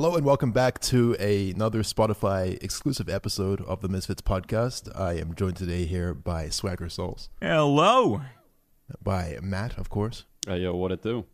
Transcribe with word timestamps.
Hello 0.00 0.14
and 0.14 0.24
welcome 0.24 0.52
back 0.52 0.78
to 0.78 1.16
a, 1.18 1.50
another 1.50 1.82
Spotify 1.82 2.56
exclusive 2.62 3.08
episode 3.08 3.60
of 3.62 3.80
the 3.80 3.88
Misfits 3.88 4.22
podcast. 4.22 4.88
I 4.96 5.14
am 5.14 5.34
joined 5.34 5.56
today 5.56 5.86
here 5.86 6.14
by 6.14 6.50
Swagger 6.50 6.88
Souls, 6.88 7.30
Hello. 7.42 8.20
by 9.02 9.38
Matt, 9.42 9.76
of 9.76 9.90
course, 9.90 10.24
Hey, 10.46 10.58
yo, 10.58 10.76
what 10.76 10.92
it 10.92 11.02
do? 11.02 11.24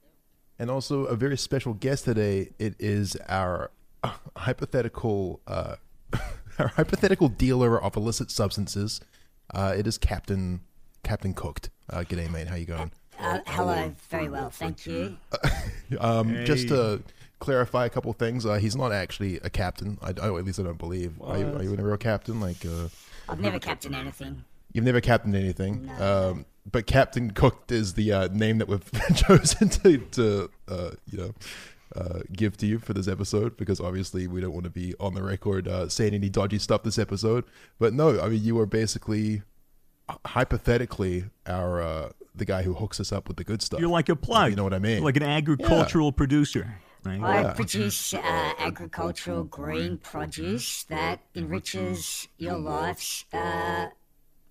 and 0.58 0.70
also 0.70 1.04
a 1.04 1.14
very 1.14 1.36
special 1.36 1.74
guest 1.74 2.06
today. 2.06 2.52
It 2.58 2.74
is 2.78 3.18
our 3.28 3.70
uh, 4.02 4.14
hypothetical, 4.34 5.40
uh, 5.46 5.76
our 6.58 6.68
hypothetical 6.68 7.28
dealer 7.28 7.78
of 7.78 7.96
illicit 7.98 8.30
substances. 8.30 8.98
Uh, 9.52 9.74
it 9.76 9.86
is 9.86 9.98
Captain 9.98 10.62
Captain 11.02 11.34
Cooked. 11.34 11.68
Uh, 11.90 11.98
g'day, 11.98 12.30
mate. 12.32 12.46
How 12.46 12.54
you 12.54 12.64
going? 12.64 12.92
Uh, 13.20 13.40
hello, 13.46 13.92
very 14.08 14.30
well, 14.30 14.48
thank 14.48 14.86
you. 14.86 15.18
Um, 16.00 16.46
Just 16.46 16.62
Hey. 16.62 16.68
to 16.70 17.02
clarify 17.44 17.84
a 17.86 17.90
couple 17.90 18.12
things, 18.14 18.44
uh, 18.46 18.54
he's 18.54 18.74
not 18.76 18.90
actually 18.92 19.36
a 19.44 19.50
captain. 19.50 19.98
I, 20.02 20.08
I- 20.20 20.36
at 20.38 20.44
least 20.44 20.58
I 20.58 20.62
don't 20.62 20.78
believe. 20.78 21.20
Are 21.20 21.38
you, 21.38 21.46
are 21.46 21.62
you 21.62 21.72
a 21.74 21.76
real 21.82 21.96
captain? 21.96 22.40
Like. 22.40 22.64
Uh, 22.64 22.88
I've 23.28 23.40
never 23.40 23.58
captained 23.58 23.94
anything. 23.94 24.44
You've 24.72 24.84
never 24.84 25.00
captained 25.00 25.36
anything, 25.36 25.86
No. 25.86 26.30
um, 26.30 26.46
but 26.70 26.86
Captain 26.86 27.30
Cooked 27.30 27.70
is 27.70 27.94
the 27.94 28.12
uh, 28.12 28.28
name 28.32 28.58
that 28.58 28.66
we've 28.68 28.90
chosen 29.16 29.68
to, 29.68 29.98
to 29.98 30.50
uh, 30.68 30.90
you 31.10 31.18
know, 31.18 31.34
uh, 31.94 32.20
give 32.32 32.56
to 32.56 32.66
you 32.66 32.78
for 32.80 32.92
this 32.92 33.06
episode 33.06 33.56
because 33.56 33.78
obviously 33.80 34.26
we 34.26 34.40
don't 34.40 34.52
want 34.52 34.64
to 34.64 34.70
be 34.70 34.92
on 34.98 35.14
the 35.14 35.22
record 35.22 35.68
uh, 35.68 35.88
saying 35.88 36.12
any 36.12 36.28
dodgy 36.28 36.58
stuff 36.58 36.82
this 36.82 36.98
episode. 36.98 37.44
But 37.78 37.92
no, 37.94 38.20
I 38.20 38.28
mean 38.28 38.42
you 38.42 38.58
are 38.58 38.66
basically, 38.66 39.42
uh, 40.08 40.16
hypothetically, 40.26 41.24
our 41.46 41.80
uh, 41.80 42.08
the 42.34 42.44
guy 42.44 42.62
who 42.64 42.74
hooks 42.74 42.98
us 42.98 43.12
up 43.12 43.28
with 43.28 43.36
the 43.36 43.44
good 43.44 43.62
stuff. 43.62 43.78
You're 43.80 43.88
like 43.88 44.08
a 44.08 44.16
plug. 44.16 44.50
You 44.50 44.56
know 44.56 44.64
what 44.64 44.74
I 44.74 44.80
mean? 44.80 45.02
Like 45.04 45.16
an 45.16 45.22
agricultural 45.22 46.10
producer. 46.12 46.78
Right? 47.04 47.20
I 47.22 47.42
Yeah. 47.42 47.52
produce 47.52 48.14
uh, 48.14 48.18
agricultural 48.58 49.44
green 49.44 49.98
produce 49.98 50.84
that 50.84 51.20
enriches 51.34 52.28
your 52.38 52.56
lives 52.56 53.26
uh, 53.32 53.88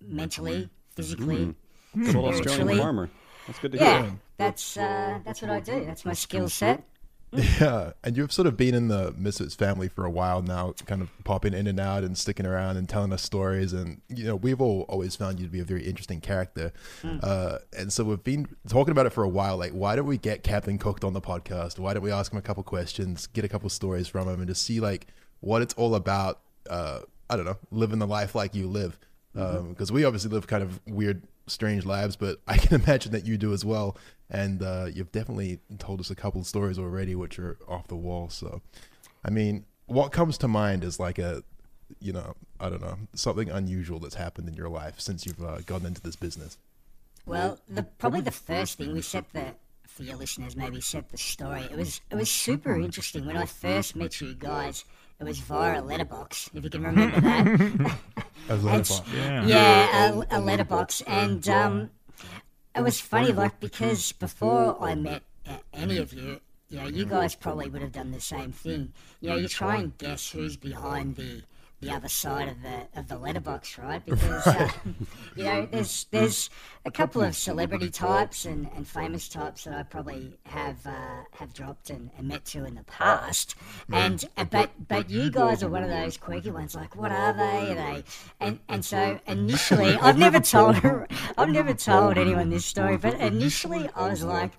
mentally, 0.00 0.70
physically. 0.94 1.54
Good 1.96 2.14
old 2.16 2.26
Australian 2.26 2.42
Spiritually. 2.44 2.78
farmer. 2.78 3.10
That's 3.46 3.58
good 3.58 3.72
to 3.72 3.78
Yeah, 3.78 4.02
hear. 4.02 4.12
that's 4.36 4.76
uh, 4.76 5.18
that's 5.24 5.42
what 5.42 5.50
I 5.50 5.60
do. 5.60 5.84
That's 5.84 6.04
my 6.04 6.12
skill 6.14 6.48
set. 6.48 6.84
Yeah, 7.34 7.92
and 8.02 8.16
you've 8.16 8.32
sort 8.32 8.46
of 8.46 8.56
been 8.56 8.74
in 8.74 8.88
the 8.88 9.12
Misfits 9.16 9.54
family 9.54 9.88
for 9.88 10.04
a 10.04 10.10
while 10.10 10.40
now, 10.42 10.72
kind 10.86 11.02
of 11.02 11.08
popping 11.24 11.52
in 11.54 11.66
and 11.66 11.80
out 11.80 12.04
and 12.04 12.16
sticking 12.16 12.46
around 12.46 12.76
and 12.76 12.88
telling 12.88 13.12
us 13.12 13.22
stories. 13.22 13.72
And 13.72 14.00
you 14.08 14.24
know, 14.24 14.36
we've 14.36 14.60
all 14.60 14.82
always 14.88 15.16
found 15.16 15.40
you 15.40 15.46
to 15.46 15.52
be 15.52 15.60
a 15.60 15.64
very 15.64 15.84
interesting 15.84 16.20
character. 16.20 16.72
Uh, 17.22 17.58
and 17.76 17.92
so 17.92 18.04
we've 18.04 18.22
been 18.22 18.46
talking 18.68 18.92
about 18.92 19.06
it 19.06 19.10
for 19.10 19.24
a 19.24 19.28
while. 19.28 19.56
Like, 19.56 19.72
why 19.72 19.96
don't 19.96 20.06
we 20.06 20.18
get 20.18 20.42
Captain 20.42 20.78
Cooked 20.78 21.04
on 21.04 21.12
the 21.12 21.20
podcast? 21.20 21.78
Why 21.78 21.94
don't 21.94 22.02
we 22.02 22.12
ask 22.12 22.32
him 22.32 22.38
a 22.38 22.42
couple 22.42 22.62
questions, 22.62 23.26
get 23.26 23.44
a 23.44 23.48
couple 23.48 23.68
stories 23.68 24.06
from 24.08 24.28
him, 24.28 24.38
and 24.40 24.48
just 24.48 24.62
see 24.62 24.80
like 24.80 25.08
what 25.40 25.62
it's 25.62 25.74
all 25.74 25.94
about? 25.94 26.40
Uh, 26.68 27.00
I 27.28 27.36
don't 27.36 27.46
know, 27.46 27.58
living 27.70 27.98
the 27.98 28.06
life 28.06 28.34
like 28.34 28.54
you 28.54 28.66
live. 28.68 28.98
Because 29.34 29.90
we 29.90 30.04
obviously 30.04 30.30
live 30.30 30.46
kind 30.46 30.62
of 30.62 30.80
weird, 30.86 31.22
strange 31.48 31.84
lives, 31.84 32.14
but 32.16 32.38
I 32.46 32.56
can 32.56 32.80
imagine 32.82 33.12
that 33.12 33.26
you 33.26 33.36
do 33.36 33.52
as 33.52 33.64
well. 33.64 33.96
And 34.34 34.62
uh, 34.62 34.86
you've 34.92 35.12
definitely 35.12 35.60
told 35.78 36.00
us 36.00 36.10
a 36.10 36.14
couple 36.14 36.40
of 36.40 36.46
stories 36.46 36.78
already, 36.78 37.14
which 37.14 37.38
are 37.38 37.56
off 37.68 37.86
the 37.88 37.96
wall. 37.96 38.28
So, 38.30 38.60
I 39.24 39.30
mean, 39.30 39.64
what 39.86 40.10
comes 40.12 40.36
to 40.38 40.48
mind 40.48 40.82
is 40.82 40.98
like 40.98 41.18
a, 41.18 41.42
you 42.00 42.12
know, 42.12 42.34
I 42.58 42.68
don't 42.68 42.80
know, 42.82 42.98
something 43.14 43.48
unusual 43.50 43.98
that's 44.00 44.16
happened 44.16 44.48
in 44.48 44.54
your 44.54 44.68
life 44.68 44.98
since 44.98 45.24
you've 45.24 45.42
uh, 45.42 45.58
gotten 45.66 45.86
into 45.86 46.00
this 46.02 46.16
business. 46.16 46.58
Well, 47.26 47.58
the 47.68 47.84
probably 47.84 48.20
the 48.22 48.30
first 48.32 48.76
thing 48.78 48.92
we 48.92 49.02
set 49.02 49.32
the 49.32 49.54
for 49.86 50.02
your 50.02 50.16
listeners 50.16 50.56
maybe 50.56 50.80
set 50.80 51.08
the 51.10 51.16
story. 51.16 51.62
It 51.70 51.76
was 51.76 52.00
it 52.10 52.16
was 52.16 52.28
super 52.30 52.74
interesting 52.76 53.26
when 53.26 53.36
I 53.36 53.46
first 53.46 53.94
met 53.96 54.20
you 54.20 54.34
guys. 54.34 54.84
It 55.20 55.24
was 55.24 55.38
via 55.38 55.80
a 55.80 55.82
letterbox, 55.82 56.50
if 56.54 56.64
you 56.64 56.70
can 56.70 56.82
remember 56.82 57.20
that. 57.20 57.98
As 58.48 58.64
It's- 58.64 59.02
Yeah. 59.14 59.46
yeah, 59.46 60.10
a, 60.12 60.38
a 60.38 60.40
letterbox, 60.40 61.02
and 61.06 61.48
um, 61.48 61.90
it 62.76 62.82
was 62.82 63.00
funny, 63.00 63.32
like 63.32 63.60
because 63.60 64.12
before 64.12 64.76
I 64.80 64.94
met 64.94 65.22
uh, 65.48 65.58
any 65.72 65.98
of 65.98 66.12
you, 66.12 66.40
you 66.68 66.78
know, 66.78 66.86
you 66.86 67.04
guys 67.04 67.34
probably 67.34 67.68
would 67.68 67.82
have 67.82 67.92
done 67.92 68.10
the 68.10 68.20
same 68.20 68.52
thing. 68.52 68.92
You 69.20 69.30
know, 69.30 69.36
you 69.36 69.48
try 69.48 69.76
and 69.76 69.96
guess 69.98 70.30
who's 70.30 70.56
behind 70.56 71.16
the 71.16 71.42
the 71.84 71.92
other 71.92 72.08
side 72.08 72.48
of 72.48 72.62
the 72.62 72.98
of 72.98 73.08
the 73.08 73.18
letterbox, 73.18 73.78
right? 73.78 74.04
Because 74.04 74.46
uh, 74.46 74.68
you 75.36 75.44
know, 75.44 75.68
there's 75.70 76.06
there's 76.10 76.50
a 76.84 76.90
couple 76.90 77.22
of 77.22 77.34
celebrity 77.34 77.90
types 77.90 78.44
and, 78.44 78.68
and 78.74 78.86
famous 78.86 79.28
types 79.28 79.64
that 79.64 79.74
I 79.74 79.82
probably 79.82 80.38
have 80.46 80.86
uh, 80.86 81.24
have 81.32 81.52
dropped 81.52 81.90
and, 81.90 82.10
and 82.16 82.28
met 82.28 82.44
to 82.46 82.64
in 82.64 82.74
the 82.74 82.84
past, 82.84 83.54
and 83.92 84.24
uh, 84.36 84.44
but 84.44 84.70
but 84.88 85.10
you 85.10 85.30
guys 85.30 85.62
are 85.62 85.68
one 85.68 85.82
of 85.82 85.90
those 85.90 86.16
quirky 86.16 86.50
ones. 86.50 86.74
Like, 86.74 86.96
what 86.96 87.12
are 87.12 87.32
they? 87.32 87.72
Are 87.72 87.74
they? 87.74 88.04
And 88.40 88.58
and 88.68 88.84
so 88.84 89.20
initially, 89.26 89.94
I've 90.02 90.18
never 90.18 90.40
told 90.40 90.76
I've 91.36 91.50
never 91.50 91.74
told 91.74 92.16
anyone 92.16 92.50
this 92.50 92.64
story, 92.64 92.96
but 92.96 93.14
initially 93.14 93.88
I 93.94 94.08
was 94.08 94.24
like. 94.24 94.52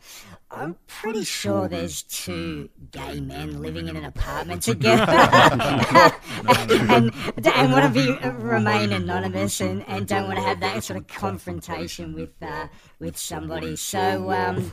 I'm 0.52 0.76
pretty 0.88 1.24
sure 1.24 1.68
there's 1.68 2.04
two 2.04 2.70
gay 2.92 3.20
men 3.20 3.62
living 3.62 3.88
in 3.88 3.98
an 3.98 4.06
apartment 4.06 4.62
together 4.62 5.12
and, 6.48 7.12
and 7.46 7.72
want 7.72 7.94
to 7.94 8.00
be 8.00 8.30
remain 8.30 8.92
anonymous 8.94 9.62
and, 9.62 9.88
and 9.88 10.08
don't 10.08 10.26
want 10.28 10.38
to 10.38 10.44
have 10.44 10.60
that 10.60 10.84
sort 10.84 10.98
of 10.98 11.08
confrontation 11.08 12.14
with 12.14 12.32
uh, 12.42 12.68
with 13.00 13.18
somebody. 13.18 13.76
So 13.76 14.32
um, 14.32 14.72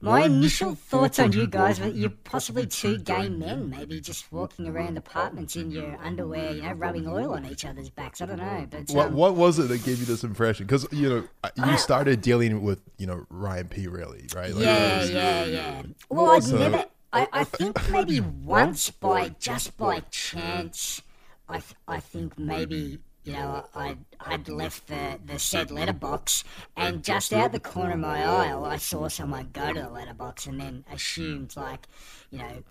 my 0.00 0.24
initial 0.24 0.74
thoughts 0.74 1.18
on 1.18 1.32
you 1.32 1.46
guys 1.46 1.80
were 1.80 1.88
you're 1.88 2.10
possibly 2.10 2.66
two 2.66 2.98
gay 2.98 3.28
men, 3.28 3.70
maybe 3.70 4.00
just 4.00 4.30
walking 4.32 4.66
around 4.66 4.96
apartments 4.96 5.56
in 5.56 5.70
your 5.70 5.96
underwear, 6.02 6.52
you 6.52 6.62
know, 6.62 6.72
rubbing 6.72 7.06
oil 7.06 7.32
on 7.34 7.46
each 7.46 7.64
other's 7.64 7.90
backs. 7.90 8.20
I 8.20 8.26
don't 8.26 8.38
know, 8.38 8.66
but 8.70 8.90
What 8.90 9.08
um, 9.08 9.14
what 9.14 9.34
was 9.34 9.58
it 9.58 9.68
that 9.68 9.84
gave 9.84 9.98
you 9.98 10.06
this 10.06 10.24
impression? 10.24 10.66
Because 10.66 10.86
you 10.92 11.08
know 11.08 11.24
you 11.66 11.78
started 11.78 12.20
dealing 12.20 12.62
with 12.62 12.80
you 12.98 13.06
know 13.06 13.26
Ryan 13.30 13.68
P. 13.68 13.86
Really, 13.86 14.26
right? 14.34 14.52
Like, 14.52 14.64
yeah, 14.64 14.95
yeah, 15.04 15.44
yeah. 15.44 15.82
Well, 16.08 16.30
I'd 16.30 16.46
never. 16.46 16.84
I, 17.12 17.28
I 17.32 17.44
think 17.44 17.90
maybe 17.90 18.20
once 18.20 18.90
by 18.90 19.30
just 19.38 19.76
by 19.76 20.00
chance, 20.10 21.02
I 21.48 21.58
th- 21.60 21.74
I 21.88 22.00
think 22.00 22.38
maybe 22.38 22.98
you 23.24 23.32
know 23.32 23.66
I 23.74 23.96
I'd 24.20 24.48
left 24.48 24.88
the 24.88 25.18
the 25.24 25.38
said 25.38 25.70
letterbox, 25.70 26.44
and 26.76 27.02
just 27.02 27.32
out 27.32 27.52
the 27.52 27.60
corner 27.60 27.94
of 27.94 28.00
my 28.00 28.24
eye, 28.24 28.72
I 28.74 28.76
saw 28.76 29.08
someone 29.08 29.50
go 29.52 29.72
to 29.72 29.80
the 29.82 29.88
letterbox, 29.90 30.46
and 30.46 30.60
then 30.60 30.84
assumed 30.92 31.56
like, 31.56 31.86
you 32.30 32.38
know, 32.38 32.62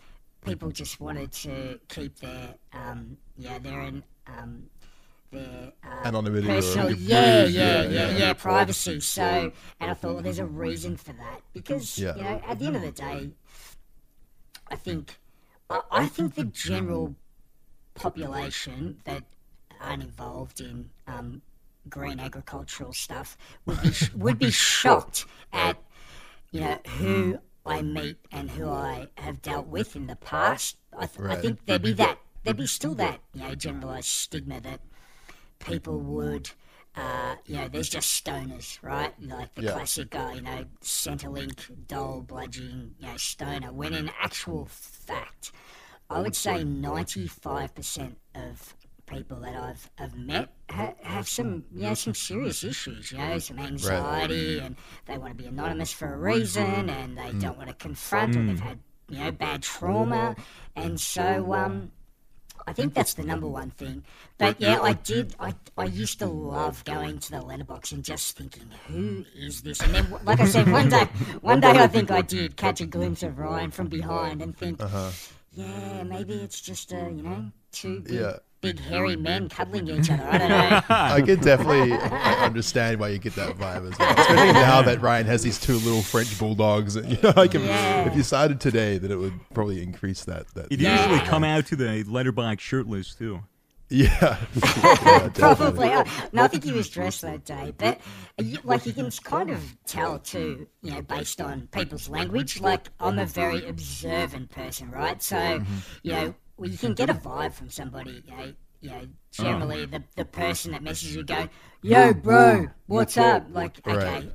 people 0.46 0.72
just 0.72 1.00
wanted 1.00 1.32
to 1.32 1.80
keep 1.90 2.20
their 2.20 2.56
um 2.74 3.18
yeah 3.38 3.58
their 3.60 3.82
in 3.82 4.04
um 4.28 4.70
their 5.32 5.72
uh, 5.84 6.08
Anonymity 6.08 6.48
or- 6.50 6.56
personal 6.56 6.92
yeah, 6.92 7.46
yeah, 7.46 7.84
yeah, 7.84 8.18
yeah, 8.18 8.34
privacy. 8.34 9.00
So, 9.00 9.52
and 9.80 9.92
I 9.92 9.94
thought, 9.94 10.14
well, 10.16 10.24
there's 10.24 10.40
a 10.40 10.46
reason 10.46 10.98
for 10.98 11.14
that 11.14 11.42
because 11.54 11.98
Yeah. 11.98 12.16
you 12.16 12.24
know, 12.24 12.42
at 12.48 12.60
the 12.60 12.66
end 12.68 12.76
of 12.76 12.82
the 12.82 12.92
day, 12.92 13.32
I 14.70 14.76
think, 14.76 15.18
I, 15.70 15.82
I 15.92 16.08
think 16.08 16.36
the 16.36 16.46
general 16.46 17.16
population 17.96 18.98
that 19.06 19.24
aren't 19.82 20.04
involved 20.04 20.62
in 20.62 20.90
um, 21.08 21.42
green 21.90 22.20
agricultural 22.20 22.94
stuff 22.94 23.38
would 23.66 23.82
be 23.82 23.92
would 24.16 24.40
be 24.40 24.52
shocked 24.52 25.26
at 25.54 25.78
you 26.52 26.62
know 26.62 26.78
who 26.98 27.40
I 27.66 27.82
meet 27.82 28.18
and 28.32 28.50
who 28.52 28.70
I 28.70 29.08
have 29.18 29.42
dealt 29.42 29.68
with 29.68 29.96
in 29.96 30.08
the 30.08 30.16
past. 30.16 30.78
I, 30.98 31.06
th- 31.08 31.28
I 31.30 31.36
think 31.36 31.66
there'd 31.66 31.82
be 31.82 31.94
that 31.94 32.18
there'd 32.44 32.58
be 32.58 32.68
still 32.68 32.96
that 32.96 33.20
you 33.34 33.44
know 33.44 33.56
generalized 33.56 34.08
stigma 34.08 34.60
that 34.62 34.80
people 35.60 36.00
would. 36.00 36.50
Uh, 36.96 37.36
you 37.46 37.56
know, 37.58 37.68
there's 37.68 37.90
just 37.90 38.24
stoners, 38.24 38.82
right? 38.82 39.14
Like 39.22 39.54
the 39.56 39.64
Yeah. 39.64 39.74
classic, 39.74 40.16
uh, 40.16 40.32
you 40.34 40.42
know, 40.42 40.66
Centrelink, 40.82 41.88
doll, 41.88 42.22
bludgeon, 42.22 42.96
you 43.00 43.08
know, 43.08 43.18
stoner. 43.18 43.74
When 43.74 43.94
in 43.94 44.10
actual 44.18 44.66
fact, 44.66 45.52
I 46.10 46.22
would 46.22 46.36
say 46.36 46.64
95% 46.64 48.16
of 48.34 48.76
people 49.08 49.40
that 49.42 49.56
I've, 49.56 49.90
have 49.98 50.16
met 50.16 50.54
ha- 50.70 50.94
have 51.04 51.28
some, 51.28 51.66
you 51.74 51.84
know, 51.84 51.94
some 51.94 52.16
serious 52.16 52.64
issues, 52.64 53.12
you 53.12 53.18
know, 53.18 53.38
some 53.40 53.60
anxiety, 53.60 54.60
and 54.60 54.76
they 55.06 55.18
want 55.18 55.38
to 55.38 55.44
be 55.44 55.48
anonymous 55.48 55.92
for 55.92 56.14
a 56.14 56.18
reason, 56.18 56.90
and 56.90 57.18
they 57.18 57.34
don't 57.34 57.58
want 57.58 57.70
to 57.70 57.76
confront, 57.76 58.36
or 58.38 58.44
they've 58.44 58.60
had, 58.60 58.80
you 59.10 59.20
know, 59.20 59.32
bad 59.32 59.62
trauma, 59.64 60.36
and 60.76 61.00
so, 61.00 61.54
um, 61.54 61.92
I 62.68 62.74
think 62.74 62.94
that's 62.94 63.14
the 63.14 63.24
number 63.24 63.48
one 63.48 63.70
thing. 63.72 64.04
But 64.38 64.60
yeah, 64.60 64.82
I 64.82 64.94
did. 64.94 65.36
I, 65.40 65.54
I 65.78 65.86
used 65.86 66.20
to 66.20 66.26
love 66.26 66.84
going 66.84 67.20
to 67.20 67.32
the 67.32 67.42
letterbox 67.42 67.92
and 67.92 68.04
just 68.04 68.38
thinking, 68.38 68.70
who 68.88 69.24
is 69.36 69.62
this? 69.62 69.80
And 69.82 69.94
then, 69.94 70.08
like 70.26 70.40
I 70.40 70.46
said, 70.46 70.72
one 70.72 70.90
day, 70.90 71.06
one 71.42 71.60
day 71.60 71.72
I 71.72 71.88
think 71.88 72.10
I 72.12 72.22
did 72.22 72.56
catch 72.58 72.82
a 72.82 72.86
glimpse 72.86 73.24
of 73.24 73.38
Ryan 73.38 73.72
from 73.72 73.88
behind 73.88 74.42
and 74.42 74.58
think, 74.58 74.80
yeah, 74.80 74.86
uh-huh. 74.86 76.04
maybe 76.06 76.34
it's 76.34 76.60
just 76.60 76.92
a 76.92 77.12
you 77.16 77.22
know 77.22 77.52
two 77.72 78.00
mm-hmm. 78.00 78.04
big, 78.04 78.14
Yeah. 78.14 78.38
Big 78.66 78.80
hairy 78.80 79.16
men 79.16 79.48
cuddling 79.48 79.88
each 80.00 80.10
other. 80.10 80.24
I 80.24 80.38
don't 80.40 80.50
know. 80.50 80.82
I 80.90 81.22
can 81.22 81.40
definitely 81.40 81.94
I 81.94 82.46
understand 82.46 83.00
why 83.00 83.10
you 83.10 83.20
get 83.20 83.36
that 83.36 83.56
vibe 83.58 83.92
as 83.92 84.00
well. 84.00 84.10
Especially 84.18 84.36
now 84.54 84.82
that 84.82 85.02
Ryan 85.02 85.28
has 85.28 85.44
these 85.44 85.60
two 85.60 85.76
little 85.76 86.02
French 86.02 86.38
bulldogs. 86.40 86.96
And, 86.96 87.10
you 87.12 87.18
know, 87.22 87.34
like 87.36 87.54
if, 87.54 87.62
Yeah. 87.62 88.08
if 88.08 88.16
you 88.16 88.24
started 88.24 88.60
today, 88.60 88.98
then 88.98 89.12
it 89.12 89.18
would 89.18 89.34
probably 89.54 89.84
increase 89.84 90.24
that. 90.26 90.48
that 90.56 90.68
He'd 90.72 90.82
Yeah. 90.82 91.00
usually 91.10 91.28
come 91.28 91.44
out 91.44 91.68
to 91.68 91.76
the 91.76 92.04
letterbox 92.06 92.64
shirtless 92.64 93.14
too. 93.14 93.42
yeah. 93.90 94.10
yeah 94.56 95.30
definitely. 95.32 95.32
Probably. 95.40 95.90
Uh, 95.94 96.04
no, 96.34 96.44
I 96.44 96.48
think 96.48 96.64
he 96.64 96.72
was 96.72 96.90
dressed 96.90 97.22
that 97.22 97.46
day. 97.46 97.72
But 97.78 98.00
you, 98.40 98.58
like 98.64 98.84
you 98.88 98.94
can 98.94 99.12
kind 99.12 99.52
of 99.52 99.62
tell 99.86 100.18
too, 100.18 100.68
you 100.82 100.92
know, 100.92 101.04
based 101.04 101.40
on 101.40 101.68
people's 101.72 102.10
language. 102.10 102.60
Like 102.60 102.88
I'm 103.00 103.20
a 103.20 103.28
very 103.28 103.64
observant 103.68 104.50
person, 104.50 104.90
right? 104.90 105.22
So, 105.22 105.62
you 106.02 106.12
know, 106.14 106.36
well, 106.58 106.70
you 106.70 106.78
can 106.78 106.94
get 106.94 107.10
a 107.10 107.14
vibe 107.14 107.54
from 107.54 107.70
somebody. 107.70 108.24
You 108.26 108.38
know, 108.38 108.54
you 108.82 108.90
know 108.90 109.08
generally 109.32 109.86
the 109.86 110.04
the 110.16 110.26
person 110.26 110.72
that 110.72 110.84
messages 110.84 111.16
you 111.16 111.24
go, 111.24 111.48
"Yo, 111.82 112.14
bro, 112.14 112.68
what's 112.88 113.18
up?" 113.18 113.48
Like, 113.52 113.86
okay. 113.88 114.30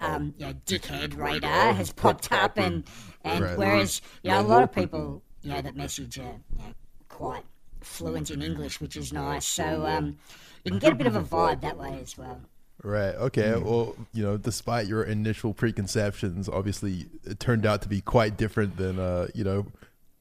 Um, 0.00 0.34
you 0.38 0.46
know, 0.46 0.54
dickhead 0.66 1.16
radar 1.16 1.72
has 1.72 1.92
popped 1.92 2.32
up, 2.32 2.58
and 2.58 2.84
and 3.24 3.44
whereas 3.56 4.00
you 4.22 4.30
know 4.30 4.40
a 4.40 4.42
lot 4.42 4.62
of 4.62 4.72
people 4.72 5.22
you 5.42 5.50
know 5.50 5.60
that 5.60 5.76
message 5.76 6.18
are 6.18 6.40
you 6.56 6.58
know, 6.58 6.74
quite 7.08 7.44
fluent 7.80 8.30
in 8.30 8.42
English, 8.42 8.80
which 8.80 8.96
is 8.96 9.12
nice. 9.12 9.46
So 9.46 9.86
um, 9.86 10.16
you 10.64 10.72
can 10.72 10.80
get 10.80 10.92
a 10.92 10.96
bit 10.96 11.06
of 11.06 11.16
a 11.16 11.22
vibe 11.22 11.60
that 11.62 11.78
way 11.78 11.98
as 12.02 12.16
well. 12.18 12.40
Right. 12.82 13.14
Okay. 13.14 13.56
Well, 13.56 13.96
you 14.12 14.22
know, 14.22 14.36
despite 14.36 14.86
your 14.86 15.02
initial 15.02 15.52
preconceptions, 15.52 16.48
obviously 16.48 17.06
it 17.24 17.40
turned 17.40 17.66
out 17.66 17.82
to 17.82 17.88
be 17.88 18.00
quite 18.00 18.36
different 18.36 18.76
than, 18.76 19.00
uh, 19.00 19.28
you 19.34 19.42
know, 19.42 19.66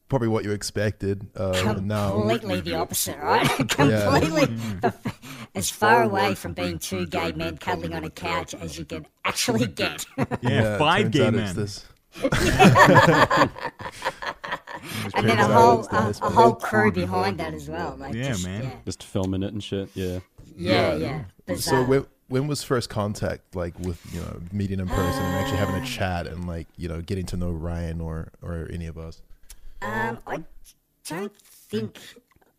probably 0.10 0.28
what 0.28 0.44
you 0.44 0.52
expected. 0.52 1.28
Uh, 1.36 1.80
now, 1.82 2.12
Completely 2.12 2.62
the 2.62 2.76
opposite, 2.76 3.18
right? 3.20 3.48
Completely 3.70 4.46
the, 4.82 4.94
as 5.56 5.70
far 5.70 6.04
away 6.04 6.36
from 6.36 6.54
being 6.54 6.80
two 6.80 7.06
gay 7.06 7.32
men 7.34 7.58
cuddling 7.58 7.94
on 7.94 8.04
a 8.04 8.10
couch 8.10 8.54
as 8.56 8.78
you 8.78 8.86
can 8.86 9.06
actually 9.26 9.68
get. 9.84 10.06
Yeah, 10.42 10.76
it 10.76 10.80
five 10.80 11.04
turns 11.04 11.16
gay 11.16 11.32
men. 11.32 11.56
This, 11.56 11.86
and 12.22 12.32
then 15.30 15.40
a 15.40 15.48
whole 15.48 15.88
a, 15.92 16.14
a 16.22 16.30
whole 16.30 16.56
crew 16.56 16.92
behind 16.92 17.40
that 17.40 17.54
as 17.54 17.70
well. 17.70 17.96
Like 17.98 18.14
Yeah, 18.14 18.30
just, 18.30 18.46
man. 18.46 18.64
Yeah, 18.64 18.72
Just 18.86 19.04
filming 19.04 19.44
it 19.44 19.54
and 19.54 19.64
shit. 19.64 19.90
Yeah. 19.94 20.20
yeah, 20.56 20.96
yeah. 20.96 21.24
so 21.48 21.54
Bizarre. 21.54 21.84
when, 21.86 22.06
when 22.28 22.48
was 22.48 22.64
first 22.64 22.90
contact 22.90 23.56
like 23.56 23.78
with 23.80 24.02
you 24.14 24.22
know 24.22 24.40
meeting 24.52 24.80
in 24.80 24.88
person 24.88 25.24
and 25.24 25.36
actually 25.36 25.58
having 25.58 25.76
a 25.76 25.86
chat 25.86 26.28
and 26.28 26.48
like 26.48 26.68
you 26.78 26.88
know 26.88 27.02
getting 27.02 27.26
to 27.28 27.38
know 27.38 27.52
Ryan 27.52 28.02
or 28.02 28.30
or 28.42 28.68
any 28.72 28.88
of 28.88 28.98
us? 28.98 29.22
Um, 29.82 30.20
I 30.26 30.44
don't 31.08 31.38
think. 31.38 32.00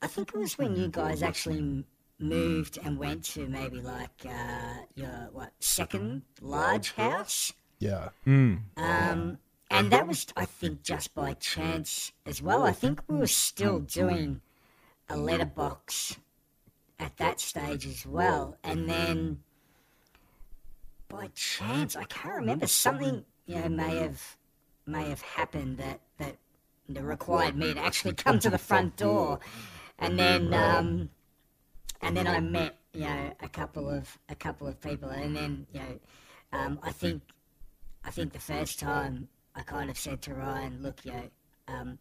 I 0.01 0.07
think 0.07 0.29
it 0.29 0.39
was 0.39 0.57
when 0.57 0.77
you 0.77 0.89
guys 0.89 1.23
actually 1.23 1.85
moved 2.21 2.79
and 2.85 2.99
went 2.99 3.25
to 3.25 3.47
maybe 3.49 3.81
like 3.81 4.25
uh, 4.25 4.75
your 4.95 5.29
what 5.33 5.53
second 5.61 6.23
large 6.41 6.93
house. 6.93 7.53
Yeah. 7.79 8.11
Um, 8.77 9.39
and 9.71 9.91
that 9.93 10.07
was, 10.07 10.27
I 10.37 10.45
think, 10.45 10.83
just 10.83 11.15
by 11.15 11.35
chance 11.35 12.13
as 12.27 12.43
well. 12.43 12.65
I 12.65 12.73
think 12.73 13.03
we 13.09 13.17
were 13.17 13.27
still 13.27 13.81
doing 13.81 14.41
a 15.09 15.17
letterbox 15.17 16.17
at 16.99 17.17
that 17.19 17.41
stage 17.41 17.87
as 17.87 18.07
well. 18.07 18.57
And 18.65 18.89
then 18.89 19.41
by 21.09 21.29
chance, 21.35 21.97
I 21.97 22.05
can't 22.05 22.37
remember, 22.37 22.67
something 22.67 23.25
you 23.47 23.57
know, 23.57 23.69
may 23.69 23.97
have 23.97 24.37
may 24.87 25.09
have 25.11 25.21
happened 25.21 25.79
that, 25.79 26.01
that 26.19 26.37
that 26.89 27.03
required 27.03 27.57
me 27.57 27.75
to 27.75 27.81
actually 27.81 28.15
come 28.15 28.39
to 28.41 28.51
the 28.51 28.59
front 28.59 28.97
door. 28.97 29.41
And 29.99 30.19
then 30.19 30.55
um, 30.55 31.11
and 32.01 32.17
then 32.17 32.27
I 32.27 32.41
met, 32.41 32.79
you 32.93 33.01
know, 33.01 33.33
a 33.41 33.49
couple 33.49 33.91
of 33.91 34.19
a 34.29 34.35
couple 34.35 34.67
of 34.67 34.81
people 34.81 35.09
and 35.09 35.37
then, 35.37 35.67
you 35.73 35.81
know, 35.81 35.99
um, 36.53 36.79
I 36.83 36.93
think 36.93 37.23
I 38.05 38.11
think 38.11 38.33
the 38.33 38.39
first 38.39 38.79
time 38.79 39.29
I 39.55 39.63
kind 39.63 39.91
of 39.91 39.99
said 39.99 40.23
to 40.23 40.35
Ryan, 40.35 40.83
look, 40.83 41.05
yo, 41.05 41.31
um, 41.67 41.99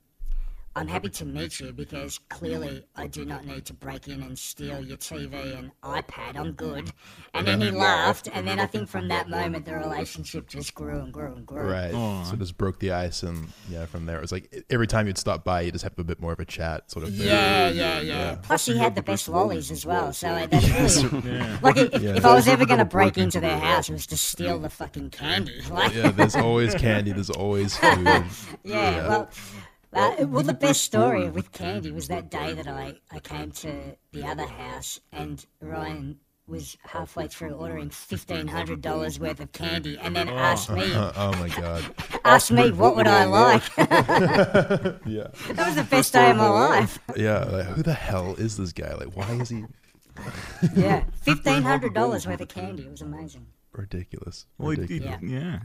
I'm 0.78 0.88
happy 0.88 1.10
to 1.10 1.26
meet 1.26 1.60
you 1.60 1.74
because 1.74 2.20
clearly 2.30 2.86
I 2.96 3.08
do 3.08 3.26
not 3.26 3.46
need 3.46 3.66
to 3.66 3.74
break 3.74 4.08
in 4.08 4.22
and 4.22 4.38
steal 4.38 4.84
your 4.86 4.98
TV 4.98 5.58
and 5.58 5.72
iPad. 5.82 6.38
I'm 6.38 6.52
good. 6.52 6.92
And 7.34 7.48
then 7.48 7.62
he 7.62 7.72
laughed, 7.72 8.30
and 8.32 8.48
then 8.48 8.60
I 8.60 8.68
think 8.68 8.88
from 8.88 9.08
that 9.08 9.28
moment 9.28 9.66
the 9.66 9.74
relationship 9.76 10.48
just 10.48 10.76
grew 10.76 11.00
and 11.00 11.12
grew 11.12 11.34
and 11.34 11.46
grew. 11.48 11.64
Right. 11.64 11.94
Aw. 11.94 12.24
So 12.26 12.36
just 12.36 12.58
broke 12.60 12.78
the 12.80 12.92
ice 12.92 13.24
and 13.24 13.48
yeah, 13.70 13.88
from 13.88 14.06
there 14.06 14.18
it 14.18 14.22
was 14.22 14.32
like 14.32 14.66
every 14.70 14.86
time 14.86 15.08
you'd 15.08 15.18
stop 15.18 15.44
by, 15.44 15.62
you 15.62 15.72
just 15.72 15.84
have 15.84 15.98
a 15.98 16.04
bit 16.04 16.22
more 16.22 16.32
of 16.34 16.40
a 16.40 16.46
chat 16.46 16.92
sort 16.92 17.06
of 17.08 17.16
thing. 17.16 17.28
Yeah, 17.28 17.70
yeah, 17.70 18.00
yeah. 18.02 18.36
Plus, 18.44 18.68
he 18.68 18.78
had 18.78 18.94
the 18.96 19.02
best 19.02 19.28
lollies 19.28 19.72
as 19.72 19.84
well, 19.84 20.14
so 20.14 20.28
that's 20.48 21.04
really 21.04 21.28
Yeah. 21.38 21.58
like 21.64 21.78
if, 21.78 22.02
Yeah. 22.02 22.16
if 22.18 22.24
I 22.26 22.36
was 22.36 22.48
ever 22.48 22.66
going 22.68 22.80
to 22.80 22.86
break 22.86 23.18
into 23.18 23.40
their 23.40 23.58
house, 23.58 23.90
it 23.90 23.94
was 23.94 24.06
to 24.08 24.18
steal 24.18 24.60
the 24.60 24.70
fucking 24.70 25.10
candy. 25.10 25.60
Like, 25.72 25.94
Yeah, 25.96 26.12
there's 26.12 26.36
always 26.36 26.76
candy. 26.76 27.14
There's 27.14 27.30
always 27.32 27.76
food. 27.78 28.04
yeah, 28.06 28.28
Yeah. 28.64 29.26
Well, 29.92 30.16
uh, 30.22 30.28
well, 30.28 30.44
the 30.44 30.54
best 30.54 30.82
story 30.84 31.30
with 31.30 31.52
Candy 31.52 31.92
was 31.92 32.08
that 32.10 32.30
day 32.30 32.54
that 32.54 32.68
I, 32.68 32.96
I 33.12 33.20
came 33.20 33.52
to 33.52 33.96
the 34.12 34.26
other 34.26 34.46
house 34.46 35.00
and 35.12 35.46
Ryan 35.62 36.20
was 36.48 36.78
halfway 36.84 37.28
through 37.28 37.52
ordering 37.52 37.90
fifteen 37.90 38.48
hundred 38.48 38.80
dollars 38.82 39.20
worth 39.20 39.42
of 39.42 39.52
candy 39.52 39.98
and 40.02 40.16
then 40.16 40.30
asked 40.30 40.70
me 40.70 40.82
oh 40.96 41.34
my 41.40 41.50
god. 41.50 41.84
asked 42.24 42.52
me 42.52 42.72
what 42.72 42.96
would 42.96 43.08
I 43.08 43.26
like. 43.26 43.64
Yeah. 45.06 45.28
that 45.50 45.66
was 45.68 45.76
the 45.76 45.86
best 45.90 46.14
day 46.14 46.32
of 46.32 46.38
my 46.38 46.48
life. 46.48 47.00
Yeah. 47.18 47.44
Like, 47.44 47.66
who 47.66 47.84
the 47.84 47.94
hell 47.94 48.36
is 48.38 48.56
this 48.56 48.72
guy? 48.72 48.94
Like, 48.94 49.14
why 49.16 49.30
is 49.34 49.50
he 49.50 49.66
Yeah, 50.74 51.04
fifteen 51.22 51.64
hundred 51.64 51.94
dollars 51.94 52.26
worth 52.26 52.40
of 52.40 52.48
candy. 52.48 52.84
It 52.84 52.92
was 52.92 53.02
amazing. 53.02 53.48
ridiculous? 53.74 54.46
Well, 54.58 54.72
it- 54.72 54.80
ridiculous. 54.80 55.20
it- 55.22 55.30
yeah. 55.30 55.60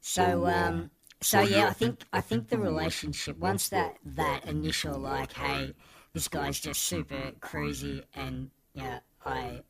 So 0.00 0.46
um 0.46 0.90
so 1.22 1.40
yeah, 1.40 1.68
I 1.68 1.72
think 1.72 2.04
I 2.12 2.20
think 2.20 2.48
the 2.48 2.58
relationship 2.58 3.38
once 3.38 3.68
that 3.70 3.98
that 4.04 4.46
initial 4.46 4.98
like, 4.98 5.32
hey, 5.32 5.74
this 6.12 6.28
guy's 6.28 6.60
just 6.60 6.82
super 6.82 7.32
crazy, 7.40 8.04
and 8.14 8.50
yeah, 8.74 9.00
I 9.24 9.62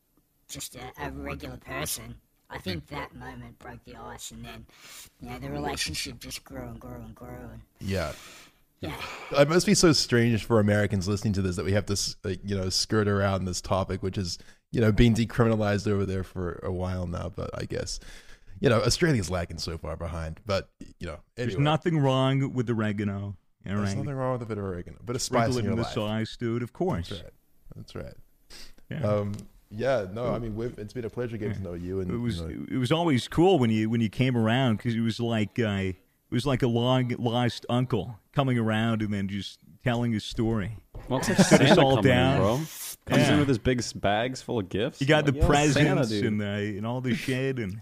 just 0.49 0.77
a, 0.77 0.93
a 1.03 1.11
regular 1.13 1.59
person. 1.59 2.17
I 2.51 2.59
think 2.59 2.87
that 2.89 3.15
moment 3.15 3.59
broke 3.59 3.85
the 3.85 3.97
ice, 3.97 4.31
and 4.33 4.45
then 4.45 4.67
you 5.21 5.31
know 5.31 5.39
the 5.39 5.51
relationship 5.51 6.19
just 6.21 6.45
grew 6.45 6.63
and 6.69 6.81
grew 6.81 6.97
and 6.97 7.15
grew. 7.15 7.29
And, 7.29 7.63
Yeah. 7.81 8.13
yeah, 8.81 8.97
It 9.31 9.49
must 9.49 9.67
be 9.67 9.75
so 9.75 9.93
strange 9.93 10.45
for 10.45 10.61
Americans 10.61 11.09
listening 11.09 11.33
to 11.35 11.43
this 11.43 11.57
that 11.57 11.65
we 11.65 11.73
have 11.73 11.87
to, 11.87 11.97
like, 12.25 12.39
uh, 12.39 12.43
you 12.45 12.57
know, 12.57 12.69
skirt 12.69 13.09
around 13.09 13.45
this 13.45 13.61
topic, 13.61 14.03
which 14.03 14.19
is, 14.19 14.39
you 14.73 14.81
know, 14.81 14.93
being 14.93 15.15
decriminalized 15.15 15.89
over 15.89 16.05
there 16.05 16.25
for 16.25 16.61
a 16.63 16.73
while 16.73 17.07
now. 17.07 17.31
But 17.35 17.51
I 17.59 17.65
guess, 17.65 18.01
you 18.63 18.69
know, 18.71 18.81
Australia's 18.81 19.29
lagging 19.31 19.59
so 19.59 19.77
far 19.77 19.97
behind. 19.97 20.41
But 20.47 20.71
you 20.99 21.07
know, 21.09 21.19
There's 21.35 21.59
nothing 21.59 21.99
wrong 21.99 22.53
with 22.55 22.71
oregano. 22.71 23.19
All 23.21 23.37
there's 23.65 23.89
right. 23.91 23.97
nothing 23.99 24.15
wrong 24.15 24.33
with 24.33 24.43
a 24.43 24.47
bit 24.47 24.59
of 24.59 24.65
oregano, 24.65 24.99
but 25.05 25.15
a 25.17 25.19
Sprinkle 25.19 25.53
spice 25.53 25.57
it 25.57 25.61
in 25.61 25.65
in 25.67 25.71
your 25.71 25.77
the 25.77 25.83
life. 25.83 25.93
sauce, 26.29 26.37
dude. 26.37 26.63
Of 26.63 26.73
course. 26.73 27.09
That's 27.11 27.23
right. 27.23 27.33
That's 27.77 27.95
right. 27.95 28.15
Yeah. 28.91 29.03
Um, 29.09 29.33
yeah, 29.71 30.07
no, 30.13 30.27
I 30.35 30.39
mean, 30.39 30.55
we've, 30.55 30.79
it's 30.79 30.93
been 30.93 31.05
a 31.07 31.11
pleasure 31.11 31.37
getting 31.39 31.55
to 31.57 31.63
know 31.63 31.73
you. 31.75 32.01
And 32.01 32.11
it 32.11 32.17
was 32.19 32.41
you 32.41 32.47
know, 32.49 32.67
it 32.71 32.77
was 32.79 32.93
always 32.93 33.27
cool 33.29 33.59
when 33.59 33.71
you 33.71 33.89
when 33.91 34.01
you 34.01 34.09
came 34.11 34.37
around 34.37 34.77
because 34.77 34.95
it 34.95 35.01
was 35.01 35.19
like 35.19 35.59
uh, 35.59 35.65
it 35.91 35.97
was 36.31 36.45
like 36.47 36.63
a 36.63 36.67
long 36.67 37.15
lost 37.19 37.65
uncle 37.69 38.19
coming 38.33 38.59
around 38.59 39.01
and 39.03 39.13
then 39.13 39.29
just 39.29 39.59
telling 39.85 40.13
his 40.13 40.25
story. 40.25 40.77
Well, 41.09 41.19
it's 41.21 41.29
like 41.29 41.41
us 41.41 41.49
Santa 41.49 41.81
all 41.83 42.01
down. 42.03 42.35
in, 42.37 42.41
bro. 42.43 42.57
Comes 42.57 43.23
Yeah. 43.23 43.33
in 43.33 43.39
with 43.41 43.49
his 43.49 43.59
big 43.59 43.83
bags 44.01 44.43
full 44.43 44.59
of 44.61 44.69
gifts. 44.69 45.01
You 45.01 45.07
got 45.07 45.25
Like, 45.25 45.35
the 45.35 45.41
yo, 45.41 45.47
Santa, 45.47 45.49
presents 45.49 46.09
dude. 46.11 46.25
and 46.27 46.43
uh, 46.43 46.45
and 46.45 46.87
all 46.87 47.01
the 47.01 47.15
shit 47.15 47.59
and. 47.59 47.81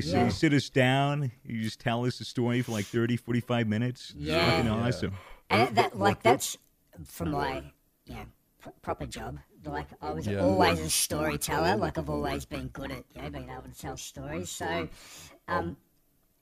You, 0.00 0.10
sit- 0.10 0.16
Yeah. 0.18 0.24
you 0.24 0.30
sit 0.30 0.52
us 0.52 0.68
down. 0.70 1.30
You 1.44 1.62
just 1.62 1.80
tell 1.80 2.04
us 2.06 2.18
the 2.18 2.24
story 2.24 2.62
for 2.62 2.72
like 2.72 2.86
30, 2.86 3.16
45 3.16 3.66
minutes. 3.68 4.12
Yeah. 4.16 4.44
fucking 4.50 4.66
Yeah. 4.66 4.86
awesome. 4.86 5.12
and 5.50 5.76
that 5.76 5.98
like 5.98 6.22
that's 6.22 6.56
from 7.04 7.30
my 7.32 7.62
yeah, 8.06 8.24
pr- 8.60 8.70
proper 8.82 9.06
job. 9.06 9.38
Like 9.64 9.88
I 10.00 10.10
was 10.12 10.26
Yeah. 10.26 10.38
always 10.40 10.80
a 10.80 10.88
storyteller. 10.90 11.76
Like 11.76 11.98
I've 11.98 12.08
always 12.10 12.44
been 12.44 12.68
good 12.68 12.90
at 12.90 13.04
you 13.14 13.22
know 13.22 13.30
being 13.30 13.50
able 13.50 13.62
to 13.62 13.78
tell 13.78 13.96
stories. 13.96 14.48
So, 14.50 14.88
um, 15.48 15.76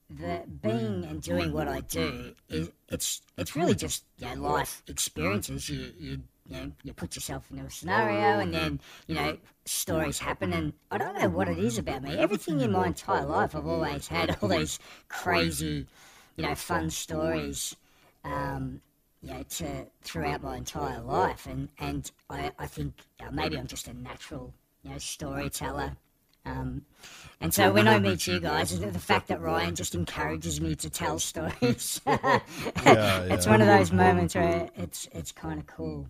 the 0.09 0.43
being 0.61 1.03
and 1.05 1.21
doing 1.21 1.51
what 1.51 1.67
I 1.67 1.81
do 1.81 2.33
is 2.47 2.71
it's 2.87 3.21
it's 3.37 3.55
really 3.55 3.75
just 3.75 4.05
you 4.17 4.27
know, 4.35 4.41
life 4.41 4.81
experiences. 4.87 5.69
You 5.69 5.91
you 5.99 6.21
you 6.49 6.57
know 6.57 6.71
you 6.83 6.93
put 6.93 7.15
yourself 7.15 7.49
into 7.51 7.63
a 7.63 7.69
scenario 7.69 8.39
and 8.39 8.53
then 8.53 8.79
you 9.07 9.15
know 9.15 9.37
stories 9.65 10.19
happen 10.19 10.51
and 10.53 10.73
I 10.91 10.97
don't 10.97 11.19
know 11.19 11.29
what 11.29 11.47
it 11.47 11.59
is 11.59 11.77
about 11.77 12.03
me. 12.03 12.17
Everything 12.17 12.61
in 12.61 12.71
my 12.71 12.87
entire 12.87 13.25
life 13.25 13.55
I've 13.55 13.67
always 13.67 14.07
had 14.07 14.37
all 14.41 14.49
these 14.49 14.79
crazy, 15.07 15.85
you 16.35 16.43
know, 16.43 16.55
fun 16.55 16.89
stories. 16.89 17.75
Um, 18.23 18.81
you 19.21 19.33
know, 19.33 19.43
to 19.43 19.85
throughout 20.01 20.41
my 20.43 20.57
entire 20.57 21.01
life, 21.01 21.45
and 21.45 21.69
and 21.77 22.09
I, 22.29 22.51
I 22.57 22.67
think 22.67 22.93
uh, 23.19 23.31
maybe 23.31 23.57
I'm 23.57 23.67
just 23.67 23.87
a 23.87 23.93
natural, 23.93 24.53
you 24.83 24.91
know, 24.91 24.97
storyteller. 24.97 25.97
Um, 26.45 26.85
and 27.41 27.53
so 27.53 27.71
when 27.73 27.87
I 27.87 27.99
meet 28.07 28.27
you 28.27 28.39
guys, 28.39 28.77
the 28.79 28.87
the 28.87 28.99
fact 28.99 29.27
that 29.27 29.41
Ryan 29.41 29.75
just 29.75 29.93
encourages 29.93 30.61
me 30.61 30.75
to 30.75 30.89
tell 30.89 31.19
stories, 31.31 32.01
it's 32.05 32.05
yeah. 32.05 33.49
one 33.49 33.61
of 33.61 33.67
those 33.67 33.91
moments 33.91 34.35
where 34.35 34.69
it's 34.75 35.09
it's 35.11 35.31
kind 35.31 35.59
of 35.59 35.67
cool. 35.67 36.07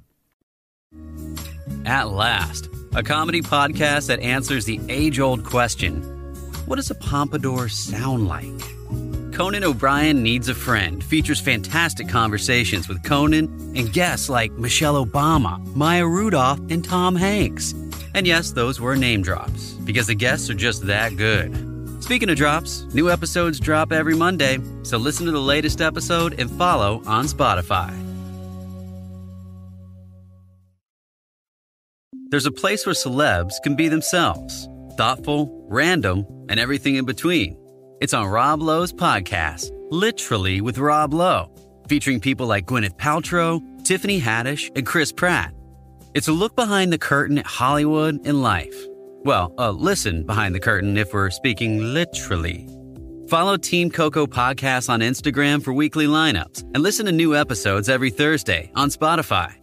At 1.86 2.10
last, 2.10 2.70
a 2.94 3.04
comedy 3.04 3.42
podcast 3.42 4.08
that 4.08 4.20
answers 4.20 4.66
the 4.66 4.80
age 4.90 5.20
old 5.20 5.44
question 5.44 6.04
what 6.66 6.76
does 6.76 6.92
a 6.92 6.96
pompadour 6.96 7.68
sound 7.68 8.28
like? 8.28 9.34
Conan 9.34 9.64
O'Brien 9.64 10.22
Needs 10.22 10.50
a 10.50 10.54
Friend 10.54 11.04
features 11.04 11.40
fantastic 11.40 12.08
conversations 12.08 12.88
with 12.88 13.04
Conan 13.04 13.46
and 13.76 13.92
guests 13.92 14.30
like 14.30 14.52
Michelle 14.52 15.04
Obama, 15.04 15.66
Maya 15.76 16.06
Rudolph, 16.06 16.60
and 16.70 16.86
Tom 16.86 17.16
Hanks. 17.16 17.74
And 18.14 18.28
yes, 18.28 18.52
those 18.52 18.80
were 18.80 18.96
name 18.96 19.24
drops 19.24 19.72
because 19.84 20.06
the 20.06 20.14
guests 20.14 20.48
are 20.52 20.54
just 20.54 20.86
that 20.86 21.18
good. 21.18 21.56
Speaking 22.04 22.30
of 22.30 22.38
drops, 22.38 22.84
new 22.94 23.10
episodes 23.10 23.60
drop 23.60 23.92
every 23.92 24.16
Monday, 24.16 24.60
so 24.84 25.00
listen 25.00 25.26
to 25.26 25.32
the 25.32 25.42
latest 25.42 25.82
episode 25.82 26.40
and 26.40 26.52
follow 26.52 27.02
on 27.08 27.26
Spotify. 27.26 28.09
There's 32.30 32.46
a 32.46 32.52
place 32.52 32.86
where 32.86 32.94
celebs 32.94 33.60
can 33.64 33.76
be 33.76 33.88
themselves 33.88 34.68
thoughtful, 34.98 35.66
random, 35.70 36.26
and 36.50 36.60
everything 36.60 36.96
in 36.96 37.06
between. 37.06 37.58
It's 38.02 38.14
on 38.14 38.28
Rob 38.28 38.62
Lowe's 38.62 38.92
podcast, 38.92 39.72
Literally 39.92 40.60
with 40.60 40.78
Rob 40.78 41.14
Lowe, 41.14 41.52
featuring 41.88 42.20
people 42.20 42.46
like 42.46 42.66
Gwyneth 42.66 42.98
Paltrow, 42.98 43.62
Tiffany 43.86 44.20
Haddish, 44.20 44.70
and 44.76 44.86
Chris 44.86 45.12
Pratt. 45.12 45.54
It's 46.14 46.28
a 46.28 46.34
look 46.34 46.56
behind 46.56 46.92
the 46.92 46.98
curtain 46.98 47.38
at 47.38 47.48
Hollywood 47.48 48.20
and 48.26 48.44
life. 48.44 48.76
Well, 49.24 49.54
a 49.58 49.72
listen 49.72 50.26
behind 50.26 50.54
the 50.54 50.60
curtain 50.60 50.98
if 50.98 51.14
we're 51.14 51.30
speaking 51.30 51.80
literally. 51.82 52.68
Follow 53.30 53.58
Team 53.58 53.90
Coco 53.90 54.28
Podcast 54.28 54.90
on 54.90 55.00
Instagram 55.00 55.64
for 55.64 55.72
weekly 55.72 56.08
lineups 56.08 56.62
and 56.74 56.84
listen 56.84 57.06
to 57.06 57.12
new 57.12 57.36
episodes 57.36 57.90
every 57.90 58.12
Thursday 58.12 58.72
on 58.76 58.90
Spotify. 58.90 59.59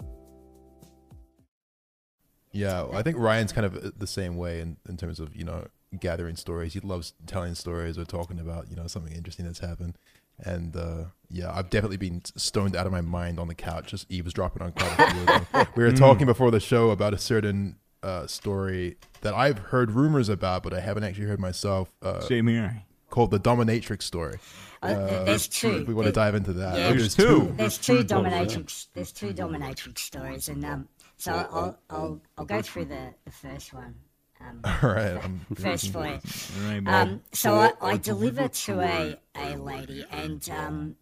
Yeah, 2.57 2.87
I 2.93 3.03
think 3.03 3.19
Ryan's 3.19 3.53
kind 3.53 3.67
of 3.67 3.77
uh, 3.77 3.91
the 3.97 4.07
same 4.07 4.37
way 4.37 4.61
in, 4.61 4.77
in 4.89 4.97
terms 4.97 5.21
of, 5.21 5.35
you 5.37 5.45
know, 5.45 5.67
gathering 6.01 6.37
stories. 6.37 6.73
He 6.75 6.81
loves 6.81 7.13
telling 7.27 7.55
stories 7.55 7.99
or 7.99 8.05
talking 8.05 8.41
about, 8.41 8.71
you 8.71 8.77
know, 8.77 8.87
something 8.87 9.13
interesting 9.13 9.45
that's 9.47 9.59
happened. 9.61 9.99
And 10.39 10.77
uh, 10.77 11.05
yeah, 11.31 11.51
I've 11.55 11.71
definitely 11.71 11.97
been 11.97 12.23
stoned 12.37 12.77
out 12.77 12.87
of 12.87 12.93
my 12.93 13.01
mind 13.01 13.39
on 13.39 13.49
the 13.49 13.55
couch, 13.55 13.89
just 13.89 14.11
eavesdropping 14.11 14.63
on 14.63 14.73
quite 14.73 14.93
a 14.99 15.11
few 15.13 15.21
of 15.21 15.27
them. 15.27 15.67
We 15.77 15.85
were 15.85 15.93
talking 15.93 16.27
before 16.27 16.51
the 16.51 16.61
show 16.61 16.91
about 16.91 17.15
a 17.15 17.19
certain 17.19 17.77
uh, 18.03 18.27
story 18.27 18.97
that 19.23 19.35
I've 19.35 19.59
heard 19.59 19.91
rumors 19.93 20.29
about, 20.29 20.63
but 20.63 20.73
I 20.75 20.81
haven't 20.81 21.05
actually 21.05 21.27
heard 21.27 21.41
myself, 21.41 21.91
uh, 22.03 22.21
Same 22.21 22.47
here. 22.49 22.83
called 23.11 23.31
the 23.31 23.41
Dominatrix 23.41 24.03
story. 24.03 24.39
Uh, 24.83 25.25
there's 25.25 25.49
two. 25.49 25.85
We 25.87 25.95
want 25.95 26.07
to 26.07 26.13
dive 26.13 26.35
into 26.35 26.53
that. 26.55 26.79
Yeah. 26.79 26.89
Oh, 26.89 26.93
There's 26.93 27.15
two. 27.15 27.53
There's 27.57 27.79
two 27.79 28.05
dominatrix. 28.05 28.89
There's 28.93 29.11
two 29.11 29.33
dominatrix 29.33 29.99
stories, 29.99 30.49
and 30.49 30.65
um, 30.65 30.89
so 31.17 31.33
I'll 31.33 31.79
I'll 31.91 32.21
I'll 32.39 32.45
go 32.45 32.63
through 32.63 32.87
the 32.87 33.15
the 33.25 33.31
first 33.31 33.73
one. 33.73 33.95
Um, 34.41 34.61
All 34.65 34.91
right. 34.91 35.17
I'm, 35.25 35.41
first 35.55 35.93
for 35.93 36.07
you. 36.07 36.13
All 36.13 36.71
right, 36.71 36.85
bud. 36.85 36.93
Um, 36.93 37.23
so 37.33 37.55
I, 37.55 37.73
I 37.81 37.97
deliver 37.97 38.49
to 38.49 38.81
a, 38.81 39.19
a 39.35 39.57
lady, 39.57 40.05
and 40.11 40.49
um, 40.51 40.97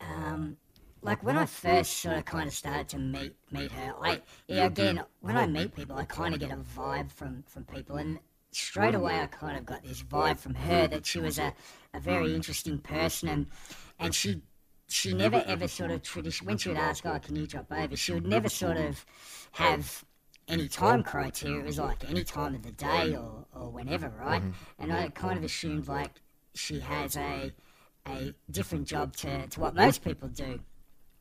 um, 0.00 0.56
like 1.02 1.22
when 1.24 1.36
I 1.36 1.46
first 1.46 1.94
sort 1.98 2.16
of 2.16 2.24
kind 2.24 2.46
of 2.46 2.54
started 2.54 2.88
to 2.90 2.98
meet 2.98 3.34
meet 3.50 3.72
her, 3.72 3.94
I 4.00 4.22
yeah, 4.46 4.66
again 4.66 5.02
when 5.20 5.36
I 5.36 5.46
meet 5.46 5.74
people, 5.74 5.96
I 5.96 6.04
kind 6.04 6.34
of 6.34 6.40
get 6.40 6.52
a 6.52 6.56
vibe 6.56 7.10
from 7.10 7.44
from 7.46 7.64
people, 7.64 7.96
and 7.96 8.18
straight 8.52 8.94
away 8.94 9.20
I 9.20 9.26
kind 9.26 9.56
of 9.56 9.64
got 9.64 9.82
this 9.82 10.02
vibe 10.02 10.38
from 10.38 10.54
her 10.54 10.86
that 10.88 11.06
she 11.06 11.20
was 11.20 11.38
a, 11.38 11.54
a 11.94 12.00
very 12.00 12.34
interesting 12.34 12.78
person, 12.78 13.28
and 13.28 13.46
and 13.98 14.14
she 14.14 14.42
she 14.90 15.14
never 15.14 15.42
ever 15.46 15.68
sort 15.68 15.90
of 15.90 16.02
tradition 16.02 16.46
when 16.46 16.58
she 16.58 16.68
would 16.68 16.78
ask, 16.78 17.04
"Oh, 17.06 17.18
can 17.18 17.36
you 17.36 17.46
drop 17.46 17.70
over?" 17.72 17.96
She 17.96 18.12
would 18.12 18.26
never 18.26 18.48
sort 18.48 18.76
of 18.76 19.04
have 19.52 20.04
any 20.48 20.68
time 20.68 21.02
criteria. 21.02 21.60
It 21.60 21.66
was 21.66 21.78
like 21.78 22.08
any 22.08 22.24
time 22.24 22.54
of 22.54 22.62
the 22.62 22.72
day 22.72 23.14
or, 23.14 23.46
or 23.54 23.70
whenever, 23.70 24.08
mm-hmm. 24.08 24.20
right? 24.20 24.42
Mm-hmm. 24.42 24.82
And 24.82 24.92
I 24.92 25.08
kind 25.08 25.38
of 25.38 25.44
assumed 25.44 25.88
like 25.88 26.20
she 26.54 26.80
has 26.80 27.16
a 27.16 27.52
a 28.06 28.34
different 28.50 28.86
job 28.86 29.14
to, 29.16 29.46
to 29.46 29.60
what 29.60 29.74
most 29.74 30.02
people 30.02 30.28
do. 30.28 30.60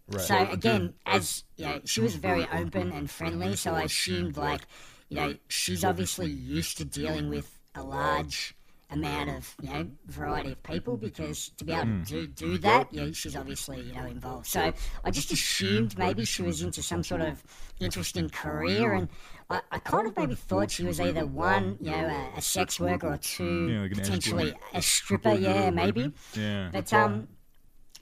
right. 0.10 0.22
So 0.22 0.50
again, 0.50 0.94
as 1.06 1.44
you 1.58 1.66
know, 1.66 1.82
she 1.86 2.02
was 2.02 2.16
very 2.16 2.48
open 2.52 2.92
and 2.92 3.10
friendly, 3.10 3.56
so 3.56 3.74
I 3.74 3.84
assumed 3.84 4.38
like, 4.38 4.62
you 5.10 5.18
know, 5.18 5.36
she's 5.50 5.84
obviously 5.84 6.30
used 6.32 6.78
to 6.78 6.86
dealing 6.86 7.30
with 7.30 7.60
a 7.76 7.84
large 7.84 8.56
amount 8.92 9.30
of 9.30 9.56
you 9.62 9.70
know 9.70 9.88
variety 10.08 10.52
of 10.52 10.64
people 10.64 10.98
because 10.98 11.50
to 11.58 11.64
be 11.66 11.74
able 11.74 12.04
to 12.06 12.26
do, 12.26 12.28
do 12.28 12.58
that, 12.60 12.92
you 12.94 13.02
know, 13.02 13.12
she's 13.12 13.36
obviously 13.36 13.82
you 13.82 13.94
know 13.94 14.06
involved. 14.06 14.48
So 14.48 14.74
I 15.04 15.12
just 15.12 15.32
assumed 15.32 15.98
maybe 15.98 16.26
she 16.26 16.42
was 16.42 16.62
into 16.62 16.82
some 16.82 17.04
sort 17.04 17.22
of 17.22 17.44
interesting 17.80 18.30
career, 18.30 18.94
and 18.94 19.08
I, 19.50 19.62
I 19.72 19.80
kind 19.80 20.08
of 20.08 20.18
maybe 20.18 20.36
thought 20.36 20.72
she 20.72 20.84
was 20.84 21.00
either 21.00 21.26
one, 21.26 21.78
you 21.80 21.92
know, 21.92 21.98
a, 22.36 22.38
a 22.38 22.42
sex 22.42 22.80
worker 22.80 23.08
or 23.14 23.18
two, 23.18 23.68
Yeah, 23.70 23.82
like 23.82 23.94
potentially 23.94 24.54
a 24.74 24.82
stripper, 24.82 25.34
yeah, 25.34 25.70
maybe. 25.70 26.12
yeah. 26.34 26.70
But 26.72 26.92
um, 26.94 27.28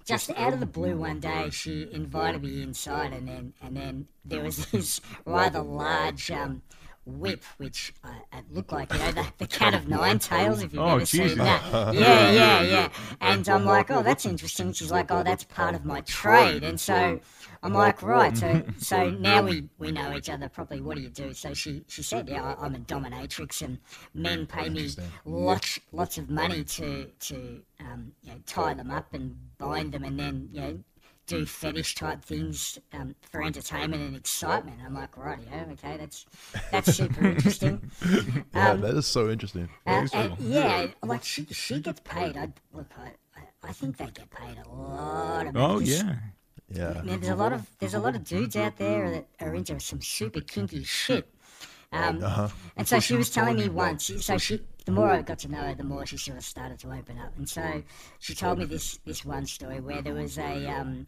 just 0.05 0.29
out 0.31 0.53
of 0.53 0.61
the 0.61 0.65
blue 0.65 0.95
one 0.95 1.19
day, 1.19 1.49
she 1.51 1.87
invited 1.91 2.41
me 2.41 2.61
inside, 2.63 3.11
and 3.11 3.27
then 3.27 3.53
and 3.61 3.75
then 3.75 4.07
there 4.25 4.41
was 4.43 4.65
this 4.71 5.01
rather 5.25 5.61
large 5.61 6.31
um, 6.31 6.61
whip, 7.07 7.43
which 7.57 7.93
uh, 8.03 8.09
looked 8.51 8.71
like 8.71 8.91
you 8.93 8.99
know 8.99 9.11
the, 9.11 9.25
the 9.37 9.47
cat 9.47 9.73
of 9.73 9.87
nine 9.87 10.19
tails. 10.19 10.61
If 10.61 10.73
you've 10.73 10.81
Oh, 10.83 10.89
ever 10.97 10.99
Jesus. 11.05 11.31
seen 11.31 11.37
that, 11.39 11.61
yeah, 11.93 12.31
yeah, 12.31 12.61
yeah. 12.61 12.89
And 13.21 13.47
I'm 13.49 13.65
like, 13.65 13.89
oh, 13.91 14.03
that's 14.03 14.25
interesting. 14.25 14.73
She's 14.73 14.91
like, 14.91 15.11
oh, 15.11 15.23
that's 15.23 15.43
part 15.45 15.75
of 15.75 15.85
my 15.85 16.01
trade, 16.01 16.63
and 16.63 16.79
so. 16.79 17.19
I'm 17.63 17.73
like, 17.73 18.03
right, 18.03 18.37
so 18.37 18.63
so 18.77 19.09
now 19.09 19.41
we, 19.41 19.67
we 19.79 19.91
know 19.91 20.15
each 20.15 20.29
other 20.29 20.47
properly. 20.47 20.79
What 20.79 20.95
do 20.95 21.01
you 21.01 21.09
do? 21.09 21.33
So 21.33 21.55
she, 21.55 21.83
she 21.87 22.03
said, 22.03 22.29
yeah, 22.29 22.55
I'm 22.59 22.75
a 22.75 22.79
dominatrix, 22.79 23.63
and 23.63 23.79
men 24.13 24.45
pay 24.45 24.69
me 24.69 24.89
lots 25.25 25.79
lots 25.91 26.19
of 26.19 26.29
money 26.29 26.63
to 26.63 27.05
to 27.05 27.61
um, 27.79 28.11
you 28.21 28.31
know, 28.31 28.39
tie 28.45 28.75
them 28.75 28.91
up 28.91 29.13
and 29.13 29.35
bind 29.57 29.91
them, 29.93 30.03
and 30.03 30.19
then 30.19 30.49
you 30.51 30.61
know 30.61 30.79
do 31.27 31.45
fetish 31.45 31.95
type 31.95 32.23
things 32.23 32.79
um, 32.93 33.15
for 33.29 33.43
entertainment 33.43 34.01
and 34.01 34.15
excitement. 34.15 34.77
I'm 34.85 34.93
like, 34.95 35.15
right, 35.17 35.39
yeah, 35.51 35.65
okay, 35.73 35.97
that's 35.97 36.25
that's 36.71 36.93
super 36.93 37.25
interesting. 37.27 37.91
yeah, 38.55 38.71
um, 38.71 38.81
that 38.81 38.95
is 38.95 39.05
so 39.05 39.29
interesting. 39.29 39.69
Uh, 39.85 40.01
is 40.03 40.13
and 40.13 40.35
cool. 40.37 40.47
yeah, 40.47 40.87
like 41.03 41.23
she 41.23 41.45
she 41.51 41.79
gets 41.79 41.99
paid. 42.01 42.35
I 42.37 42.51
look, 42.73 42.87
I, 42.97 43.11
I- 43.35 43.69
I 43.69 43.73
think 43.73 43.97
they 43.97 44.05
get 44.05 44.29
paid 44.29 44.57
a 44.65 44.69
lot 44.69 45.47
of 45.47 45.53
money. 45.53 45.65
Oh 45.75 45.79
'cause 45.79 45.89
yeah. 45.89 46.15
Yeah. 46.69 47.01
Now, 47.03 47.17
there's 47.17 47.29
a 47.29 47.35
lot 47.35 47.53
of 47.53 47.69
there's 47.79 47.93
a 47.93 47.99
lot 47.99 48.15
of 48.15 48.23
dudes 48.23 48.55
out 48.55 48.77
there 48.77 49.09
that 49.11 49.27
are 49.39 49.53
into 49.55 49.79
some 49.79 50.01
super 50.01 50.41
kinky 50.41 50.83
shit. 50.83 51.27
Um, 51.91 52.21
And 52.75 52.87
so 52.87 52.99
she 52.99 53.15
was 53.15 53.29
telling 53.29 53.55
me 53.55 53.69
once. 53.69 54.11
So 54.25 54.37
she, 54.37 54.59
the 54.85 54.91
more 54.91 55.09
I 55.09 55.21
got 55.21 55.39
to 55.39 55.47
know 55.49 55.59
her, 55.59 55.73
the 55.75 55.83
more 55.85 56.05
she 56.05 56.17
sort 56.17 56.37
of 56.37 56.43
started 56.43 56.77
to 56.79 56.91
open 56.91 57.17
up. 57.17 57.31
And 57.37 57.47
so 57.47 57.81
she 58.19 58.35
told 58.35 58.59
me 58.59 58.65
this 58.65 58.99
this 59.05 59.23
one 59.25 59.45
story 59.45 59.79
where 59.79 60.01
there 60.01 60.13
was 60.13 60.37
a 60.37 60.67
um, 60.67 61.07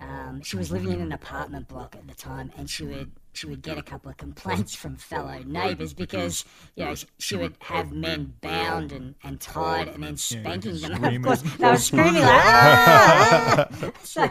um, 0.00 0.42
she 0.42 0.56
was 0.56 0.70
living 0.70 0.90
in 0.90 1.00
an 1.00 1.12
apartment 1.12 1.68
block 1.68 1.94
at 1.94 2.06
the 2.06 2.14
time, 2.14 2.50
and 2.56 2.68
she 2.68 2.84
would 2.84 3.12
she 3.32 3.46
would 3.46 3.62
get 3.62 3.76
a 3.78 3.82
couple 3.82 4.10
of 4.10 4.16
complaints 4.16 4.74
from 4.74 4.96
fellow 4.96 5.40
neighbours 5.44 5.92
because 5.92 6.44
you 6.76 6.84
know 6.84 6.94
she 7.18 7.36
would 7.36 7.56
have 7.60 7.92
men 7.92 8.34
bound 8.40 8.92
and, 8.92 9.14
and 9.24 9.40
tied 9.40 9.88
and 9.88 10.02
then 10.02 10.16
spanking 10.16 10.80
them. 10.80 11.04
And 11.04 11.16
of 11.16 11.22
course, 11.22 11.42
they 11.42 11.70
were 11.70 11.76
screaming 11.76 12.22
like 12.22 12.24
ah! 12.24 13.68
ah!" 13.70 13.92
so, 14.02 14.30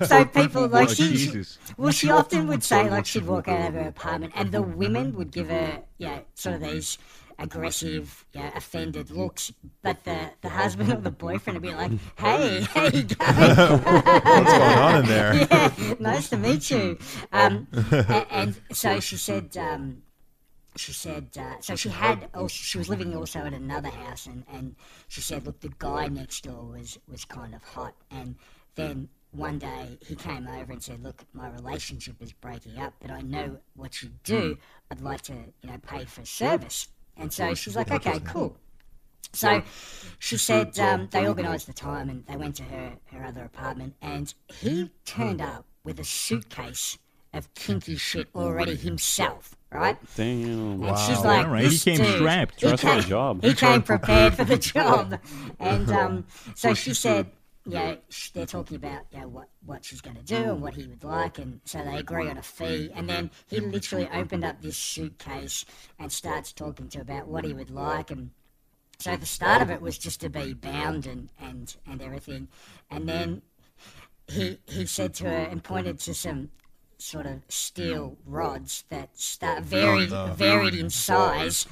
so 0.06 0.24
people 0.24 0.68
like 0.68 0.88
Oh, 0.90 0.94
she, 0.94 1.16
she 1.16 1.44
well, 1.76 1.92
she 1.92 2.10
often 2.10 2.46
would 2.48 2.64
say 2.64 2.88
like 2.88 3.06
she'd 3.06 3.26
walk 3.26 3.48
out 3.48 3.68
of 3.68 3.74
her 3.74 3.88
apartment, 3.88 4.32
and 4.34 4.52
the 4.52 4.62
women 4.62 5.14
would 5.16 5.30
give 5.30 5.48
her, 5.48 5.82
yeah, 5.98 6.20
sort 6.34 6.56
of 6.56 6.62
these 6.62 6.98
aggressive, 7.38 8.26
yeah, 8.32 8.50
offended 8.56 9.10
looks. 9.10 9.52
But 9.82 10.04
the 10.04 10.30
the 10.40 10.48
husband 10.48 10.92
or 10.92 10.96
the 10.96 11.10
boyfriend 11.26 11.60
would 11.60 11.68
be 11.68 11.74
like, 11.74 11.92
"Hey, 12.16 12.62
how 12.62 12.86
you? 12.86 13.02
What's 13.18 14.52
going 14.52 14.78
on 14.78 15.02
in 15.02 15.06
there? 15.06 15.34
yeah, 15.34 15.94
nice 16.00 16.28
to 16.30 16.36
meet 16.36 16.70
you." 16.70 16.98
Um, 17.32 17.68
and, 17.72 18.26
and 18.30 18.60
so 18.72 19.00
she 19.00 19.16
said. 19.16 19.56
Um, 19.56 20.02
she 20.76 20.92
said, 20.92 21.36
uh, 21.36 21.60
so 21.60 21.74
she 21.74 21.88
had, 21.88 22.28
oh, 22.34 22.46
she 22.46 22.78
was 22.78 22.88
living 22.88 23.12
also 23.16 23.40
at 23.40 23.52
another 23.52 23.88
house, 23.88 24.26
and, 24.26 24.44
and 24.52 24.76
she 25.08 25.20
said, 25.20 25.44
look, 25.44 25.58
the 25.58 25.72
guy 25.78 26.06
next 26.06 26.44
door 26.44 26.62
was, 26.66 26.96
was 27.10 27.24
kind 27.24 27.52
of 27.52 27.64
hot. 27.64 27.94
And 28.12 28.36
then 28.76 29.08
one 29.32 29.58
day 29.58 29.98
he 30.06 30.14
came 30.14 30.46
over 30.46 30.72
and 30.72 30.80
said, 30.80 31.02
look, 31.02 31.24
my 31.32 31.50
relationship 31.50 32.14
is 32.20 32.32
breaking 32.32 32.78
up, 32.78 32.94
but 33.00 33.10
I 33.10 33.22
know 33.22 33.58
what 33.74 34.02
you 34.02 34.10
do. 34.22 34.56
I'd 34.90 35.00
like 35.00 35.22
to, 35.22 35.34
you 35.34 35.70
know, 35.70 35.78
pay 35.78 36.04
for 36.04 36.24
service. 36.24 36.86
And 37.18 37.32
so 37.32 37.54
she's 37.54 37.76
like, 37.76 37.90
okay, 37.90 38.20
cool. 38.20 38.56
So 39.32 39.62
she 40.18 40.36
said 40.36 40.78
um, 40.78 41.08
they 41.10 41.26
organised 41.28 41.66
the 41.66 41.72
time 41.72 42.08
and 42.08 42.24
they 42.26 42.36
went 42.36 42.56
to 42.56 42.62
her, 42.64 42.92
her 43.12 43.24
other 43.24 43.44
apartment, 43.44 43.94
and 44.00 44.32
he 44.48 44.90
turned 45.04 45.40
up 45.40 45.66
with 45.84 46.00
a 46.00 46.04
suitcase 46.04 46.98
of 47.34 47.52
kinky 47.54 47.96
shit 47.96 48.28
already 48.34 48.74
himself, 48.74 49.54
right? 49.70 49.98
Damn. 50.16 50.82
And 50.82 50.98
she's 50.98 51.22
like, 51.22 51.46
All 51.46 51.52
right, 51.52 51.66
he 51.66 51.78
came 51.78 51.98
dude, 51.98 52.16
strapped. 52.16 52.60
He 52.60 52.68
for 52.68 52.76
the 52.76 52.82
came, 52.82 53.00
job. 53.02 53.44
He 53.44 53.54
came 53.54 53.82
prepared 53.82 54.34
for 54.34 54.44
the 54.44 54.56
job, 54.56 55.20
and 55.60 55.90
um, 55.90 56.26
so 56.54 56.72
she 56.74 56.94
said, 56.94 57.30
you 57.68 57.74
know, 57.74 57.98
they're 58.32 58.46
talking 58.46 58.76
about 58.76 59.02
you 59.12 59.20
know 59.20 59.28
what 59.28 59.48
what 59.64 59.84
she's 59.84 60.00
going 60.00 60.16
to 60.16 60.22
do 60.22 60.52
and 60.52 60.62
what 60.62 60.74
he 60.74 60.86
would 60.86 61.04
like, 61.04 61.38
and 61.38 61.60
so 61.64 61.82
they 61.84 61.98
agree 61.98 62.28
on 62.28 62.38
a 62.38 62.42
fee, 62.42 62.90
and 62.94 63.08
then 63.08 63.30
he 63.46 63.60
literally 63.60 64.08
opened 64.12 64.44
up 64.44 64.62
this 64.62 64.76
suitcase 64.76 65.64
and 65.98 66.10
starts 66.10 66.52
talking 66.52 66.88
to 66.88 66.98
her 66.98 67.02
about 67.02 67.28
what 67.28 67.44
he 67.44 67.52
would 67.52 67.70
like 67.70 68.10
and. 68.10 68.30
So 69.00 69.14
the 69.16 69.26
start 69.26 69.62
of 69.62 69.70
it 69.70 69.80
was 69.80 69.96
just 69.96 70.20
to 70.22 70.28
be 70.28 70.54
bound 70.54 71.06
and, 71.06 71.30
and, 71.40 71.72
and 71.86 72.02
everything, 72.02 72.48
and 72.90 73.08
then 73.08 73.42
he 74.26 74.58
he 74.66 74.86
said 74.86 75.14
to 75.14 75.24
her 75.24 75.36
and 75.36 75.62
pointed 75.62 76.00
to 76.00 76.14
some 76.14 76.50
sort 76.98 77.26
of 77.26 77.42
steel 77.48 78.18
rods 78.26 78.84
that 78.88 79.16
start 79.16 79.62
varied 79.62 80.10
varied 80.34 80.74
in 80.74 80.90
size. 80.90 81.66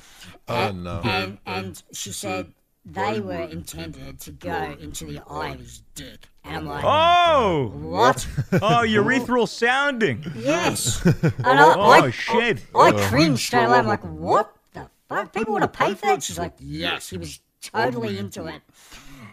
Oh, 0.49 0.55
and. 0.55 0.87
And 0.87 1.39
and 1.47 1.83
she 1.93 2.13
said 2.13 2.53
they 2.87 3.21
were 3.21 3.43
intended 3.43 4.21
to 4.21 4.31
go 4.31 4.77
into 4.81 5.07
the 5.07 5.21
eye 5.29 5.51
of 5.51 5.61
his 5.61 5.83
dick. 5.95 6.29
And 6.45 6.57
I'm 6.57 6.67
like, 6.67 6.85
Oh, 6.85 7.73
what? 7.75 8.27
oh, 8.53 8.85
urethral 8.87 9.49
sounding. 9.49 10.25
yes. 10.37 11.05
And 11.05 11.35
I, 11.45 11.75
Oh 11.75 11.81
I, 11.91 12.11
shit. 12.11 12.59
I 12.75 12.93
oh. 12.93 13.09
cringed 13.09 13.41
straight 13.41 13.65
away. 13.65 13.79
I'm 13.79 13.87
like, 13.87 14.05
what 14.05 14.55
the 14.73 14.89
fuck? 15.09 15.33
People 15.33 15.55
want 15.55 15.63
to 15.65 15.69
pay 15.79 15.95
for 15.95 16.07
that? 16.07 16.23
She's 16.23 16.39
like, 16.39 16.55
yes. 16.61 17.11
He 17.11 17.19
was 17.19 17.41
totally 17.61 18.19
into 18.19 18.47
it. 18.47 18.63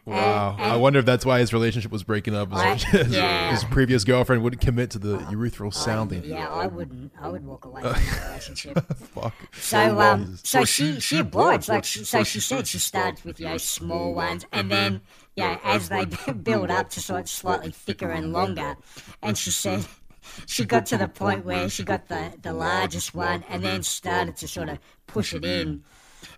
Wow. 0.06 0.58
And- 0.60 0.74
I 0.74 0.76
wonder 0.76 1.00
if 1.00 1.06
that's 1.06 1.26
why 1.26 1.40
his 1.40 1.54
relationship 1.54 1.92
was 1.92 2.04
breaking 2.04 2.36
up. 2.36 2.54
I- 2.54 2.76
His, 2.76 3.10
yeah. 3.10 3.52
his 3.52 3.64
previous 3.64 4.04
girlfriend 4.04 4.44
wouldn't 4.44 4.62
commit 4.62 4.90
to 4.92 5.00
the 5.00 5.18
urethral 5.18 5.74
sounding. 5.74 6.24
Yeah, 6.26 6.50
I 6.50 6.68
wouldn't. 6.68 7.14
I 7.22 7.30
would 7.30 7.46
walk 7.46 7.64
away 7.66 7.82
from 7.84 7.92
that 7.94 8.28
relationship. 8.28 8.86
Fuck. 8.96 9.34
So 9.54 10.00
um, 10.02 10.38
so 10.44 10.66
she 10.66 11.00
she 11.00 11.20
obliged. 11.20 11.70
Like 11.70 11.86
she, 11.86 12.04
so 12.04 12.24
she 12.24 12.40
said 12.42 12.68
she 12.68 12.80
starts 12.80 13.24
with 13.24 13.40
you 13.40 13.48
know 13.48 13.58
small 13.58 14.14
ones, 14.14 14.46
and 14.52 14.70
then 14.70 15.00
you 15.38 15.44
know 15.46 15.58
as 15.64 15.88
they 15.90 16.06
build 16.44 16.70
up 16.70 16.90
to 16.92 17.00
sort 17.00 17.22
of 17.22 17.30
slightly 17.30 17.72
thicker 17.72 18.10
and 18.10 18.34
longer, 18.34 18.76
and 19.22 19.38
she 19.38 19.52
said 19.52 19.86
she 20.48 20.66
got 20.66 20.86
to 20.88 20.98
the 20.98 21.08
point 21.08 21.46
where 21.46 21.70
she 21.70 21.84
got 21.84 22.10
the 22.10 22.34
the 22.42 22.52
largest 22.52 23.16
one, 23.16 23.44
and 23.48 23.64
then 23.64 23.84
started 23.84 24.36
to 24.38 24.48
sort 24.50 24.68
of 24.68 24.80
push 25.08 25.34
it 25.34 25.46
in. 25.46 25.84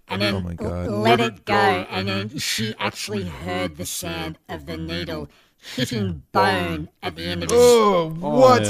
And 0.07 0.21
then 0.21 0.35
Oh 0.35 0.39
my 0.41 0.53
God. 0.53 0.87
l- 0.87 0.99
let 0.99 1.19
it 1.19 1.45
go, 1.45 1.53
and 1.53 2.07
then 2.07 2.37
she 2.37 2.75
actually 2.79 3.23
heard 3.23 3.77
the 3.77 3.85
sound 3.85 4.37
of 4.47 4.65
the 4.65 4.77
needle 4.77 5.29
hitting 5.75 6.23
bone 6.31 6.89
at 7.01 7.15
the 7.15 7.23
end 7.23 7.43
of 7.43 7.49
his 7.49 7.59
Oh, 7.59 8.09
what? 8.19 8.61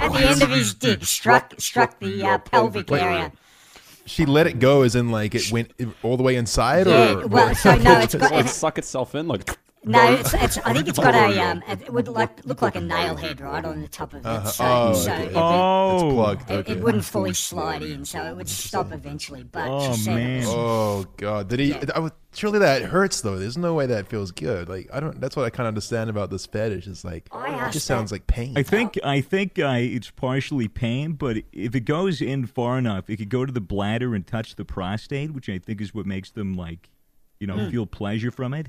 At 0.00 0.12
the 0.12 0.18
end 0.18 0.42
of 0.42 0.50
his 0.50 0.74
dick, 0.74 1.04
struck 1.04 1.54
struck 1.58 1.98
the 2.00 2.22
uh, 2.22 2.38
pelvic 2.38 2.90
area. 2.90 3.32
She 4.06 4.24
let 4.26 4.46
it 4.46 4.58
go 4.58 4.82
as 4.82 4.94
in 4.94 5.10
like 5.10 5.34
it 5.34 5.52
went 5.52 5.72
all 6.02 6.16
the 6.16 6.22
way 6.22 6.36
inside 6.36 6.86
Yeah, 6.86 7.22
or 7.22 7.26
well, 7.26 7.54
so 7.54 7.76
no, 7.76 8.00
it's 8.00 8.12
Does 8.12 8.20
got 8.28 8.32
it 8.32 8.36
like 8.36 8.48
suck 8.48 8.78
itself 8.78 9.14
in? 9.14 9.28
Like, 9.28 9.56
no, 9.88 10.12
it's, 10.12 10.34
it's 10.34 10.58
I 10.64 10.72
think 10.72 10.88
it's 10.88 10.98
got 10.98 11.14
a 11.14 11.40
um, 11.40 11.62
it 11.68 11.92
would 11.92 12.08
like 12.08 12.44
look 12.46 12.62
like 12.62 12.76
a 12.76 12.80
nail 12.80 13.16
head 13.16 13.40
right 13.40 13.64
on 13.64 13.82
the 13.82 13.88
top 13.88 14.12
of 14.14 14.20
it, 14.24 14.48
so, 14.50 14.64
oh, 14.64 14.92
so 14.94 15.12
okay. 15.12 15.24
it, 15.26 15.32
Oh, 15.34 15.94
it's 15.94 16.14
plugged. 16.14 16.50
it, 16.50 16.54
Okay. 16.54 16.72
it 16.72 16.80
wouldn't 16.80 17.04
fully 17.04 17.32
slide 17.32 17.82
in, 17.82 18.04
so 18.04 18.22
it 18.22 18.36
would 18.36 18.48
stop 18.48 18.92
eventually. 18.92 19.42
But 19.44 19.68
Oh, 19.68 19.94
she 19.96 20.10
man. 20.10 20.42
it 20.42 20.46
Oh 20.48 21.06
god, 21.16 21.48
did 21.48 21.60
he? 21.60 21.74
I 21.94 21.98
would, 21.98 22.12
surely 22.34 22.58
that 22.60 22.82
hurts 22.82 23.20
though. 23.20 23.38
There's 23.38 23.56
no 23.58 23.74
way 23.74 23.86
that 23.86 24.06
feels 24.08 24.30
good. 24.30 24.68
Like 24.68 24.88
I 24.92 25.00
don't. 25.00 25.20
That's 25.20 25.36
what 25.36 25.44
I 25.44 25.50
kind 25.50 25.66
of 25.66 25.72
understand 25.72 26.10
about 26.10 26.30
this 26.30 26.46
fetish. 26.46 26.86
Is 26.86 27.04
like 27.04 27.28
I 27.32 27.48
it 27.48 27.52
asked 27.56 27.72
just 27.74 27.86
sounds 27.86 28.12
like 28.12 28.26
pain. 28.26 28.56
I 28.56 28.62
think 28.62 28.98
I 29.04 29.20
think 29.20 29.58
uh, 29.58 29.76
it's 29.78 30.10
partially 30.10 30.68
pain, 30.68 31.12
but 31.12 31.38
if 31.52 31.74
it 31.74 31.80
goes 31.80 32.20
in 32.20 32.46
far 32.46 32.78
enough, 32.78 33.08
it 33.08 33.16
could 33.16 33.28
go 33.30 33.44
to 33.46 33.52
the 33.52 33.60
bladder 33.60 34.14
and 34.14 34.26
touch 34.26 34.56
the 34.56 34.64
prostate, 34.64 35.32
which 35.32 35.48
I 35.48 35.58
think 35.58 35.80
is 35.80 35.94
what 35.94 36.06
makes 36.06 36.30
them 36.30 36.54
like, 36.54 36.90
you 37.40 37.46
know, 37.46 37.70
feel 37.70 37.86
pleasure 37.86 38.30
from 38.30 38.54
it. 38.54 38.68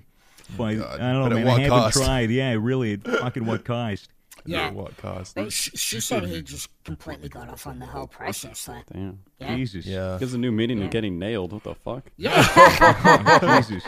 But 0.58 0.76
God. 0.76 1.00
I 1.00 1.12
don't 1.14 1.24
know, 1.24 1.30
But 1.30 1.36
man. 1.36 1.46
what 1.46 1.60
I 1.60 1.64
haven't 1.64 1.80
cost? 1.80 1.98
tried. 1.98 2.30
Yeah, 2.32 2.56
really, 2.60 2.98
fucking 2.98 3.46
what 3.46 3.64
cost? 3.66 4.10
yeah. 4.46 4.68
At 4.68 4.74
what 4.74 4.96
cost? 4.98 5.36
But 5.36 5.52
she, 5.54 5.72
she 5.72 6.00
said 6.00 6.24
he 6.26 6.42
just 6.42 6.70
completely 6.84 7.30
got 7.30 7.50
off 7.50 7.68
on 7.68 7.80
the 7.80 7.86
whole 7.86 8.08
process. 8.08 8.68
Like, 8.68 8.86
damn. 8.92 9.20
yeah, 9.40 9.56
Jesus. 9.56 9.86
Yeah. 9.86 10.18
Gives 10.20 10.34
a 10.34 10.38
new 10.38 10.52
meaning 10.52 10.80
to 10.80 10.88
getting 10.88 11.20
nailed. 11.20 11.54
What 11.54 11.64
the 11.64 11.76
fuck? 11.76 12.10
Yeah. 12.18 13.62
Jesus. 13.68 13.84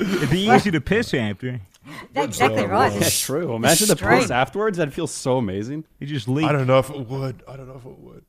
It'd 0.00 0.30
be 0.30 0.48
easy 0.48 0.70
to 0.70 0.80
piss 0.80 1.12
after. 1.14 1.60
that's 2.12 2.26
exactly 2.28 2.64
right. 2.66 2.92
Yeah, 2.92 3.08
true. 3.10 3.54
Imagine 3.54 3.88
the 3.88 3.96
Straight. 3.96 4.22
piss 4.22 4.30
afterwards. 4.30 4.78
That'd 4.78 4.94
feel 4.94 5.06
so 5.06 5.38
amazing. 5.38 5.84
You 6.00 6.06
just 6.06 6.28
leak. 6.28 6.46
I 6.46 6.52
don't 6.52 6.66
know 6.66 6.78
if 6.78 6.90
it 6.90 7.06
would. 7.08 7.42
I 7.48 7.56
don't 7.56 7.68
know 7.68 7.76
if 7.76 7.84
it 7.84 7.98
would. 7.98 8.24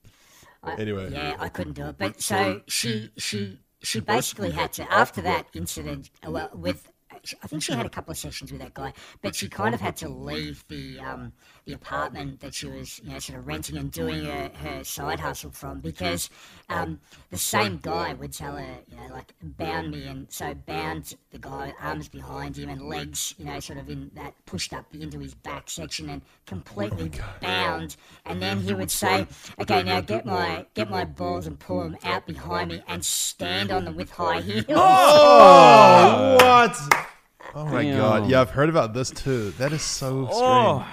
I- 0.64 0.76
Anyway. 0.76 1.10
yeah, 1.12 1.36
I 1.40 1.48
couldn't 1.50 1.74
do 1.74 1.86
it. 1.86 1.98
But 1.98 2.22
so 2.22 2.62
she 2.68 3.10
she 3.18 3.58
she 3.82 4.02
basically 4.02 4.52
had 4.52 4.74
to 4.74 4.92
after 4.92 5.22
that 5.22 5.48
incident. 5.54 6.10
uh, 6.26 6.32
Well, 6.32 6.50
with 6.54 6.92
I 7.44 7.48
think 7.48 7.64
she 7.64 7.74
had 7.74 7.86
a 7.86 7.90
couple 7.90 8.12
of 8.12 8.18
sessions 8.18 8.52
with 8.52 8.62
that 8.62 8.74
guy, 8.74 8.94
but 9.22 9.36
she 9.36 9.50
kind 9.50 9.74
of 9.76 9.82
had 9.82 9.96
to 9.98 10.10
leave 10.10 10.64
the 10.68 11.00
um, 11.00 11.34
the 11.70 11.76
apartment 11.76 12.40
that 12.40 12.56
she 12.56 12.66
was 12.66 13.00
you 13.04 13.12
know 13.12 13.20
sort 13.20 13.38
of 13.38 13.46
renting 13.46 13.78
and 13.78 13.92
doing 13.92 14.26
her, 14.26 14.50
her 14.64 14.84
side 14.84 15.20
hustle 15.20 15.52
from 15.52 15.80
because 15.80 16.28
um, 16.70 17.00
the 17.30 17.38
same 17.38 17.78
guy 17.84 18.12
would 18.14 18.34
tell 18.34 18.56
her 18.56 18.78
you 18.90 18.98
know 18.98 19.14
like 19.14 19.34
bound 19.44 19.92
me 19.92 20.08
and 20.08 20.26
so 20.32 20.52
bound 20.66 21.16
the 21.30 21.38
guy 21.38 21.72
arms 21.80 22.08
behind 22.08 22.58
him 22.58 22.70
and 22.70 22.82
legs 22.82 23.36
you 23.38 23.46
know 23.46 23.60
sort 23.60 23.78
of 23.78 23.88
in 23.88 24.10
that 24.16 24.34
pushed 24.48 24.74
up 24.74 24.84
into 24.96 25.20
his 25.20 25.36
back 25.36 25.70
section 25.70 26.10
and 26.10 26.24
completely 26.48 27.12
bound 27.40 27.96
and 28.26 28.42
then 28.42 28.60
he 28.60 28.74
would 28.74 28.90
say 28.90 29.28
okay 29.62 29.84
now 29.84 30.02
get 30.02 30.26
my 30.26 30.66
get 30.74 30.90
my 30.90 31.06
balls 31.06 31.46
and 31.46 31.60
pull 31.60 31.82
them 31.82 31.96
out 32.04 32.26
behind 32.26 32.72
me 32.72 32.82
and 32.88 33.06
stand 33.06 33.70
on 33.70 33.86
them 33.86 33.96
with 33.96 34.10
high 34.10 34.42
heels 34.42 34.66
Oh, 34.72 36.36
what? 36.42 37.10
Oh 37.56 37.66
my 37.66 37.84
Damn. 37.84 37.98
god. 37.98 38.30
Yeah, 38.30 38.42
I've 38.42 38.52
heard 38.52 38.70
about 38.70 38.94
this 38.94 39.10
too. 39.10 39.52
That 39.52 39.74
is 39.74 39.82
so 39.82 40.26
strange. 40.28 40.44
Oh, 40.44 40.86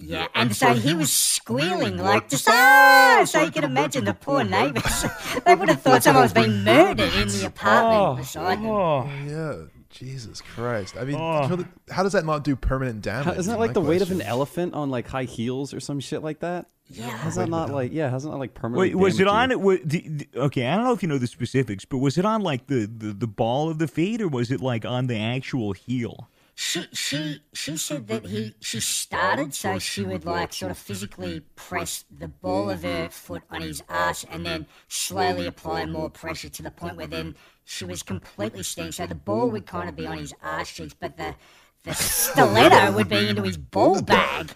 Yeah, 0.00 0.28
and 0.34 0.54
so 0.54 0.74
he 0.74 0.94
was 0.94 1.12
squealing 1.12 1.96
like 1.98 2.28
just 2.28 2.48
ah! 2.48 3.22
So 3.26 3.42
you 3.42 3.50
can 3.50 3.64
imagine 3.64 4.04
the 4.04 4.14
poor 4.14 4.44
neighbours. 4.44 5.04
they 5.44 5.54
would 5.56 5.68
have 5.68 5.82
thought 5.82 6.04
someone 6.04 6.22
was 6.22 6.32
being 6.32 6.62
murdered 6.62 7.12
in 7.14 7.28
the 7.28 7.46
apartment 7.52 8.18
beside 8.18 8.58
them. 8.58 8.66
oh. 8.66 9.10
Yeah. 9.26 9.54
Jesus 9.90 10.40
Christ. 10.42 10.96
I 10.96 11.04
mean, 11.04 11.16
Oh. 11.18 11.48
surely- 11.48 11.64
how 11.90 12.02
does 12.04 12.12
that 12.12 12.24
not 12.24 12.44
do 12.44 12.54
permanent 12.54 13.02
damage? 13.02 13.24
How, 13.24 13.32
isn't 13.32 13.46
that 13.50 13.56
is 13.56 13.58
like 13.58 13.70
my 13.70 13.72
the 13.72 13.80
weight 13.80 14.02
of 14.02 14.10
an 14.12 14.20
elephant 14.22 14.74
on 14.74 14.90
like 14.90 15.08
high 15.08 15.24
heels 15.24 15.74
or 15.74 15.80
some 15.80 15.98
shit 15.98 16.22
like 16.22 16.40
that? 16.40 16.66
Yeah, 16.90 17.08
Has 17.08 17.34
that 17.34 17.48
not 17.48 17.70
like 17.70 17.92
yeah? 17.92 18.08
Hasn't 18.08 18.32
that 18.32 18.38
like 18.38 18.54
permanent? 18.54 18.80
Wait, 18.80 18.94
was 18.94 19.18
it 19.18 19.26
on 19.26 19.50
you? 19.50 19.56
it? 19.56 19.60
wa- 19.60 19.76
the- 19.84 20.08
the- 20.08 20.28
Okay, 20.36 20.66
I 20.68 20.76
don't 20.76 20.84
know 20.84 20.92
if 20.92 21.02
you 21.02 21.08
know 21.08 21.18
the 21.18 21.26
specifics, 21.26 21.84
but 21.84 21.98
was 21.98 22.16
it 22.16 22.24
on 22.24 22.42
like 22.42 22.66
the, 22.68 22.86
the, 22.86 23.12
the 23.12 23.26
ball 23.26 23.68
of 23.70 23.78
the 23.78 23.88
feet, 23.88 24.22
or 24.22 24.28
was 24.28 24.50
it 24.52 24.60
like 24.60 24.84
on 24.84 25.06
the 25.08 25.18
actual 25.18 25.72
heel? 25.72 26.28
She 26.60 26.82
she 26.92 27.40
she 27.52 27.76
said 27.76 28.08
that 28.08 28.26
he 28.26 28.52
she 28.60 28.80
started 28.80 29.54
so 29.54 29.78
she 29.78 30.02
would 30.02 30.24
like 30.24 30.52
sort 30.52 30.72
of 30.72 30.76
physically 30.76 31.40
press 31.54 32.04
the 32.18 32.26
ball 32.26 32.68
of 32.68 32.82
her 32.82 33.08
foot 33.10 33.44
on 33.48 33.60
his 33.62 33.80
ass 33.88 34.24
and 34.28 34.44
then 34.44 34.66
slowly 34.88 35.46
apply 35.46 35.86
more 35.86 36.10
pressure 36.10 36.48
to 36.48 36.62
the 36.62 36.70
point 36.72 36.96
where 36.96 37.06
then 37.06 37.36
she 37.64 37.84
was 37.84 38.02
completely 38.02 38.64
standing. 38.64 38.90
So 38.90 39.06
the 39.06 39.14
ball 39.14 39.50
would 39.50 39.66
kind 39.66 39.88
of 39.88 39.94
be 39.94 40.06
on 40.06 40.18
his 40.18 40.34
ass 40.42 40.68
cheeks, 40.72 40.94
but 40.98 41.16
the 41.16 41.36
the 41.84 41.94
stiletto 41.94 42.90
would 42.92 43.08
be 43.08 43.28
into 43.28 43.42
his 43.42 43.56
ball 43.56 44.02
bag. 44.02 44.50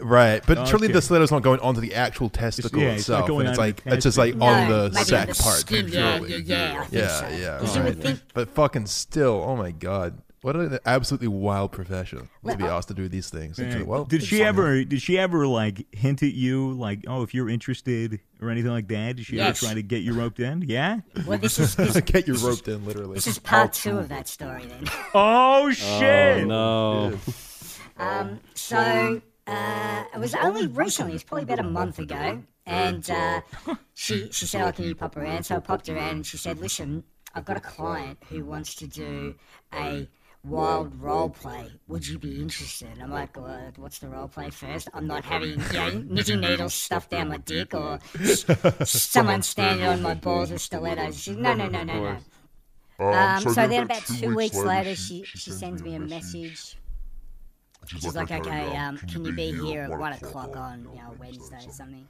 Right, 0.00 0.42
but 0.44 0.66
surely 0.66 0.88
Okay. 0.88 0.92
the 0.92 1.00
stiletto's 1.02 1.30
not 1.30 1.42
going 1.42 1.60
onto 1.60 1.80
the 1.80 1.94
actual 1.94 2.28
testicle 2.28 2.82
yeah, 2.82 2.88
it's 2.98 3.08
not 3.08 3.24
itself. 3.24 3.28
going 3.28 3.46
and 3.46 3.48
it's 3.48 3.58
like 3.58 3.80
it's 3.86 4.02
just 4.02 4.18
like 4.18 4.34
No, 4.34 4.46
on 4.46 4.66
the 4.66 4.90
maybe 4.92 5.16
on 5.16 5.26
sack 5.26 5.28
the 5.28 5.34
part. 5.36 5.54
skin, 5.60 5.88
yeah, 5.88 6.18
yeah, 6.18 6.36
yeah, 6.36 6.80
I 6.80 6.84
think 6.86 6.92
yeah, 7.04 7.08
so. 7.10 7.28
yeah. 7.28 7.58
'Cause 7.58 7.76
you 7.76 7.82
would 7.84 7.94
alright. 7.94 8.02
think 8.02 8.20
But 8.34 8.48
fucking 8.50 8.86
still, 8.86 9.42
oh 9.46 9.54
my 9.56 9.70
god, 9.70 10.18
what 10.44 10.56
an 10.56 10.78
absolutely 10.84 11.28
wild 11.28 11.72
profession 11.72 12.28
to 12.46 12.54
be 12.58 12.64
asked 12.64 12.88
to 12.88 12.94
do 12.94 13.08
these 13.08 13.30
things. 13.30 13.58
It's 13.58 13.82
well, 13.86 14.04
did 14.04 14.22
she 14.22 14.42
ever? 14.42 14.84
Did 14.84 15.00
she 15.00 15.18
ever 15.18 15.46
like 15.46 15.86
hint 15.94 16.22
at 16.22 16.34
you, 16.34 16.72
like, 16.74 17.00
oh, 17.06 17.22
if 17.22 17.32
you're 17.32 17.48
interested 17.48 18.20
or 18.42 18.50
anything 18.50 18.70
like 18.70 18.86
that? 18.88 19.16
Did 19.16 19.24
she 19.24 19.36
Yes. 19.36 19.62
ever 19.62 19.68
try 19.68 19.74
to 19.74 19.82
get 19.82 20.02
you 20.02 20.12
roped 20.12 20.38
in? 20.40 20.60
Yeah. 20.66 21.00
well 21.26 21.38
this 21.38 21.58
is 21.58 21.74
this, 21.76 21.98
get 22.02 22.28
you 22.28 22.34
roped 22.34 22.68
in 22.68 22.84
literally? 22.84 23.14
this 23.14 23.26
is 23.26 23.38
part 23.38 23.72
two 23.72 23.96
of 23.96 24.10
that 24.10 24.28
story 24.28 24.66
then. 24.66 24.84
Oh 25.14 25.70
shit! 25.72 26.44
Oh 26.44 27.08
no! 27.08 27.18
Um, 27.96 28.40
so 28.52 29.22
uh, 29.46 30.04
it 30.14 30.18
was 30.18 30.34
only 30.34 30.66
recently. 30.66 31.14
It's 31.14 31.24
probably 31.24 31.44
about 31.44 31.60
a 31.60 31.62
month 31.70 31.98
ago, 31.98 32.42
and 32.66 33.08
uh, 33.10 33.40
she 33.94 34.28
she 34.30 34.44
said, 34.44 34.60
"Oh, 34.68 34.72
can 34.72 34.84
you 34.84 34.94
pop 34.94 35.16
around?" 35.16 35.44
So 35.44 35.56
I 35.56 35.60
popped 35.60 35.88
around, 35.88 36.16
and 36.16 36.26
she 36.26 36.36
said, 36.36 36.58
"Listen, 36.60 37.02
I've 37.34 37.46
got 37.46 37.56
a 37.56 37.60
client 37.60 38.18
who 38.28 38.44
wants 38.44 38.74
to 38.74 38.86
do 38.86 39.36
a." 39.72 40.06
Wild 40.44 41.00
role 41.00 41.30
play. 41.30 41.70
Would 41.88 42.06
you 42.06 42.18
be 42.18 42.40
interested? 42.40 42.98
I'm 43.00 43.10
like, 43.10 43.36
well, 43.40 43.72
what's 43.76 43.98
the 43.98 44.08
role 44.08 44.28
play 44.28 44.50
first? 44.50 44.88
I'm 44.92 45.06
not 45.06 45.24
having 45.24 45.50
you 45.52 45.72
know, 45.72 45.90
knitting 46.06 46.40
needles 46.40 46.74
stuffed 46.74 47.10
down 47.10 47.28
my 47.28 47.38
dick 47.38 47.72
or 47.74 47.98
s- 48.20 48.44
someone 48.84 49.40
standing 49.42 49.86
on 49.86 50.02
my 50.02 50.14
balls 50.14 50.50
with 50.52 50.60
stilettos. 50.60 51.20
She, 51.22 51.34
no, 51.34 51.54
no, 51.54 51.66
no, 51.68 51.82
no, 51.82 51.94
no. 51.94 52.16
Um, 52.98 53.14
Um, 53.14 53.40
so, 53.42 53.66
then 53.66 53.84
about 53.84 54.04
two, 54.04 54.34
weeks 54.34 54.56
later, 54.64 54.94
she, 54.94 55.24
she 55.24 55.50
sends 55.50 55.82
me 55.82 55.94
a 55.94 56.00
message. 56.00 56.76
she's 57.86 58.14
like, 58.14 58.30
okay, 58.30 58.76
um, 58.76 58.98
can 58.98 59.24
you 59.24 59.32
be 59.32 59.52
here 59.52 59.82
at 59.82 59.98
one 59.98 60.12
o'clock 60.12 60.56
on 60.56 60.86
you 60.94 61.00
know 61.00 61.14
Wednesday 61.18 61.66
or 61.66 61.72
something? 61.72 62.06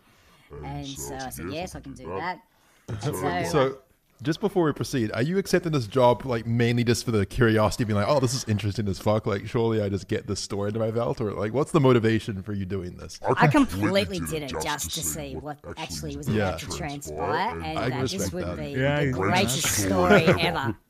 And 0.65 0.87
so 0.87 1.15
I 1.15 1.31
said, 1.31 1.47
yes, 1.53 1.75
I 1.75 1.81
can 1.81 1.95
do 1.95 2.07
that. 2.17 2.41
And 2.89 3.03
so, 3.03 3.45
So, 3.45 3.79
just 4.23 4.41
before 4.41 4.65
we 4.65 4.73
proceed, 4.73 5.11
are 5.13 5.23
you 5.23 5.39
accepting 5.39 5.73
this 5.73 5.87
job 5.87 6.25
like 6.25 6.47
mainly 6.47 6.85
just 6.85 7.05
for 7.05 7.11
the 7.11 7.27
curiosity, 7.27 7.85
being 7.85 7.99
like, 7.99 8.09
"Oh, 8.09 8.21
this 8.21 8.33
is 8.35 8.45
interesting 8.49 8.89
as 8.89 8.99
fuck"? 8.99 9.27
Like, 9.27 9.47
surely 9.47 9.83
I 9.83 9.89
just 9.89 10.09
get 10.09 10.27
this 10.27 10.41
story 10.41 10.69
into 10.69 10.81
my 10.81 10.91
belt, 10.91 11.21
or 11.21 11.33
like, 11.33 11.53
what's 11.53 11.73
the 11.73 11.81
motivation 11.81 12.43
for 12.43 12.53
you 12.53 12.65
doing 12.65 12.97
this? 12.97 13.19
I 13.37 13.47
completely 13.49 14.21
did 14.21 14.43
it 14.45 14.53
just 14.63 14.93
to 14.95 15.01
see 15.03 15.35
what 15.37 15.59
actually 15.77 16.17
was 16.17 16.29
Yeah. 16.29 16.49
about 16.49 16.61
to 16.61 16.69
transpire, 16.77 17.61
and 17.61 17.79
I 17.79 17.89
that 17.91 18.09
this 18.09 18.33
would 18.33 18.45
that. 18.45 18.57
be 18.59 18.71
Yeah, 18.71 19.05
the 19.05 19.11
greatest 19.13 19.63
story 19.67 20.25
ever. 20.27 20.77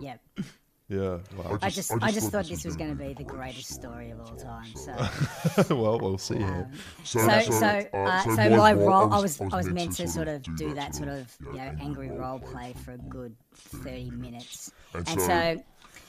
Yeah, 0.00 0.14
Yeah. 0.88 1.18
Wow. 1.36 1.58
I 1.62 1.70
just 1.70 1.90
I 2.02 2.10
just 2.10 2.30
thought 2.30 2.46
this 2.46 2.64
was 2.64 2.76
going 2.76 2.90
to 2.90 2.96
be 2.96 3.14
the 3.14 3.24
greatest 3.24 3.68
story 3.68 4.10
of 4.10 4.20
all 4.20 4.36
time. 4.36 4.74
So. 4.76 4.92
well, 5.74 5.98
we'll 5.98 6.18
see. 6.18 6.38
here. 6.38 6.68
Um, 6.68 6.72
so, 7.04 7.18
so, 7.40 7.66
uh, 7.94 8.22
so 8.36 8.50
my 8.50 8.72
role, 8.74 9.12
I 9.12 9.20
was, 9.20 9.40
I 9.40 9.56
was 9.56 9.68
meant 9.68 9.96
to 9.96 10.08
sort 10.08 10.28
of 10.28 10.42
do 10.56 10.74
that 10.74 10.94
sort 10.94 11.08
of, 11.08 11.34
you 11.40 11.52
know, 11.54 11.74
angry 11.80 12.10
role 12.10 12.38
play 12.40 12.74
for 12.84 12.92
a 12.92 12.98
good 12.98 13.34
thirty 13.54 14.10
minutes, 14.10 14.72
and 14.94 15.08
so, 15.08 15.62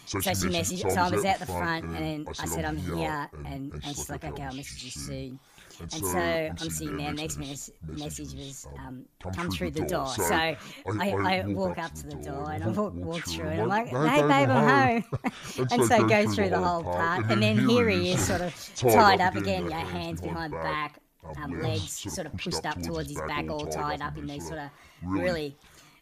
so 0.05 0.19
she 0.19 0.47
messaged. 0.49 0.91
So 0.91 1.01
I 1.01 1.09
was 1.09 1.23
at 1.23 1.39
the 1.39 1.45
front, 1.45 1.85
and 1.85 1.95
then 1.95 2.25
I 2.39 2.45
said 2.45 2.65
I'm 2.65 2.77
here, 2.77 3.29
and, 3.45 3.73
and 3.73 3.83
she's 3.85 4.09
like, 4.09 4.25
okay, 4.25 4.43
I'll 4.43 4.53
message 4.53 4.83
you 4.83 4.91
soon. 4.91 5.39
And 5.79 6.05
so 6.05 6.17
I'm 6.17 6.57
sitting 6.57 6.97
there. 6.97 7.13
Next 7.13 7.37
mes- 7.37 7.71
message 7.87 8.33
was 8.33 8.67
um, 8.79 9.05
come 9.33 9.49
through 9.51 9.71
the 9.71 9.85
door. 9.85 10.07
So 10.07 10.33
I, 10.33 10.57
I 10.85 11.43
walk 11.47 11.77
up 11.77 11.93
to 11.95 12.07
the 12.07 12.15
door 12.15 12.51
and 12.51 12.63
I 12.63 12.67
walk, 12.67 12.93
walk 12.95 13.25
through 13.25 13.49
and 13.49 13.61
I'm 13.61 13.67
like, 13.67 13.87
hey 13.87 14.21
babe, 14.21 14.49
I'm 14.49 15.03
home. 15.03 15.19
and 15.71 15.85
so 15.85 16.07
go 16.07 16.29
through 16.31 16.49
the 16.49 16.59
whole 16.59 16.83
part. 16.83 17.29
And 17.29 17.41
then 17.41 17.67
here 17.67 17.89
he 17.89 18.11
is, 18.11 18.25
sort 18.25 18.41
of 18.41 18.71
tied 18.75 19.21
up 19.21 19.35
again, 19.35 19.69
yeah, 19.69 19.79
hands 19.79 20.21
behind 20.21 20.53
back, 20.53 20.99
um, 21.41 21.59
legs 21.59 22.13
sort 22.13 22.27
of 22.27 22.37
pushed 22.37 22.65
up 22.65 22.81
towards 22.81 23.09
his 23.09 23.21
back, 23.27 23.49
all 23.49 23.65
tied 23.65 24.01
up 24.01 24.17
in 24.17 24.27
these 24.27 24.47
sort 24.47 24.59
of 24.59 24.69
really 25.03 25.55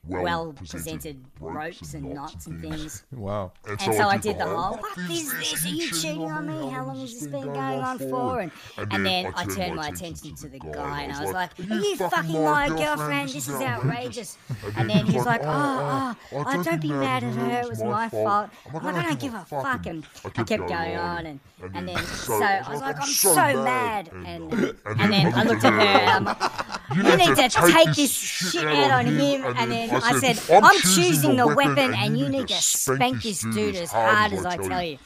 well 0.08 0.54
presented 0.54 1.24
ropes 1.40 1.94
and 1.94 2.14
knots 2.14 2.48
and 2.48 2.62
things. 2.62 3.04
Wow. 3.12 3.52
And 3.68 3.80
so 3.94 4.08
I 4.08 4.18
did 4.18 4.40
the 4.40 4.46
whole, 4.46 4.78
what 4.78 4.98
is 4.98 5.32
this? 5.32 5.66
Are 5.66 5.70
you 5.70 5.92
cheating 5.92 6.32
on 6.32 6.48
me? 6.48 6.72
How 6.72 6.86
long 6.86 7.00
has 7.02 7.14
this 7.14 7.28
been 7.28 7.46
going 7.46 7.80
on 7.80 8.00
for? 8.00 8.40
And, 8.40 8.52
and 8.90 9.06
then 9.06 9.34
I 9.36 9.46
turned 9.46 9.76
my 9.76 9.90
attention 9.90 10.34
to 10.36 10.48
the 10.48 10.58
guy 10.60 11.04
and 11.04 11.14
I 11.14 11.22
was 11.22 11.32
like, 11.32 11.52
are 11.60 11.64
you 11.64 11.96
fucking 11.98 12.44
my 12.44 12.70
girlfriend? 12.70 13.30
This 13.30 13.48
is 13.48 13.62
outrageous. 13.62 14.38
And 14.76 14.90
then 14.90 15.06
he 15.06 15.18
was 15.18 15.26
like, 15.26 15.42
oh 15.44 15.52
oh 15.52 16.16
oh, 16.32 16.38
oh, 16.38 16.44
oh, 16.48 16.60
oh, 16.60 16.64
don't 16.64 16.82
be 16.82 16.90
mad 16.90 17.24
at 17.24 17.34
her. 17.36 17.62
It 17.62 17.70
was 17.70 17.84
my 17.84 18.10
fault. 18.10 18.50
I'm 18.74 18.84
like, 18.84 18.96
I 18.96 19.04
don't 19.04 19.20
give 19.20 19.34
a 19.36 19.46
fuck. 19.46 19.86
And 19.86 20.06
I 20.26 20.44
kept 20.44 20.68
going 20.68 20.98
on. 20.98 21.26
And, 21.28 21.40
and 21.76 21.88
then 21.88 21.98
so 21.98 22.42
I 22.42 22.68
was 22.72 22.82
like, 22.82 22.96
I'm 23.00 23.08
so 23.08 23.34
mad. 23.64 24.10
And, 24.26 24.52
and 24.86 25.14
then 25.14 25.34
I 25.36 25.44
looked 25.44 25.64
at 25.64 25.74
her 25.74 25.80
and 25.80 26.10
I'm 26.10 26.24
like, 26.26 26.38
you 26.96 27.04
need 27.04 27.36
to 27.36 27.50
take 27.72 27.94
this 27.96 28.12
shit 28.12 28.66
out 28.66 28.92
on 28.92 29.06
him. 29.06 29.44
And 29.58 29.72
then 29.72 29.91
I 29.94 30.20
said, 30.20 30.40
I'm 30.64 30.80
choosing 30.82 31.36
the 31.36 31.48
weapon 31.48 31.94
and 31.94 32.18
you 32.18 32.30
need 32.30 32.48
to 32.48 32.56
spank 32.62 33.24
this 33.24 33.42
dude 33.42 33.76
as 33.76 33.92
hard 33.92 34.34
as 34.34 34.46
I 34.46 34.58
tell 34.58 34.84
you. 34.84 34.98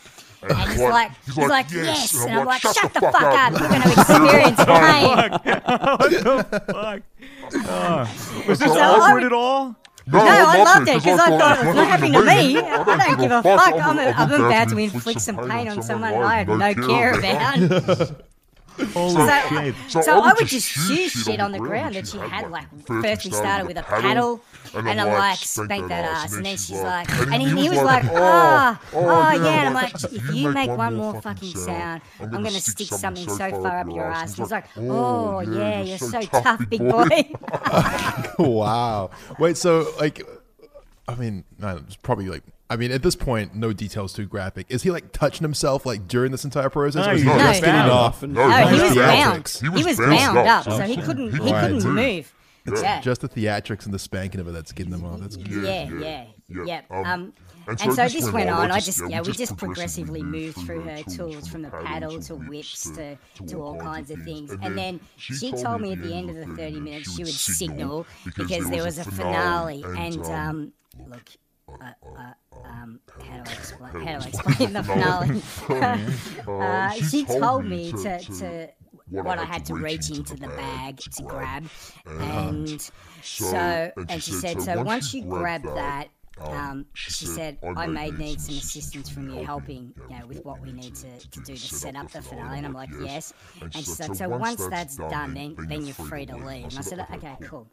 And 0.48 0.70
he's 0.70 0.80
like, 0.80 1.12
he's 1.26 1.38
like, 1.38 1.72
yes. 1.72 2.24
And 2.26 2.40
I'm 2.40 2.46
like, 2.46 2.62
shut 2.62 2.94
the 2.94 3.00
fuck 3.02 3.16
up. 3.16 3.60
You're 3.60 3.68
going 3.70 3.82
to 3.82 3.92
experience 3.92 4.64
pain. 4.64 5.18
what 5.18 6.12
the 6.12 6.64
fuck? 6.68 7.02
Oh. 7.68 8.44
Was 8.48 8.60
this 8.60 8.72
So 8.74 8.80
awkward 8.80 9.14
would- 9.16 9.24
at 9.24 9.34
all? 9.34 9.76
No, 10.08 10.20
I 10.20 10.64
loved 10.64 10.88
it 10.88 10.96
because 11.04 11.20
I 11.20 11.30
thought 11.40 11.58
it 11.64 11.66
was 11.66 11.76
not 11.76 11.88
happening 11.88 12.14
to 12.14 12.22
me. 12.22 12.60
I 12.60 12.84
don't 13.08 13.20
give 13.20 13.32
a 13.32 13.42
fuck. 13.42 13.74
I'm, 13.74 13.98
a, 13.98 14.04
I'm 14.12 14.32
about 14.32 14.70
to 14.70 14.78
inflict 14.78 15.20
some 15.20 15.36
pain 15.50 15.68
on 15.68 15.82
someone 15.82 16.14
I 16.14 16.44
have 16.44 16.48
no 16.48 16.76
care 16.76 17.18
about. 17.18 18.22
Holy 18.94 19.14
So, 19.14 19.74
shit. 19.88 20.04
so 20.04 20.20
I 20.20 20.34
would 20.34 20.48
just 20.48 20.68
shoot 20.68 21.10
shit 21.10 21.40
on 21.40 21.52
the 21.52 21.60
ground 21.60 21.96
that 21.96 22.08
she 22.08 22.18
had. 22.18 22.52
Like 22.52 22.68
first 22.86 23.26
we 23.26 23.32
started 23.32 23.68
with 23.68 23.78
a 23.78 23.84
paddle, 23.84 24.42
and 24.74 25.00
I'm 25.00 25.08
like 25.08 25.38
spank 25.38 25.88
that 25.90 26.06
ass, 26.06 26.34
and 26.34 26.46
then 26.46 26.58
she's 26.58 26.82
like, 26.82 27.10
and 27.32 27.42
he, 27.42 27.50
he 27.62 27.70
was 27.70 27.82
like, 27.82 28.04
ah, 28.06 28.80
oh 28.94 29.32
yeah, 29.32 29.60
and 29.60 29.68
I'm 29.70 29.74
like, 29.74 29.94
if 30.12 30.34
you 30.34 30.52
make 30.52 30.70
one 30.70 30.96
more 30.96 31.22
fucking 31.22 31.56
sound, 31.56 32.02
I'm 32.20 32.32
gonna 32.32 32.52
stick 32.52 32.88
something 32.88 33.30
so 33.30 33.50
far 33.62 33.80
up 33.80 33.88
your 33.90 34.06
ass. 34.06 34.38
And 34.38 34.46
he's 34.46 34.52
like, 34.52 34.66
oh 34.78 35.40
yeah, 35.42 35.82
you're 35.82 35.98
so 35.98 36.22
tough, 36.22 36.62
big 36.70 36.82
boy. 36.82 37.08
wow. 38.40 39.10
Wait, 39.40 39.58
so 39.58 39.92
like, 40.00 40.22
I 41.08 41.16
mean, 41.16 41.44
no, 41.60 41.78
it's 41.78 41.96
probably 41.96 42.28
like. 42.30 42.44
I 42.70 42.78
mean, 42.78 42.92
at 42.92 43.04
this 43.04 43.16
point, 43.16 43.54
no 43.56 43.74
details 43.74 44.12
too 44.14 44.26
graphic. 44.26 44.66
Is 44.70 44.82
he 44.84 44.90
like 44.92 45.12
touching 45.12 45.44
himself 45.44 45.86
like 45.86 46.08
during 46.08 46.32
this 46.32 46.44
entire 46.46 46.70
process, 46.70 47.06
No, 47.06 47.12
or 47.12 47.16
is 47.16 47.22
he 47.22 47.30
he's 47.30 47.38
just 47.38 47.62
getting 47.62 47.92
off? 47.92 48.24
And- 48.24 48.38
Oh, 48.38 48.50
he 48.68 48.82
was 48.82 48.96
Yeah. 48.96 49.06
bound. 49.34 49.48
He 49.48 49.68
He 49.68 49.70
was 49.70 49.86
was 49.86 49.98
bound 50.00 50.38
up. 50.40 50.68
up, 50.68 50.74
so 50.74 50.80
he 50.82 50.98
couldn't 50.98 51.32
he 51.34 51.52
Right. 51.52 51.70
couldn't 51.72 51.94
move. 51.94 52.34
Yeah. 52.82 53.00
Just 53.02 53.22
the 53.22 53.30
theatrics 53.30 53.86
and 53.86 53.94
the 53.94 54.00
spanking 54.00 54.42
of 54.42 54.48
it 54.48 54.52
that's 54.54 54.72
getting 54.72 54.92
them 54.92 55.06
off. 55.06 55.20
That's 55.20 55.36
good. 55.38 55.64
Yeah, 55.64 55.90
yeah, 56.00 56.26
yeah. 56.66 56.82
Um, 56.90 57.06
Um, 57.06 57.34
and 57.68 57.70
and 57.70 57.80
so 57.80 57.90
so 57.92 58.02
this 58.04 58.14
this 58.14 58.24
went 58.24 58.34
went 58.34 58.50
on, 58.50 58.56
on. 58.66 58.72
I 58.72 58.76
I 58.76 58.78
just- 58.80 58.86
just, 58.88 59.00
yeah, 59.02 59.08
yeah, 59.18 59.22
we 59.22 59.28
we 59.28 59.34
just 59.34 59.40
just 59.40 59.58
progressively 59.58 60.22
progressively 60.22 60.24
moved 60.24 60.58
moved 60.58 60.68
through 60.68 60.82
through 60.82 60.84
her 60.90 60.98
her 60.98 61.04
tools, 61.04 61.16
tools, 61.34 61.48
from 61.48 61.62
the 61.62 61.70
paddle 61.70 62.20
to 62.20 62.28
to 62.28 62.36
whips 62.36 62.50
whips 62.50 62.90
to, 62.98 63.18
to 63.36 63.46
to 63.48 63.62
all 63.62 63.78
kinds 63.78 64.10
of 64.10 64.20
things. 64.24 64.50
And 64.52 64.64
And 64.64 64.76
then 64.78 64.98
then 64.98 65.00
she 65.18 65.52
told 65.52 65.82
me 65.82 65.92
at 65.94 66.02
the 66.02 66.14
end 66.16 66.32
of 66.32 66.36
the 66.38 66.48
30 66.56 66.80
minutes 66.80 67.16
she 67.16 67.24
would 67.24 67.32
signal 67.34 68.08
because 68.36 68.68
there 68.72 68.84
was 68.84 68.98
a 68.98 69.04
finale. 69.04 69.84
And, 69.98 70.24
um, 70.26 70.72
look, 71.08 71.30
uh, 71.70 71.92
uh, 72.18 72.34
um, 72.64 73.00
how 73.24 73.38
do 73.38 73.50
I 73.50 73.54
explain? 73.54 73.94
How 73.94 74.20
do 74.20 74.26
I 74.26 74.28
explain 74.28 74.74
the 74.74 74.84
finale? 74.84 75.42
uh, 76.48 76.92
she 76.92 77.26
told 77.26 77.66
me 77.66 77.92
to, 77.92 78.20
to 78.20 78.70
what 79.10 79.40
I 79.40 79.46
had 79.46 79.66
to 79.66 79.76
reach 79.76 80.10
into 80.10 80.36
the 80.36 80.48
bag 80.48 80.98
to 80.98 81.24
grab, 81.24 81.66
and 82.06 82.92
so 83.22 83.92
and 84.10 84.24
she 84.24 84.32
said 84.32 84.62
so 84.62 84.84
once 84.84 85.14
you 85.14 85.24
grab 85.24 85.64
that. 85.64 86.10
Um, 86.38 86.86
she 86.94 87.26
said, 87.26 87.58
I 87.78 87.88
may 87.88 88.12
need 88.12 88.42
some 88.42 88.56
assistance 88.56 89.10
from 89.10 89.30
you 89.30 89.46
helping, 89.46 89.94
you 90.10 90.20
know, 90.20 90.28
with 90.28 90.44
what 90.44 90.60
we 90.60 90.74
need 90.74 90.94
to, 90.96 91.18
to 91.18 91.40
do 91.40 91.56
to 91.56 91.58
set 91.58 91.96
up 91.96 92.12
the 92.12 92.22
finale. 92.22 92.58
And 92.58 92.66
I'm 92.66 92.74
like, 92.74 92.90
yes. 93.02 93.34
And 93.62 93.74
she 93.74 93.84
said, 93.84 94.18
so 94.18 94.28
once 94.28 94.68
that's 94.68 94.98
done, 94.98 95.34
then, 95.34 95.56
then 95.70 95.86
you're 95.86 95.94
free 95.96 96.26
to 96.26 96.36
leave. 96.36 96.66
And 96.66 96.78
I 96.78 96.82
said, 96.82 97.08
okay, 97.14 97.38
cool. 97.44 97.70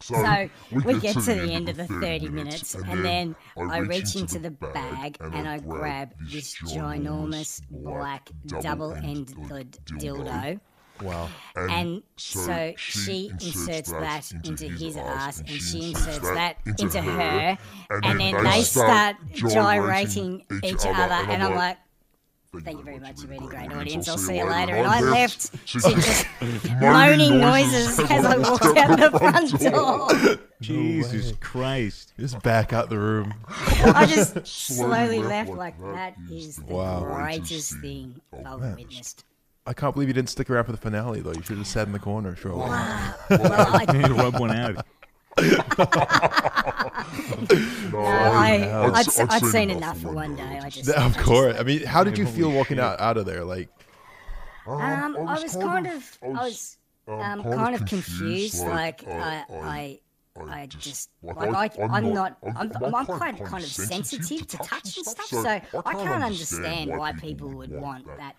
So 0.00 0.48
we 0.70 1.00
get 1.00 1.14
to 1.14 1.34
the 1.34 1.52
end 1.52 1.68
of 1.68 1.76
the 1.76 1.86
30 1.86 2.28
minutes, 2.28 2.74
and 2.74 3.04
then 3.04 3.36
I 3.56 3.78
reach 3.78 4.14
into 4.14 4.38
the 4.38 4.50
bag 4.50 5.16
and 5.20 5.48
I 5.48 5.58
grab 5.58 6.14
this 6.30 6.54
ginormous 6.60 7.62
black 7.70 8.30
double 8.60 8.92
ended 8.92 9.78
dildo. 9.92 10.60
Wow. 11.02 11.28
And 11.54 12.02
so 12.16 12.72
she 12.76 13.30
inserts 13.40 13.90
that 13.90 14.32
into 14.44 14.68
his 14.68 14.96
ass, 14.96 15.40
and 15.40 15.50
she 15.50 15.90
inserts 15.90 16.20
that 16.20 16.56
into 16.78 17.02
her, 17.02 17.58
and 17.90 18.20
then 18.20 18.42
they 18.42 18.62
start 18.62 19.16
gyrating 19.32 20.44
each 20.62 20.86
other. 20.86 21.30
And 21.30 21.42
I'm 21.42 21.54
like, 21.54 21.78
Thank 22.64 22.78
you 22.78 22.84
very 22.84 22.98
much. 22.98 23.20
You've 23.20 23.30
been 23.30 23.42
a 23.42 23.46
great 23.46 23.72
audience. 23.72 24.08
I'll 24.08 24.18
see 24.18 24.38
you 24.38 24.44
later. 24.44 24.74
And 24.74 24.86
I 24.86 25.00
left 25.00 25.52
to 25.68 25.78
just 25.78 26.26
moaning 26.80 27.38
noises 27.40 27.98
as 28.10 28.24
I 28.24 28.36
walked 28.38 28.64
out 28.76 28.98
the 28.98 29.18
front 29.18 29.60
door. 29.60 30.38
Jesus 30.60 31.32
Christ. 31.40 32.12
Just 32.18 32.42
back 32.42 32.72
out 32.72 32.88
the 32.88 32.98
room. 32.98 33.34
I 33.48 34.06
just 34.06 34.46
slowly 34.46 35.20
left 35.20 35.50
like 35.50 35.78
that 35.94 36.14
is 36.30 36.56
the 36.56 36.74
Wow. 36.74 37.00
greatest 37.04 37.78
thing 37.80 38.20
I've 38.44 38.60
witnessed. 38.60 39.24
I 39.68 39.72
can't 39.72 39.92
believe 39.94 40.08
you 40.08 40.14
didn't 40.14 40.30
stick 40.30 40.48
around 40.48 40.64
for 40.64 40.72
the 40.72 40.78
finale 40.78 41.20
though. 41.20 41.32
You 41.32 41.42
should 41.42 41.58
have 41.58 41.66
sat 41.66 41.86
in 41.88 41.92
the 41.92 41.98
corner 41.98 42.36
for 42.36 42.50
a 42.50 42.56
while. 42.56 43.14
Well, 43.30 43.52
I, 43.52 43.84
Need 43.92 44.06
to 44.06 44.14
rub 44.14 44.38
one 44.38 44.52
out. 44.52 44.86
No, 45.36 45.48
I, 47.98 48.90
I'd, 48.94 49.06
s- 49.06 49.20
I'd 49.20 49.44
seen 49.44 49.70
enough 49.70 49.98
for 50.00 50.12
one 50.12 50.36
day. 50.36 50.60
I 50.62 50.70
just, 50.70 50.88
Of 50.90 51.16
course. 51.18 51.56
I 51.58 51.62
mean, 51.62 51.82
how 51.84 52.04
did 52.04 52.18
you 52.18 52.26
feel 52.26 52.50
walking 52.50 52.78
out 52.78 53.00
out 53.00 53.16
of 53.16 53.26
there? 53.26 53.44
Like, 53.44 53.68
Um, 54.66 55.16
I 55.28 55.38
was 55.40 55.56
kind 55.56 55.86
of, 55.86 56.18
I 56.22 56.28
was 56.28 56.78
um, 57.08 57.42
kind 57.42 57.74
of 57.74 57.86
confused. 57.86 58.60
Like, 58.66 59.06
I, 59.06 59.44
I, 59.62 60.00
I 60.40 60.66
just, 60.66 61.10
like, 61.22 61.38
I, 61.54 61.70
I'm 61.90 62.12
not, 62.12 62.36
I'm, 62.56 62.72
I'm 62.82 63.06
quite 63.06 63.42
kind 63.44 63.62
of 63.64 63.70
sensitive 63.70 64.46
to 64.48 64.56
touch 64.58 64.96
and 64.96 65.06
stuff. 65.06 65.26
So 65.26 65.48
I 65.84 65.92
can't 65.94 66.22
understand 66.24 66.90
why 66.96 67.12
people 67.12 67.48
would 67.50 67.70
want 67.70 68.06
that. 68.18 68.36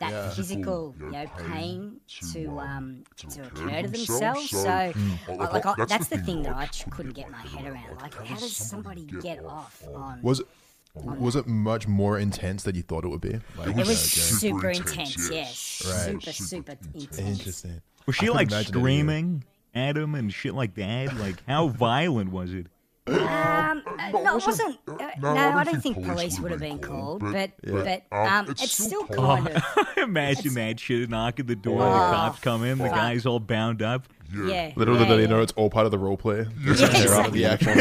That 0.00 0.34
physical, 0.34 0.94
you 1.00 1.10
know, 1.10 1.26
pain 1.50 2.00
to 2.32 2.58
um 2.58 3.04
to 3.16 3.42
occur 3.42 3.82
to 3.82 3.88
themselves. 3.88 4.50
So, 4.50 4.68
I- 4.68 4.92
like, 5.28 5.66
I, 5.66 5.84
that's 5.86 6.08
the 6.08 6.18
thing 6.18 6.42
that 6.42 6.54
I 6.56 6.66
just 6.66 6.90
couldn't 6.90 7.12
get 7.14 7.30
my 7.30 7.38
head 7.40 7.66
around. 7.66 8.00
Like, 8.00 8.14
how 8.14 8.36
does 8.36 8.56
somebody 8.56 9.04
get 9.22 9.44
off 9.44 9.82
on? 9.94 10.20
was 10.22 10.40
it 10.40 10.46
was 10.94 11.36
it 11.36 11.46
much 11.46 11.86
more 11.86 12.18
intense 12.18 12.64
than 12.64 12.74
you 12.74 12.82
thought 12.82 13.04
it 13.04 13.08
would 13.08 13.20
be? 13.20 13.38
Like, 13.56 13.68
It 13.68 13.76
was 13.76 13.88
okay. 13.88 13.96
super 13.96 14.70
intense, 14.70 15.30
yes. 15.30 15.82
Right. 15.86 16.22
Super, 16.22 16.32
super 16.32 16.72
intense. 16.94 17.18
interesting. 17.18 17.82
Was 18.06 18.16
she 18.16 18.30
like 18.30 18.48
imagine 18.48 18.58
it 18.58 18.68
either. 18.70 18.78
screaming 18.80 19.44
at 19.74 19.96
him 19.96 20.14
and 20.14 20.32
shit 20.32 20.54
like 20.54 20.74
that? 20.74 21.14
Like, 21.18 21.36
how 21.46 21.68
violent 21.68 22.32
was 22.32 22.52
it? 22.52 22.66
Um, 23.08 23.82
uh, 23.86 24.10
no, 24.10 24.36
it 24.38 24.46
wasn't. 24.46 24.78
Uh, 24.86 24.96
no, 25.20 25.28
I 25.36 25.64
don't 25.64 25.80
think 25.82 26.04
police 26.04 26.38
would 26.40 26.50
have 26.50 26.60
been 26.60 26.78
called, 26.78 27.20
but 27.20 27.50
but 27.62 28.02
um, 28.12 28.46
it's 28.50 28.72
still 28.84 29.04
kind 29.06 29.48
of 29.48 29.62
Imagine 29.96 30.54
that 30.54 30.78
shit. 30.80 31.08
Knock 31.10 31.40
at 31.40 31.46
the 31.46 31.56
door, 31.56 31.78
the 31.78 31.84
Oh, 31.84 31.88
cops 32.12 32.40
come 32.40 32.64
in, 32.64 32.78
the 32.78 32.88
guy's 32.88 33.24
all 33.26 33.40
bound 33.40 33.82
up. 33.82 34.06
yeah. 34.34 34.72
Little 34.76 34.96
yeah, 34.98 35.06
did 35.06 35.16
they 35.18 35.22
yeah. 35.22 35.28
know 35.28 35.40
it's 35.42 35.52
all 35.52 35.70
part 35.70 35.86
of 35.86 35.90
the 35.92 35.98
role 35.98 36.16
play. 36.16 36.46
Yeah, 36.66 36.74
They're 36.74 37.14
out 37.14 37.26
of 37.28 37.32
the 37.32 37.44
action. 37.46 37.76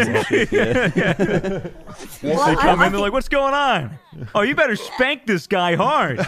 Well, 2.23 2.45
They 2.47 2.55
come 2.55 2.79
I 2.81 2.85
in, 2.87 2.91
they're 2.91 3.01
like, 3.01 3.11
"What's 3.13 3.29
going 3.29 3.53
on? 3.53 3.99
Oh, 4.33 4.41
you 4.41 4.55
better 4.55 4.75
spank 4.75 5.25
this 5.27 5.45
guy 5.47 5.75
hard. 5.75 6.19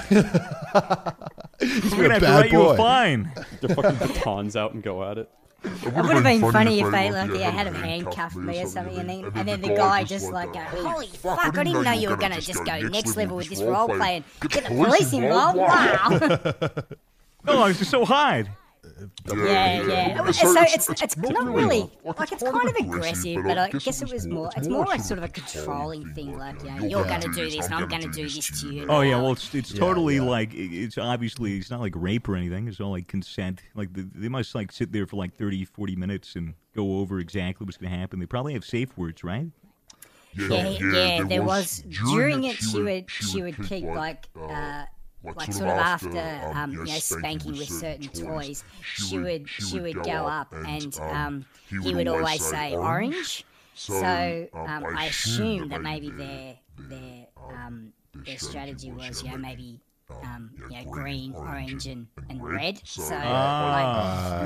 He's 1.60 1.92
We're 1.92 2.04
gonna 2.04 2.14
have 2.14 2.22
to 2.22 2.28
bad 2.28 2.40
write 2.42 2.52
you 2.52 2.62
a 2.62 2.66
boy. 2.72 2.78
fine." 2.78 3.32
Their 3.62 3.76
fucking 3.76 3.96
batons 3.96 4.56
out 4.56 4.74
and 4.74 4.84
go 4.84 5.04
at 5.10 5.18
it. 5.18 5.30
It 5.64 5.94
would 5.94 6.06
have 6.16 6.24
been 6.24 6.52
funny 6.52 6.80
if 6.80 6.92
they 6.92 7.12
like, 7.12 7.30
like 7.30 7.40
yeah, 7.40 7.50
had 7.52 7.68
him 7.68 7.74
handcuffed 7.76 8.36
me 8.36 8.62
or 8.64 8.68
something, 8.68 8.98
and 8.98 9.10
then 9.10 9.32
and 9.36 9.48
then 9.48 9.62
the 9.62 9.76
guy 9.76 10.04
just 10.04 10.32
like, 10.32 10.54
go, 10.54 10.60
"Holy 10.60 11.08
fuck! 11.08 11.40
I 11.40 11.50
didn't 11.64 11.84
know 11.84 11.92
you 11.92 12.10
were 12.10 12.16
gonna 12.18 12.40
just 12.42 12.64
go 12.66 12.80
next 12.80 13.18
level 13.18 13.38
with 13.38 13.50
this 13.50 13.62
role 13.62 13.88
play 13.88 14.18
and 14.18 14.50
get 14.50 14.64
the 14.64 14.70
police 14.70 15.12
involved." 15.14 15.58
Wow. 15.58 16.70
Oh, 17.48 17.66
it's 17.66 17.80
just 17.80 17.90
so 17.92 18.04
hard. 18.04 18.50
Yeah, 19.28 19.82
yeah. 19.84 20.28
It's 20.28 20.40
So 20.40 20.54
so- 20.54 20.62
it's 20.62 20.74
it's- 20.74 20.90
it's 20.90 21.02
it's 21.02 21.18
not 21.18 21.34
not 21.34 21.46
really 21.48 21.64
really 21.64 21.92
like- 22.06 22.20
like 22.20 22.32
it's 22.32 22.42
it's 22.42 22.52
kind 22.52 22.56
kind 22.56 22.70
of 22.70 22.76
of 22.76 22.86
aggressive, 22.86 23.38
aggressive, 23.38 23.44
but 23.44 23.44
but 23.44 23.58
I 23.58 23.70
guess 23.80 24.02
it 24.02 24.12
was 24.12 24.28
more 24.28 24.48
it's 24.48 24.58
it's 24.58 24.68
more 24.68 24.78
more 24.78 24.86
like 24.88 25.02
sort 25.02 25.18
of 25.20 25.24
a 25.24 25.28
a 25.28 25.30
controlling 25.30 26.02
controlling 26.04 26.14
thing, 26.14 26.26
thing, 26.28 26.38
like, 26.40 26.56
like 26.56 26.64
yeah, 26.66 26.76
yeah, 26.76 26.82
you're 26.82 26.90
you're 26.90 27.04
gonna 27.06 27.22
gonna 27.22 27.34
do 27.34 27.40
do 27.42 27.46
this, 27.46 27.56
this 27.56 27.66
I'm 27.68 27.72
and 27.74 27.84
I'm 27.84 27.90
gonna 27.90 28.02
gonna 28.04 28.14
do 28.14 28.22
do 28.22 28.24
this 28.24 28.36
this 28.36 28.62
to 28.62 28.68
to 28.68 28.74
you. 28.74 28.82
you. 28.84 28.88
Oh 28.90 29.02
yeah, 29.02 29.16
well, 29.22 29.32
it's 29.34 29.54
it's 29.56 29.74
totally 29.74 30.20
like 30.20 30.52
it's 30.54 30.98
obviously 30.98 31.58
it's 31.58 31.70
not 31.72 31.80
like 31.82 31.94
rape 31.96 32.28
or 32.30 32.36
anything. 32.36 32.68
It's 32.68 32.80
all 32.80 32.92
like 32.92 33.08
consent. 33.08 33.62
Like 33.76 33.94
the, 33.94 34.08
they 34.16 34.30
must 34.30 34.54
like 34.56 34.72
sit 34.72 34.92
there 34.92 35.06
for 35.08 35.16
like 35.18 35.38
30, 35.38 35.66
40 35.66 35.96
minutes 35.96 36.36
and 36.36 36.54
go 36.76 37.00
over 37.00 37.20
exactly 37.20 37.66
what's 37.66 37.78
going 37.78 37.92
to 37.92 37.98
happen. 37.98 38.20
They 38.20 38.26
probably 38.26 38.54
have 38.54 38.64
safe 38.66 38.98
words, 38.98 39.24
right? 39.24 39.48
Yeah, 40.38 40.70
yeah, 40.70 41.24
there 41.24 41.42
was 41.42 41.84
during 42.06 42.44
it 42.44 42.58
she 42.58 42.82
would 42.82 43.10
she 43.10 43.42
would 43.42 43.58
keep 43.68 43.84
like 43.86 44.28
uh 44.40 44.86
like 45.24 45.52
sort 45.54 45.70
of 45.70 45.78
after 45.78 46.42
um 46.54 46.72
you 46.72 46.86
know 46.86 47.00
spanking 47.00 47.58
with 47.58 47.70
certain 47.70 48.10
toys 48.10 48.64
she 48.96 49.18
would 49.18 49.48
she 49.58 49.80
would 49.80 50.02
go 50.04 50.26
up 50.26 50.54
and 50.66 51.00
um 51.10 51.46
he 51.84 51.94
would 51.94 52.08
always 52.08 52.42
say 52.44 52.76
orange 52.76 53.44
so 53.74 54.48
um 54.66 54.86
I 54.96 55.06
assume 55.06 55.70
that 55.70 55.82
maybe 55.82 56.12
their 56.12 56.56
their 56.90 57.28
um 57.54 57.94
their 58.26 58.38
strategy 58.38 58.92
was 58.92 59.24
you 59.24 59.32
know 59.32 59.38
maybe 59.38 59.80
um 60.24 60.52
you 60.70 60.76
know 60.76 60.92
green 60.92 61.34
orange 61.36 61.86
and 61.88 62.08
and 62.30 62.46
red 62.46 62.80
so 62.86 63.16
like 63.16 63.88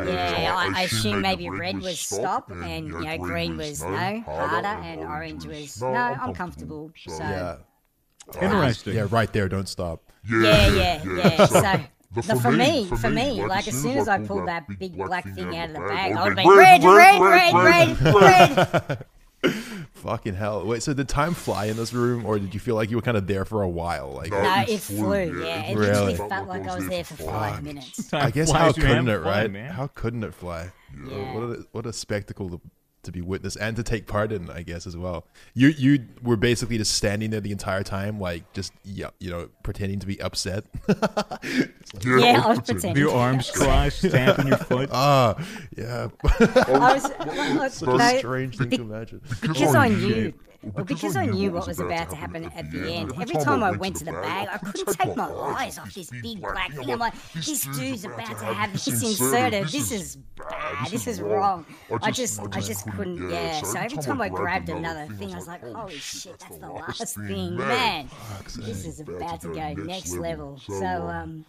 yeah, 0.08 0.56
I, 0.58 0.72
I 0.76 0.82
assume 0.84 1.22
maybe 1.22 1.50
red 1.50 1.82
was 1.82 2.00
stop, 2.00 2.50
and 2.64 2.88
you 2.88 3.06
know 3.06 3.18
green 3.18 3.58
was 3.58 3.84
no 3.84 4.22
harder, 4.22 4.68
and 4.68 5.02
orange 5.02 5.46
was 5.46 5.82
no 5.82 5.90
I'm 6.22 6.34
comfortable. 6.34 6.92
So 7.08 7.24
Yeah. 7.24 7.58
Interesting. 8.42 8.96
Yeah, 8.96 9.08
right 9.10 9.32
there. 9.34 9.50
Don't 9.50 9.68
stop. 9.68 10.13
Yeah, 10.30 10.68
yeah, 10.74 11.04
yeah. 11.04 11.46
So. 11.46 11.62
But 11.62 12.28
But 12.28 12.36
for 12.36 12.42
for 12.44 12.52
me- 12.52 12.58
me, 12.84 12.86
for 12.86 12.98
for 12.98 13.10
me, 13.10 13.16
me, 13.16 13.42
like, 13.42 13.50
like 13.50 13.68
as 13.68 13.74
as 13.74 13.82
soon 13.82 13.92
soon 13.94 13.98
as 13.98 14.02
as 14.04 14.08
I 14.08 14.14
I 14.14 14.18
pulled 14.18 14.28
pulled 14.28 14.48
that 14.48 14.68
that 14.68 14.80
big 14.80 14.96
big 14.96 15.08
black 15.08 15.24
thing 15.34 15.58
out 15.58 15.70
of 15.70 15.74
the 15.74 15.80
bag, 15.80 16.12
I 16.14 16.20
I 16.20 16.24
would 16.24 16.36
would've 16.36 16.38
have 16.38 16.46
been, 16.46 16.46
been 16.46 16.58
"Red, 16.58 16.84
red, 16.84 17.22
red, 17.22 17.54
red, 17.54 18.00
red, 18.00 18.16
red, 18.16 19.06
red. 19.44 19.54
Fucking 19.94 20.36
hell. 20.36 20.66
Wait, 20.66 20.84
so 20.84 20.94
did 20.94 21.10
time 21.10 21.34
fly 21.34 21.66
in 21.66 21.76
this 21.78 21.92
room, 21.94 22.26
or 22.26 22.38
did 22.40 22.54
you 22.54 22.60
feel 22.60 22.76
like 22.76 22.90
you 22.90 22.96
were 22.98 23.02
kind 23.02 23.18
of 23.18 23.26
there 23.28 23.46
for 23.46 23.62
a 23.64 23.70
while? 23.70 24.12
Like, 24.12 24.32
No. 24.32 24.42
No, 24.42 24.62
it 24.62 24.70
it 24.70 24.80
flew, 24.80 24.98
flew. 25.32 25.42
yeah. 25.42 25.48
Yeah, 25.48 25.62
it 25.72 25.76
Really? 25.78 25.90
literally 25.90 26.16
Felt 26.16 26.30
felt 26.30 26.48
like 26.48 26.60
like 26.62 26.68
I 26.70 26.72
I 26.72 26.76
was 26.76 26.84
was 26.84 26.90
there 26.90 26.98
there 26.98 27.04
for 27.04 27.16
for 27.16 27.24
five 27.24 27.64
minutes. 27.64 28.08
Time 28.10 28.26
I 28.28 28.32
guess 28.32 28.52
how 28.52 28.72
couldn't 28.72 29.08
it, 29.10 29.18
right? 29.18 29.56
How 29.72 29.88
couldn't 29.88 30.24
it 30.24 30.34
fly? 30.34 30.72
Yeah. 31.08 31.34
What 31.34 31.44
a 31.44 31.66
what 31.72 31.86
a 31.88 31.94
spectacle 31.94 32.50
to, 32.52 32.62
to 33.04 33.12
be 33.12 33.22
witness 33.22 33.56
and 33.56 33.76
to 33.76 33.84
take 33.84 34.08
part 34.08 34.32
in, 34.32 34.50
I 34.50 34.64
guess 34.64 34.88
as 34.88 34.98
well. 34.98 35.26
You 35.54 35.70
you 35.70 36.06
were 36.22 36.38
basically 36.38 36.78
just 36.78 36.94
standing 36.94 37.30
there 37.30 37.42
the 37.42 37.52
entire 37.52 37.84
time, 37.84 38.20
like 38.20 38.52
just 38.54 38.74
yeah, 38.84 39.10
you 39.20 39.30
know, 39.30 39.50
pretending 39.64 40.00
to 40.00 40.08
be 40.08 40.20
upset. 40.22 40.66
Yeah, 42.04 42.42
I 42.44 42.50
was 42.50 42.60
pretending. 42.62 42.98
Your 42.98 43.14
arms 43.14 43.52
crossed, 43.52 44.00
stamping 44.00 44.48
your 44.48 44.58
foot. 44.58 44.90
Ah, 44.96 45.36
yeah. 45.78 46.08
I 46.24 46.94
was 47.64 47.74
Such 47.74 47.88
a 47.88 47.98
no, 47.98 48.18
strange 48.18 48.58
thing 48.58 48.70
to 48.72 48.82
imagine. 48.82 49.22
because 49.42 49.76
I 49.76 49.90
knew. 49.90 50.34
Well, 50.74 50.86
because 50.86 51.16
I 51.16 51.26
knew 51.26 51.52
what 51.52 51.68
was 51.68 51.80
about 51.80 52.10
to 52.12 52.16
happen 52.16 52.46
at 52.46 52.72
the 52.72 52.92
end. 52.92 53.12
Every 53.20 53.36
time 53.36 53.64
I 53.64 53.72
went 53.72 53.98
to 53.98 54.06
the 54.06 54.14
bag, 54.14 54.48
I 54.52 54.58
couldn't 54.58 54.98
take 54.98 55.16
my 55.16 55.30
eyes 55.30 55.78
off 55.78 55.94
this 55.94 56.10
big 56.10 56.42
black 56.42 56.72
thing. 56.72 56.90
I'm 56.90 57.00
like, 57.00 57.14
this 57.34 57.66
dude's 57.78 58.06
about 58.06 58.38
to 58.40 58.46
have 58.46 58.72
this 58.72 58.88
inserted. 58.88 59.68
This 59.68 59.92
is 59.92 60.18
bad. 60.38 60.90
This 60.90 61.08
is 61.08 61.22
wrong. 61.22 61.66
I 62.02 62.12
just, 62.12 62.40
I 62.52 62.62
just 62.62 62.90
couldn't. 62.92 63.30
Yeah. 63.30 63.62
So 63.62 63.80
every 63.80 63.98
time 63.98 64.22
I 64.22 64.30
grabbed 64.30 64.70
another 64.70 65.08
thing, 65.16 65.34
I 65.34 65.36
was 65.36 65.48
like, 65.48 65.62
holy 65.62 65.98
shit, 65.98 66.40
that's 66.40 66.58
the 66.58 66.70
last 66.70 67.16
thing, 67.16 67.58
man. 67.58 68.10
This 68.58 68.86
is 68.86 69.00
about 69.00 69.42
to 69.42 69.54
go 69.54 69.74
next 69.74 70.16
level. 70.16 70.60
So 70.68 70.86
um. 70.86 71.46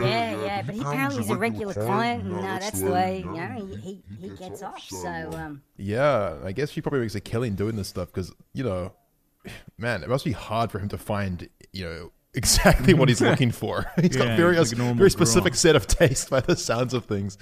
Yeah, 0.00 0.44
yeah, 0.44 0.62
but 0.62 0.74
he 0.74 0.80
apparently 0.80 1.20
is 1.20 1.30
a 1.30 1.36
regular 1.36 1.74
client, 1.74 2.24
and 2.24 2.34
uh, 2.34 2.40
that's 2.58 2.80
the 2.80 2.90
way 2.90 3.18
you 3.18 3.32
know 3.32 3.66
he, 3.66 3.76
he, 3.76 4.02
he 4.20 4.28
gets 4.36 4.62
off. 4.62 4.80
So 4.88 5.08
um, 5.08 5.62
Yeah, 5.76 6.36
I 6.44 6.52
guess 6.52 6.70
she 6.70 6.80
probably 6.80 7.00
makes 7.00 7.14
a 7.14 7.20
killing 7.20 7.54
doing 7.54 7.76
this 7.76 7.88
stuff 7.88 8.08
because 8.12 8.32
you 8.54 8.64
know, 8.64 8.92
man, 9.78 10.02
it 10.02 10.08
must 10.08 10.24
be 10.24 10.32
hard 10.32 10.70
for 10.72 10.78
him 10.78 10.88
to 10.88 10.98
find 10.98 11.48
you 11.72 11.84
know 11.84 12.12
exactly 12.34 12.94
what 12.94 13.08
he's 13.08 13.20
looking 13.20 13.50
for. 13.50 13.86
He's 14.00 14.16
Yeah, 14.16 14.26
got 14.26 14.36
very 14.36 14.56
he's 14.56 14.72
like 14.72 14.90
a 14.90 14.94
very 14.94 15.10
specific 15.10 15.52
girl. 15.52 15.58
set 15.58 15.76
of 15.76 15.86
taste 15.86 16.30
by 16.30 16.40
the 16.40 16.56
sounds 16.56 16.94
of 16.94 17.04
things. 17.06 17.36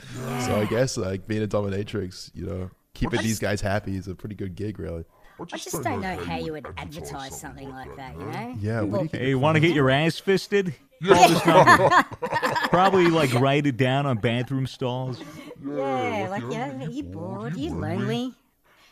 So 0.46 0.58
I 0.60 0.64
guess 0.66 0.96
like 0.96 1.26
being 1.26 1.42
a 1.42 1.48
dominatrix, 1.48 2.30
you 2.34 2.46
know, 2.46 2.70
keeping 2.94 3.20
these 3.20 3.38
guys 3.38 3.60
happy 3.60 3.96
is 3.96 4.08
a 4.08 4.14
pretty 4.14 4.34
good 4.36 4.54
gig, 4.54 4.78
really. 4.78 5.04
I 5.40 5.56
just 5.58 5.82
don't 5.82 6.00
know 6.00 6.16
how 6.24 6.38
you 6.38 6.52
would 6.52 6.66
advertise 6.76 7.38
something 7.38 7.70
like 7.70 7.94
that. 7.96 8.18
You 8.18 8.24
know? 8.26 8.56
Yeah, 8.60 8.80
what 8.82 9.10
do 9.10 9.18
you 9.18 9.24
Hey, 9.24 9.28
you 9.30 9.38
want 9.38 9.56
to 9.56 9.60
get 9.60 9.74
your 9.74 9.90
ass 9.90 10.18
fisted? 10.18 10.74
Call 11.06 11.28
this 11.28 11.44
number. 11.46 11.90
Probably 12.70 13.08
like 13.08 13.32
write 13.34 13.66
it 13.66 13.76
down 13.76 14.06
on 14.06 14.16
bathroom 14.18 14.66
stalls. 14.66 15.20
Yeah, 15.64 16.28
like 16.30 16.42
you 16.42 16.48
know, 16.50 16.84
are 16.86 16.90
you 16.90 17.02
bored? 17.02 17.54
Are 17.54 17.58
you 17.58 17.74
lonely? 17.74 18.34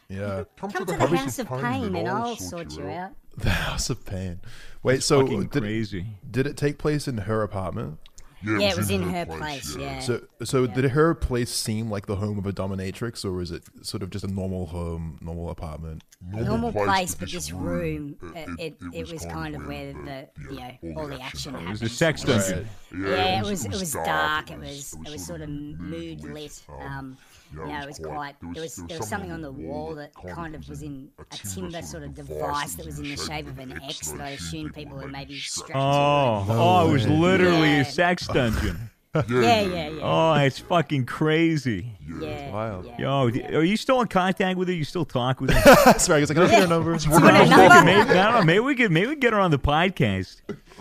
Yeah, 0.09 0.45
Come 0.59 0.71
to 0.73 0.85
the 0.85 0.99
house 0.99 1.39
of 1.39 1.49
pain, 1.49 1.97
and 1.97 2.07
I'll 2.09 2.37
sort 2.37 2.77
you 2.77 2.87
out. 2.89 3.13
the 3.39 3.49
House 3.51 3.89
of 3.89 4.05
Pain. 4.05 4.41
Wait, 4.83 5.03
so 5.03 5.27
did, 5.27 5.51
crazy. 5.51 6.07
did 6.31 6.47
it 6.47 6.59
take 6.59 6.77
place 6.77 7.09
in 7.09 7.17
her 7.19 7.43
apartment? 7.43 7.99
Yeah, 8.45 8.71
it 8.71 8.77
was 8.77 8.91
in 8.91 9.03
her 9.03 9.27
place. 9.27 9.77
Yeah. 9.77 10.01
So, 10.01 10.23
so 10.43 10.67
did 10.67 10.85
her 10.85 11.15
place 11.15 11.51
seem 11.51 11.91
like 11.91 12.07
the 12.07 12.17
home 12.17 12.39
of 12.39 12.47
a 12.47 12.53
dominatrix, 12.53 13.25
or 13.25 13.33
was 13.33 13.51
it 13.51 13.65
sort 13.83 14.03
of 14.03 14.11
just 14.11 14.25
a 14.25 14.29
normal 14.29 14.67
home, 14.67 15.19
normal 15.23 15.51
apartment? 15.51 16.03
normal 16.33 16.73
place, 16.73 17.15
but 17.15 17.31
this 17.31 17.53
room, 17.53 18.17
uh, 18.23 18.47
it, 18.59 18.77
it, 18.93 19.13
was 19.13 19.25
kind 19.27 19.55
of 19.55 19.67
where 19.67 19.93
the 19.93 20.29
you 20.51 20.57
know 20.57 21.01
all 21.01 21.07
the 21.07 21.21
action 21.21 21.55
It 21.55 21.59
happened. 21.59 21.81
was 21.81 21.83
a 21.83 21.89
sex 21.89 22.23
dungeon. 22.23 22.67
Yeah, 22.93 23.41
it 23.41 23.45
was 23.45 23.65
it 23.65 23.73
was 23.73 23.93
dark. 23.93 24.51
It 24.51 24.59
was 24.59 24.95
it 25.05 25.11
was 25.11 25.25
sort 25.25 25.41
of 25.41 25.49
mood 25.49 26.23
lit. 26.23 26.63
Um, 26.81 27.17
you 27.59 27.67
know, 27.67 27.81
it 27.81 27.87
was 27.87 27.99
quite. 27.99 28.35
There 28.53 28.63
was 28.63 28.77
there 28.89 28.99
was 28.99 29.09
something 29.09 29.33
on 29.33 29.41
the 29.43 29.53
wall 29.53 29.95
that 29.95 30.13
kind 30.35 30.55
of 30.55 30.69
was 30.69 30.83
in 30.83 31.09
a 31.19 31.37
timber 31.37 31.83
sort 31.83 32.03
of 32.03 32.15
device 32.15 32.75
that 32.75 32.87
was 32.87 32.99
in 32.99 33.09
the 33.09 33.17
shape 33.17 33.47
of 33.47 33.59
an 33.59 33.81
X 33.83 34.13
that 34.13 34.21
I 34.21 34.31
assume 34.31 34.71
people 34.71 34.99
had 34.99 35.11
maybe 35.11 35.39
strapped 35.39 35.73
Oh, 35.75 36.45
oh, 36.49 36.89
it 36.89 36.93
was 36.93 37.07
literally 37.07 37.71
Yeah. 37.75 37.81
a 37.81 37.85
sex 37.85 38.27
dungeon. 38.27 38.91
to 39.15 39.21
it. 39.21 39.29
Yeah, 39.31 39.61
yeah, 39.61 39.89
yeah. 39.91 40.01
Oh, 40.03 40.35
it's 40.35 40.59
fucking 40.59 41.07
crazy. 41.07 41.93
yeah. 42.21 42.51
wild. 42.51 42.85
yeah. 42.87 42.97
Yo, 42.99 43.31
d- 43.31 43.43
are 43.55 43.63
you 43.63 43.77
still 43.77 44.01
in 44.01 44.09
contact 44.09 44.59
with 44.59 44.67
her? 44.67 44.75
You 44.75 44.83
still 44.85 45.05
talk 45.05 45.41
with 45.41 45.51
her? 45.51 45.99
Sorry, 46.01 46.17
I 46.19 46.21
was 46.21 46.31
like, 46.31 46.37
can 46.37 46.47
I 46.47 46.51
get 46.51 46.63
her 46.63 46.67
number? 46.69 46.97
Do 46.97 47.05
you 47.05 47.11
want 47.13 47.25
I 47.27 47.29
a 47.39 47.41
was 47.43 47.49
thinking 47.51 47.69
number? 47.69 47.85
maybe, 47.85 48.19
I 48.19 48.25
don't 48.25 48.35
know, 48.41 48.43
maybe 48.45 48.59
we 48.61 48.75
could 48.75 48.91
maybe 48.91 49.07
we 49.07 49.17
get 49.17 49.33
her 49.33 49.39
on 49.39 49.53
the 49.53 49.59
podcast. 49.59 50.41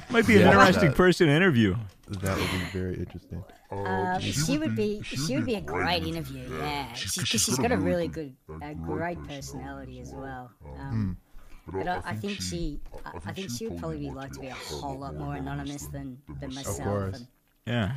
Might 0.10 0.26
be 0.26 0.36
an 0.36 0.42
Yeah. 0.42 0.52
interesting 0.52 0.90
That- 0.90 0.98
person 0.98 1.28
to 1.28 1.34
interview. 1.34 1.76
That 2.08 2.38
would 2.38 2.52
be 2.52 2.58
very 2.80 2.96
interesting. 2.96 3.44
Um, 3.74 4.22
she 4.22 4.58
would 4.58 4.76
be 4.76 5.02
she 5.04 5.36
would 5.36 5.46
be 5.46 5.56
a 5.56 5.62
great 5.62 6.06
interview. 6.06 6.44
Yeah, 6.60 6.94
she's 6.94 7.16
because 7.16 7.42
she's 7.42 7.58
got 7.58 7.72
a 7.72 7.78
really 7.78 8.08
good, 8.08 8.36
a 8.62 8.74
great 8.76 9.22
personality 9.28 10.00
as 10.00 10.14
well. 10.14 10.52
Um, 10.80 11.18
but 11.68 11.88
I, 11.88 12.02
I 12.06 12.16
think 12.16 12.42
she, 12.42 12.80
I, 13.06 13.12
I 13.26 13.32
think 13.34 13.50
she 13.50 13.68
would 13.68 13.80
probably 13.80 14.00
be 14.00 14.12
like 14.12 14.32
to 14.34 14.40
be 14.40 14.48
a 14.48 14.54
whole 14.54 15.00
lot 15.00 15.16
more 15.16 15.36
anonymous 15.36 15.88
than 15.88 16.18
than 16.40 16.54
myself. 16.54 16.84
course. 16.84 17.18
And 17.20 17.28
Yeah. 17.66 17.94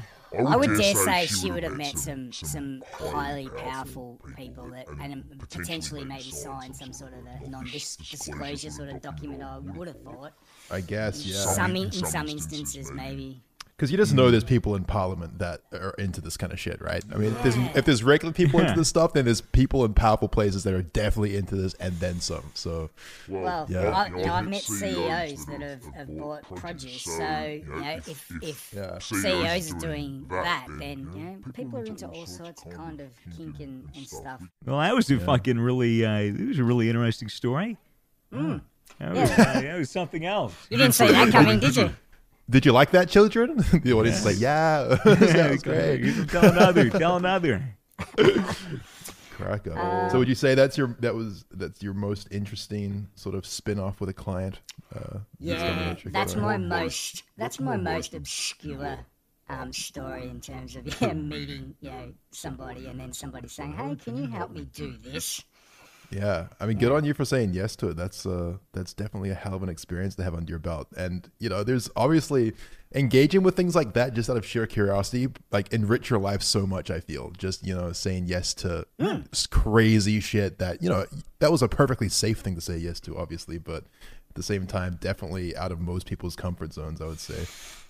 I 0.46 0.56
would 0.56 0.76
dare 0.76 0.94
say 0.94 1.26
she 1.26 1.50
would 1.50 1.62
have 1.62 1.76
met 1.76 1.98
some 1.98 2.32
some 2.32 2.82
highly 2.92 3.48
powerful 3.48 4.20
people 4.36 4.68
that 4.70 4.88
and 5.00 5.12
um, 5.12 5.24
potentially 5.48 6.04
maybe 6.04 6.30
signed 6.30 6.76
some 6.76 6.92
sort 6.92 7.12
of 7.12 7.24
a 7.26 7.48
non-disclosure 7.48 8.70
sort 8.70 8.88
of 8.90 9.00
document. 9.00 9.42
I 9.42 9.58
would 9.58 9.88
have 9.88 10.00
thought. 10.02 10.32
I 10.70 10.80
guess, 10.80 11.24
yeah. 11.24 11.36
Some 11.36 11.76
in, 11.76 11.84
in 11.84 11.92
some 11.92 12.28
instances 12.28 12.90
maybe. 12.92 13.42
Because 13.76 13.90
you 13.92 13.98
just 13.98 14.14
know 14.14 14.30
there's 14.30 14.42
people 14.42 14.74
in 14.74 14.84
Parliament 14.84 15.38
that 15.38 15.60
are 15.74 15.94
into 15.98 16.22
this 16.22 16.38
kind 16.38 16.50
of 16.50 16.58
shit, 16.58 16.80
right? 16.80 17.04
I 17.12 17.18
mean, 17.18 17.32
if 17.32 17.42
there's, 17.42 17.56
if 17.76 17.84
there's 17.84 18.02
regular 18.02 18.32
people 18.32 18.58
into 18.60 18.72
this 18.72 18.88
stuff, 18.88 19.12
then 19.12 19.26
there's 19.26 19.42
people 19.42 19.84
in 19.84 19.92
powerful 19.92 20.28
places 20.28 20.64
that 20.64 20.72
are 20.72 20.80
definitely 20.80 21.36
into 21.36 21.56
this, 21.56 21.74
and 21.74 21.92
then 22.00 22.20
some. 22.20 22.52
So, 22.54 22.88
Well, 23.28 23.66
Yeah. 23.68 23.90
I, 23.90 24.08
you 24.08 24.24
know, 24.24 24.32
I've 24.32 24.48
met 24.48 24.62
CEOs 24.62 25.44
that 25.44 25.60
have, 25.60 25.84
have 25.94 26.16
bought 26.16 26.42
produce. 26.56 27.02
So, 27.02 27.20
you 27.20 27.66
know, 27.66 28.00
if, 28.06 28.32
if 28.40 28.72
Yeah. 28.74 28.98
CEOs 28.98 29.74
are 29.74 29.78
doing 29.78 30.24
that, 30.30 30.68
then, 30.78 31.10
you 31.14 31.22
know, 31.22 31.38
people 31.52 31.78
are 31.78 31.84
into 31.84 32.06
all 32.06 32.24
sorts 32.24 32.64
of 32.64 32.72
kind 32.72 33.02
of 33.02 33.08
kink 33.36 33.60
and, 33.60 33.90
and 33.94 34.06
stuff. 34.06 34.40
Well, 34.64 34.78
that 34.78 34.94
was 34.94 35.10
a 35.10 35.18
fucking 35.20 35.60
really, 35.60 36.02
uh, 36.02 36.16
it 36.16 36.48
was 36.48 36.58
a 36.58 36.64
really 36.64 36.88
interesting 36.88 37.28
story. 37.28 37.76
That, 38.30 39.12
was, 39.12 39.30
uh, 39.32 39.60
that 39.60 39.78
was 39.78 39.90
something 39.90 40.24
else. 40.24 40.54
You 40.70 40.78
didn't 40.78 40.94
see 40.94 41.08
that 41.08 41.30
coming, 41.32 41.60
did 41.60 41.76
you? 41.76 41.90
Did 42.48 42.64
you 42.66 42.72
like 42.72 42.90
that, 42.92 43.08
children? 43.08 43.56
the 43.82 43.92
audience 43.92 44.18
is 44.20 44.24
like, 44.26 44.38
yeah, 44.40 44.82
that 45.04 45.50
was 45.50 45.62
great. 45.62 46.28
Tell 46.28 46.44
another. 46.44 46.90
Tell 46.90 47.16
another. 47.16 47.62
Crack 49.32 49.66
up. 49.68 50.10
so, 50.10 50.18
would 50.18 50.28
you 50.28 50.34
say 50.34 50.54
that's 50.54 50.78
your 50.78 50.96
that 51.00 51.14
was 51.14 51.44
that's 51.50 51.82
your 51.82 51.92
most 51.92 52.28
interesting 52.30 53.08
sort 53.14 53.34
of 53.34 53.44
spin 53.44 53.78
off 53.78 54.00
with 54.00 54.08
a 54.08 54.14
client? 54.14 54.60
Uh, 54.94 55.18
Yeah, 55.38 55.56
dominatrix 55.94 56.12
that's 56.12 56.32
story? 56.32 56.44
my 56.44 56.56
most 56.56 57.24
that's 57.36 57.60
my 57.60 57.76
most 57.76 58.14
obscure 58.14 58.98
um, 59.48 59.72
story 59.72 60.28
in 60.28 60.40
terms 60.40 60.74
of 60.76 61.00
yeah, 61.02 61.12
meeting 61.12 61.74
you 61.80 61.90
know 61.90 62.12
somebody 62.30 62.86
and 62.86 62.98
then 62.98 63.12
somebody 63.12 63.48
saying, 63.48 63.74
"Hey, 63.74 63.94
can 63.96 64.16
you 64.16 64.26
help 64.28 64.52
me 64.52 64.64
do 64.72 64.96
this?" 64.96 65.44
Yeah, 66.10 66.46
I 66.60 66.66
mean, 66.66 66.78
good 66.78 66.92
on 66.92 67.04
you 67.04 67.14
for 67.14 67.24
saying 67.24 67.54
yes 67.54 67.76
to 67.76 67.88
it. 67.88 67.96
That's 67.96 68.26
uh, 68.26 68.58
that's 68.72 68.92
definitely 68.92 69.30
a 69.30 69.34
hell 69.34 69.54
of 69.54 69.62
an 69.62 69.68
experience 69.68 70.14
to 70.16 70.24
have 70.24 70.34
under 70.34 70.50
your 70.50 70.58
belt. 70.58 70.88
And 70.96 71.30
you 71.38 71.48
know, 71.48 71.64
there's 71.64 71.90
obviously 71.96 72.52
engaging 72.94 73.42
with 73.42 73.56
things 73.56 73.74
like 73.74 73.94
that 73.94 74.14
just 74.14 74.30
out 74.30 74.36
of 74.36 74.46
sheer 74.46 74.66
curiosity, 74.66 75.28
like 75.50 75.72
enrich 75.72 76.10
your 76.10 76.18
life 76.18 76.42
so 76.42 76.66
much. 76.66 76.90
I 76.90 77.00
feel 77.00 77.32
just 77.36 77.66
you 77.66 77.74
know 77.74 77.92
saying 77.92 78.26
yes 78.26 78.54
to 78.54 78.86
s- 79.32 79.46
crazy 79.46 80.20
shit 80.20 80.58
that 80.58 80.82
you 80.82 80.88
know 80.88 81.06
that 81.40 81.50
was 81.50 81.62
a 81.62 81.68
perfectly 81.68 82.08
safe 82.08 82.40
thing 82.40 82.54
to 82.54 82.60
say 82.60 82.76
yes 82.76 83.00
to, 83.00 83.16
obviously, 83.16 83.58
but 83.58 83.84
at 84.28 84.34
the 84.34 84.42
same 84.42 84.66
time, 84.66 84.98
definitely 85.00 85.56
out 85.56 85.72
of 85.72 85.80
most 85.80 86.06
people's 86.06 86.36
comfort 86.36 86.72
zones, 86.72 87.00
I 87.00 87.06
would 87.06 87.20
say. 87.20 87.46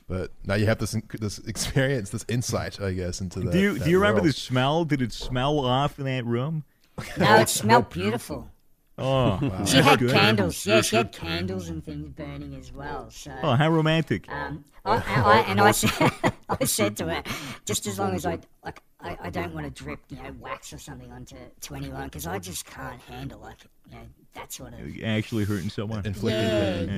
But 0.09 0.31
now 0.45 0.55
you 0.55 0.67
have 0.67 0.79
this 0.79 0.97
this 1.21 1.39
experience, 1.41 2.11
this 2.11 2.25
insight, 2.29 2.81
I 2.81 2.93
guess, 2.93 3.21
into 3.21 3.41
that. 3.41 3.53
Do 3.53 3.59
you 3.59 3.73
that 3.75 3.85
do 3.85 3.91
you 3.91 3.99
remember 3.99 4.23
world. 4.23 4.29
the 4.29 4.33
smell? 4.33 4.85
Did 4.85 5.03
it 5.03 5.13
smell 5.13 5.59
off 5.61 5.99
in 5.99 6.05
that 6.07 6.25
room? 6.25 6.65
No, 7.19 7.37
it 7.37 7.49
smelled 7.49 7.91
beautiful. 7.91 8.51
Oh, 8.99 9.39
She 9.67 9.77
had 9.77 9.99
candles. 9.99 10.65
Yeah, 10.65 10.81
she 10.81 10.97
had 10.97 11.13
candles 11.13 11.69
and 11.69 11.85
things 11.85 12.09
burning 12.09 12.55
as 12.55 12.73
well. 12.73 13.11
So. 13.11 13.31
oh, 13.43 13.55
how 13.55 13.69
romantic! 13.71 14.27
Um, 14.31 14.65
I, 14.87 14.97
I, 14.97 15.39
and 15.49 15.61
I 15.61 15.73
said, 15.73 16.11
I 16.49 16.65
said 16.65 16.97
to 16.99 17.07
her, 17.07 17.23
just 17.67 17.87
as 17.87 17.99
long 17.99 18.15
as 18.15 18.25
I 18.25 18.39
like, 18.65 18.81
I, 19.01 19.19
I 19.21 19.31
don't 19.31 19.53
want 19.53 19.67
to 19.67 19.83
drip, 19.85 20.01
you 20.09 20.17
know, 20.17 20.35
wax 20.41 20.73
or 20.73 20.79
something 20.79 21.13
onto 21.13 21.37
to 21.63 21.75
anyone 21.75 22.05
because 22.05 22.27
I 22.27 22.39
just 22.39 22.65
can't 22.65 23.01
handle 23.03 23.41
like, 23.41 23.59
you 23.91 23.97
know, 23.97 24.03
that 24.35 24.53
sort 24.53 24.73
of. 24.73 24.81
Actually 25.05 25.45
hurting 25.45 25.69
someone. 25.69 26.07
inflicting 26.07 26.43
Yeah, 26.43 26.73
pain? 26.87 26.89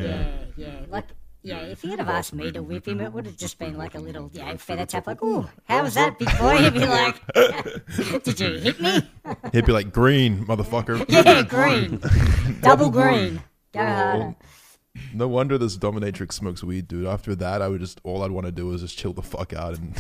yeah, 0.56 0.66
yeah. 0.68 0.80
Like, 0.88 1.06
yeah. 1.42 1.60
If 1.60 1.82
he'd 1.82 1.98
have 1.98 2.08
asked 2.08 2.34
me 2.34 2.50
to 2.52 2.62
whip 2.62 2.86
him, 2.88 3.00
it 3.00 3.12
would 3.12 3.26
have 3.26 3.36
just 3.36 3.58
been 3.58 3.76
like 3.76 3.94
a 3.94 3.98
little, 3.98 4.30
you 4.32 4.44
know, 4.44 4.56
feather 4.56 4.86
tap. 4.86 5.06
Like, 5.06 5.18
oh, 5.22 5.48
how 5.64 5.82
was 5.82 5.94
that, 5.94 6.18
big 6.18 6.28
boy? 6.38 6.56
He'd 6.62 6.74
be 6.74 6.86
like, 6.86 7.20
did 8.24 8.40
you 8.40 8.58
hit 8.58 8.80
me? 8.80 9.00
He'd 9.52 9.66
be 9.66 9.72
like, 9.72 9.92
"Green, 9.92 10.44
motherfucker." 10.46 11.04
Yeah, 11.08 11.42
green, 11.42 12.00
double 12.60 12.90
green. 12.90 13.42
Go 13.72 13.80
harder. 13.84 14.36
No 15.14 15.28
wonder 15.28 15.58
this 15.58 15.76
dominatrix 15.76 16.32
smokes 16.32 16.64
weed, 16.64 16.88
dude. 16.88 17.06
After 17.06 17.34
that, 17.36 17.62
I 17.62 17.68
would 17.68 17.78
just 17.80 18.00
all 18.02 18.24
I'd 18.24 18.32
want 18.32 18.46
to 18.46 18.52
do 18.52 18.72
is 18.72 18.80
just 18.80 18.98
chill 18.98 19.12
the 19.12 19.22
fuck 19.22 19.52
out 19.52 19.78
and 19.78 19.94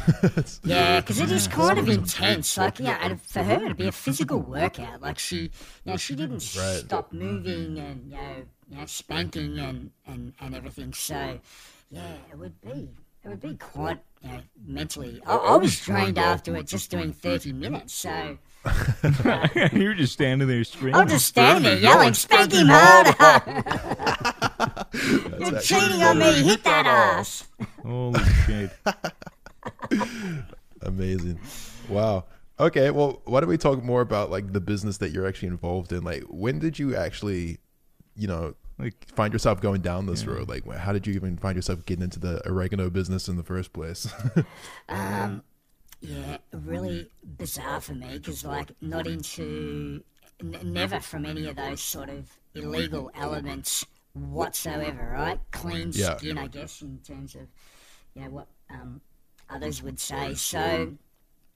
Yeah, 0.64 1.00
because 1.00 1.20
it 1.20 1.30
is 1.30 1.46
kind 1.46 1.78
of 1.78 1.88
intense. 1.88 2.56
Like, 2.58 2.80
yeah, 2.80 2.98
and 3.02 3.22
for 3.22 3.44
her 3.44 3.68
to 3.68 3.74
be 3.76 3.86
a 3.86 3.92
physical 3.92 4.40
workout. 4.40 5.00
Like 5.00 5.18
she, 5.18 5.36
you 5.36 5.50
know, 5.84 5.96
she 5.96 6.16
didn't 6.16 6.42
Right. 6.58 6.82
stop 6.84 7.12
moving 7.12 7.78
and 7.78 8.10
you 8.10 8.16
know, 8.16 8.42
you 8.68 8.76
know, 8.76 8.86
spanking 8.86 9.58
and, 9.58 9.90
and 10.06 10.32
and 10.40 10.54
everything. 10.54 10.92
So, 10.92 11.38
yeah, 11.90 12.14
it 12.30 12.38
would 12.38 12.60
be 12.60 12.88
it 13.24 13.28
would 13.28 13.40
be 13.40 13.54
quite 13.56 13.98
you 14.22 14.28
know, 14.30 14.40
mentally. 14.66 15.20
I, 15.26 15.36
I 15.36 15.56
was 15.56 15.78
drained 15.80 16.18
after 16.18 16.56
it 16.56 16.66
just 16.66 16.90
doing 16.90 17.12
thirty 17.12 17.52
minutes. 17.52 17.94
So 17.94 18.38
you 19.72 19.84
were 19.84 19.94
just 19.94 20.12
standing 20.12 20.48
there 20.48 20.64
screaming. 20.64 21.00
I'm 21.00 21.08
just 21.08 21.26
standing 21.26 21.62
there 21.64 21.78
yelling, 21.78 22.14
"Spank 22.14 22.52
him 22.52 22.66
harder! 22.68 23.14
You're 25.38 25.60
cheating 25.60 26.02
on 26.02 26.18
me! 26.18 26.42
Hit 26.42 26.64
that 26.64 26.86
ass!" 26.86 27.46
Holy 27.82 28.20
shit! 28.46 28.70
amazing. 30.82 31.38
Wow. 31.88 32.24
Okay, 32.60 32.90
well, 32.90 33.22
why 33.24 33.40
don't 33.40 33.48
we 33.48 33.56
talk 33.56 33.82
more 33.84 34.00
about 34.00 34.30
like 34.30 34.52
the 34.52 34.60
business 34.60 34.98
that 34.98 35.12
you're 35.12 35.26
actually 35.26 35.48
involved 35.48 35.92
in? 35.92 36.02
Like, 36.02 36.24
when 36.24 36.58
did 36.58 36.78
you 36.78 36.96
actually, 36.96 37.58
you 38.18 38.26
know, 38.28 38.54
Like, 38.78 39.08
find 39.14 39.32
yourself 39.32 39.60
going 39.60 39.80
down 39.80 40.06
this 40.06 40.24
road? 40.26 40.48
Like, 40.48 40.64
how 40.72 40.92
did 40.92 41.06
you 41.06 41.14
even 41.14 41.36
find 41.36 41.56
yourself 41.56 41.84
getting 41.84 42.04
into 42.04 42.20
the 42.20 42.46
oregano 42.48 42.90
business 42.90 43.28
in 43.28 43.36
the 43.36 43.42
first 43.42 43.72
place? 43.72 44.06
Um, 44.88 45.42
yeah, 46.00 46.38
really 46.52 47.10
bizarre 47.24 47.80
for 47.80 47.94
me 47.94 48.18
because, 48.18 48.44
like, 48.44 48.70
not 48.80 49.06
into, 49.08 50.04
n- 50.40 50.58
never 50.64 51.00
from 51.00 51.26
any 51.26 51.46
of 51.48 51.56
those 51.56 51.80
sort 51.82 52.08
of 52.08 52.30
illegal 52.54 53.10
elements 53.16 53.84
whatsoever, 54.14 55.10
right? 55.12 55.40
Clean 55.50 55.90
Yeah. 55.92 56.16
skin, 56.16 56.38
I 56.38 56.46
guess, 56.46 56.82
in 56.82 56.98
terms 56.98 57.34
of, 57.34 57.48
you 58.14 58.22
know, 58.22 58.30
what 58.30 58.48
um, 58.70 59.00
others 59.50 59.82
would 59.82 59.98
say. 59.98 60.34
So, 60.34 60.96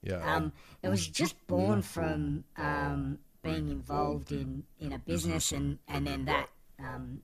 yeah. 0.03 0.35
um, 0.37 0.53
it 0.83 0.89
was 0.89 1.07
just 1.07 1.37
born 1.47 1.83
from 1.83 2.45
um, 2.57 3.19
being 3.43 3.69
involved 3.69 4.33
in, 4.33 4.65
in 4.79 4.93
a 4.93 4.99
business 4.99 5.53
and, 5.53 5.79
and 5.89 6.07
then 6.07 6.25
that 6.27 6.49
um, 6.79 7.21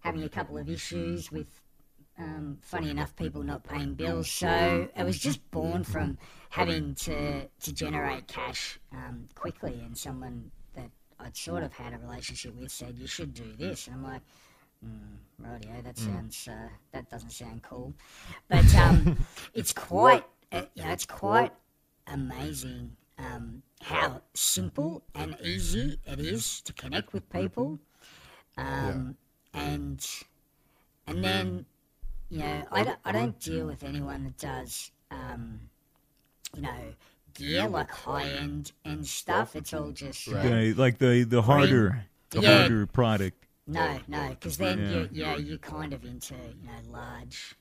having 0.00 0.22
a 0.22 0.28
couple 0.28 0.58
of 0.58 0.68
issues 0.68 1.30
with, 1.30 1.60
um, 2.18 2.58
funny 2.62 2.90
enough, 2.90 3.14
people 3.16 3.42
not 3.42 3.64
paying 3.64 3.94
bills. 3.94 4.30
So 4.30 4.88
it 4.96 5.04
was 5.04 5.18
just 5.18 5.48
born 5.50 5.84
from 5.84 6.18
having 6.50 6.94
to, 6.96 7.46
to 7.46 7.72
generate 7.72 8.26
cash 8.26 8.78
um, 8.92 9.26
quickly. 9.34 9.80
And 9.84 9.96
someone 9.96 10.50
that 10.74 10.90
I'd 11.18 11.36
sort 11.36 11.62
of 11.62 11.72
had 11.72 11.94
a 11.94 11.98
relationship 11.98 12.54
with 12.56 12.70
said, 12.70 12.98
You 12.98 13.06
should 13.06 13.34
do 13.34 13.54
this. 13.58 13.86
And 13.86 13.96
I'm 13.96 14.02
like, 14.02 14.22
Mm, 14.84 15.18
rightio, 15.42 15.82
that 15.84 15.98
sounds 15.98 16.48
uh, 16.48 16.68
that 16.92 17.10
doesn't 17.10 17.32
sound 17.32 17.62
cool, 17.62 17.92
but 18.48 18.74
um, 18.76 19.18
it's 19.54 19.74
quite 19.74 20.24
uh, 20.52 20.62
you 20.74 20.82
know, 20.82 20.90
it's 20.90 21.04
quite 21.04 21.52
amazing 22.06 22.96
um, 23.18 23.62
how 23.82 24.22
simple 24.34 25.02
and 25.14 25.36
easy 25.42 25.98
it 26.06 26.20
is 26.20 26.60
to 26.62 26.72
connect 26.72 27.12
with 27.12 27.28
people, 27.30 27.78
um, 28.56 29.16
and 29.54 30.06
and 31.06 31.24
then 31.24 31.66
you 32.28 32.38
know 32.40 32.64
I 32.70 32.84
don't, 32.84 32.98
I 33.04 33.12
don't 33.12 33.38
deal 33.40 33.66
with 33.66 33.82
anyone 33.82 34.24
that 34.24 34.38
does 34.38 34.90
um, 35.10 35.60
you 36.54 36.62
know 36.62 36.94
gear 37.34 37.68
like 37.68 37.90
high 37.90 38.28
end 38.28 38.72
and 38.84 39.06
stuff. 39.06 39.56
It's 39.56 39.72
all 39.72 39.90
just 39.92 40.28
uh, 40.28 40.42
the, 40.42 40.74
like 40.74 40.98
the 40.98 41.24
the 41.24 41.42
harder, 41.42 42.04
the 42.30 42.40
Yeah. 42.40 42.60
harder 42.60 42.86
product. 42.86 43.46
No, 43.66 43.98
no, 44.08 44.30
because 44.30 44.56
then 44.56 44.78
you 44.78 45.08
yeah 45.12 45.36
you're 45.36 45.58
kind 45.58 45.92
of 45.92 46.04
into 46.04 46.34
you 46.34 46.66
know 46.66 46.92
large, 46.92 47.54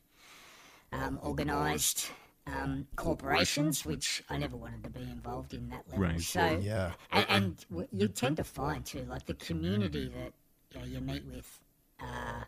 um, 0.91 1.19
organised 1.23 2.11
um, 2.55 2.87
corporations, 2.95 3.85
which 3.85 4.23
I 4.29 4.37
never 4.37 4.57
wanted 4.57 4.83
to 4.83 4.89
be 4.89 5.01
involved 5.01 5.53
in 5.53 5.69
that 5.69 5.83
level. 5.89 6.05
Right. 6.05 6.21
So 6.21 6.59
yeah. 6.61 6.91
and, 7.11 7.25
and 7.29 7.65
w- 7.69 7.87
you 7.91 8.07
tend 8.07 8.37
to 8.37 8.43
find 8.43 8.85
too, 8.85 9.05
like 9.09 9.25
the 9.25 9.33
community 9.35 10.11
that 10.15 10.33
you, 10.73 10.79
know, 10.79 10.85
you 10.85 11.01
meet 11.01 11.25
with, 11.25 11.59
uh, 11.99 12.43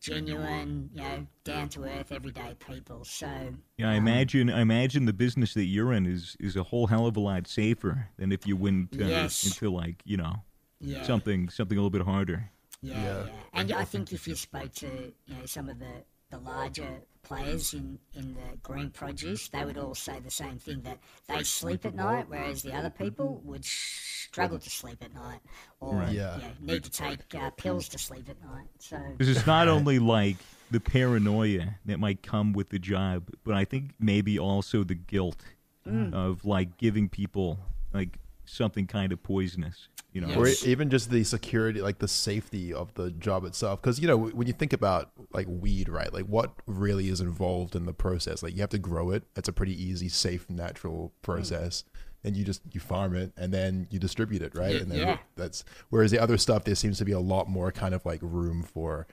genuine, 0.00 0.90
you 0.92 1.00
know, 1.00 1.26
down 1.44 1.68
to 1.70 1.84
earth, 1.84 2.10
everyday 2.12 2.54
people. 2.68 3.04
So 3.04 3.54
Yeah, 3.78 3.90
I 3.90 3.94
imagine. 3.94 4.50
I 4.50 4.60
imagine 4.60 5.04
the 5.06 5.12
business 5.12 5.54
that 5.54 5.64
you're 5.64 5.92
in 5.92 6.06
is 6.06 6.36
is 6.40 6.56
a 6.56 6.64
whole 6.64 6.88
hell 6.88 7.06
of 7.06 7.16
a 7.16 7.20
lot 7.20 7.46
safer 7.46 8.08
than 8.18 8.32
if 8.32 8.46
you 8.46 8.56
went 8.56 8.94
uh, 8.94 9.06
Yes. 9.06 9.44
into 9.44 9.70
like 9.70 10.02
you 10.04 10.16
know 10.16 10.42
yeah, 10.80 11.04
something 11.04 11.48
something 11.48 11.78
a 11.78 11.80
little 11.80 11.90
bit 11.90 12.02
harder. 12.02 12.50
Yeah, 12.82 12.96
yeah. 13.26 13.32
And 13.54 13.72
I 13.72 13.84
think 13.84 14.12
if 14.12 14.26
you 14.26 14.34
spoke 14.34 14.72
to 14.74 14.86
you 15.26 15.34
know 15.34 15.46
some 15.46 15.68
of 15.68 15.78
the, 15.78 16.04
the 16.30 16.38
larger 16.38 17.02
players 17.22 17.72
in, 17.74 17.98
in 18.14 18.34
the 18.34 18.56
green 18.62 18.90
produce, 18.90 19.48
they 19.48 19.64
would 19.64 19.78
all 19.78 19.94
say 19.94 20.18
the 20.20 20.30
same 20.30 20.58
thing 20.58 20.82
that 20.82 20.98
they 21.28 21.42
sleep 21.42 21.84
at 21.86 21.94
night, 21.94 22.26
whereas 22.28 22.62
the 22.62 22.72
other 22.72 22.90
people 22.90 23.40
would 23.44 23.64
struggle 23.64 24.58
to 24.58 24.70
sleep 24.70 24.98
at 25.02 25.14
night 25.14 25.40
or 25.80 26.02
Yeah. 26.10 26.36
you 26.36 26.42
know, 26.42 26.48
need 26.60 26.84
to 26.84 26.90
take 26.90 27.20
uh, 27.34 27.50
pills 27.50 27.88
to 27.90 27.98
sleep 27.98 28.28
at 28.28 28.40
night. 28.42 28.66
So 28.78 28.98
Because 29.16 29.36
it's 29.36 29.46
not 29.46 29.68
only 29.68 29.98
like 29.98 30.36
the 30.70 30.80
paranoia 30.80 31.76
that 31.86 31.98
might 32.00 32.22
come 32.22 32.52
with 32.52 32.70
the 32.70 32.78
job, 32.78 33.30
but 33.44 33.54
I 33.54 33.64
think 33.64 33.92
maybe 33.98 34.38
also 34.38 34.84
the 34.84 34.94
guilt 34.94 35.42
Mm. 35.84 36.14
of 36.14 36.44
like 36.44 36.76
giving 36.76 37.08
people 37.08 37.58
like 37.92 38.16
something 38.52 38.86
kind 38.86 39.12
of 39.12 39.22
poisonous. 39.22 39.88
You 40.12 40.20
know, 40.20 40.34
or 40.34 40.48
even 40.66 40.90
just 40.90 41.10
the 41.10 41.24
security 41.24 41.80
like 41.80 41.98
the 41.98 42.08
safety 42.08 42.72
of 42.74 42.92
the 42.94 43.10
job 43.12 43.46
itself. 43.46 43.80
Because 43.80 43.98
you 43.98 44.06
know 44.06 44.18
when 44.18 44.46
you 44.46 44.52
think 44.52 44.74
about 44.74 45.10
like 45.32 45.46
weed 45.48 45.88
right 45.88 46.12
like 46.12 46.26
what 46.26 46.52
really 46.66 47.08
is 47.08 47.22
involved 47.22 47.74
in 47.74 47.86
the 47.86 47.94
process? 47.94 48.42
Like 48.42 48.54
you 48.54 48.60
have 48.60 48.70
to 48.70 48.78
grow 48.78 49.10
it. 49.10 49.22
It's 49.36 49.48
a 49.48 49.52
pretty 49.54 49.82
easy 49.82 50.10
safe 50.10 50.50
natural 50.50 51.12
process. 51.22 51.84
And 52.24 52.36
you 52.36 52.44
just 52.44 52.60
you 52.72 52.78
farm 52.78 53.16
it 53.16 53.32
and 53.38 53.54
then 53.54 53.88
you 53.90 53.98
distribute 53.98 54.42
it 54.42 54.54
right? 54.54 54.74
Yeah, 54.74 54.80
and 54.82 54.90
then 54.92 54.98
yeah. 54.98 55.18
that's 55.34 55.64
whereas 55.88 56.10
the 56.10 56.18
other 56.18 56.36
stuff 56.36 56.64
there 56.64 56.74
seems 56.74 56.98
to 56.98 57.06
be 57.06 57.12
a 57.12 57.18
lot 57.18 57.48
more 57.48 57.72
kind 57.72 57.94
of 57.94 58.04
like 58.04 58.20
room 58.22 58.62
for 58.62 59.06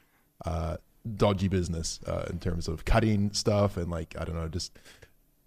uh 0.45 0.77
dodgy 1.15 1.47
business 1.47 2.01
uh 2.07 2.25
in 2.29 2.39
terms 2.39 2.67
of 2.67 2.83
cutting 2.83 3.31
stuff 3.31 3.77
and 3.77 3.89
like 3.89 4.15
i 4.19 4.25
don't 4.25 4.35
know 4.35 4.49
just 4.49 4.77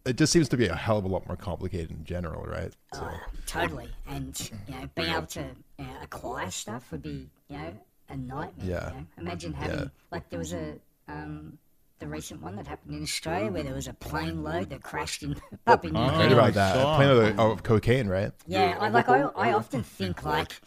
it 0.05 0.17
just 0.17 0.33
seems 0.33 0.49
to 0.49 0.57
be 0.57 0.67
a 0.67 0.75
hell 0.75 0.99
of 0.99 1.05
a 1.05 1.09
lot 1.09 1.27
more 1.27 1.37
complicated 1.37 1.91
in 1.91 2.05
general 2.05 2.45
right 2.45 2.73
so 2.93 3.01
Uh, 3.03 3.19
totally. 3.47 3.89
And 4.07 4.39
you 4.69 4.75
know, 4.75 4.89
being 4.95 5.11
able 5.13 5.27
to 5.29 5.45
you 5.79 5.85
know, 5.87 5.97
acquire 6.03 6.51
stuff 6.51 6.91
would 6.93 7.03
be 7.03 7.29
you 7.49 7.59
know 7.59 7.73
a 8.09 8.17
nightmare. 8.17 8.67
Yeah. 8.67 8.89
You 8.91 8.97
know? 9.01 9.07
Imagine 9.19 9.53
having 9.55 9.79
Yeah. 9.79 9.85
like 10.11 10.29
there 10.31 10.39
was 10.39 10.53
a 10.53 10.79
um, 11.09 11.59
the 11.99 12.07
recent 12.09 12.43
one 12.43 12.57
that 12.57 12.67
happened 12.67 12.95
in 12.97 13.03
Australia 13.03 13.51
where 13.53 13.63
there 13.63 13.75
was 13.75 13.87
a 13.87 13.93
plane 13.95 14.43
load 14.43 14.71
that 14.71 14.83
crashed 14.83 15.23
in 15.23 15.37
up 15.67 15.85
in. 15.85 15.97
Oh. 15.97 16.09
Heard 16.09 16.29
New 16.31 16.35
about 16.35 16.55
that 16.55 16.77
a 16.77 16.97
plane 16.97 17.11
of, 17.11 17.39
of 17.39 17.63
cocaine 17.63 18.09
right 18.09 18.33
Yeah, 18.47 18.77
I 18.81 18.89
like 18.89 19.09
I, 19.09 19.21
I 19.37 19.53
often 19.53 19.83
think 19.83 20.25
like, 20.25 20.61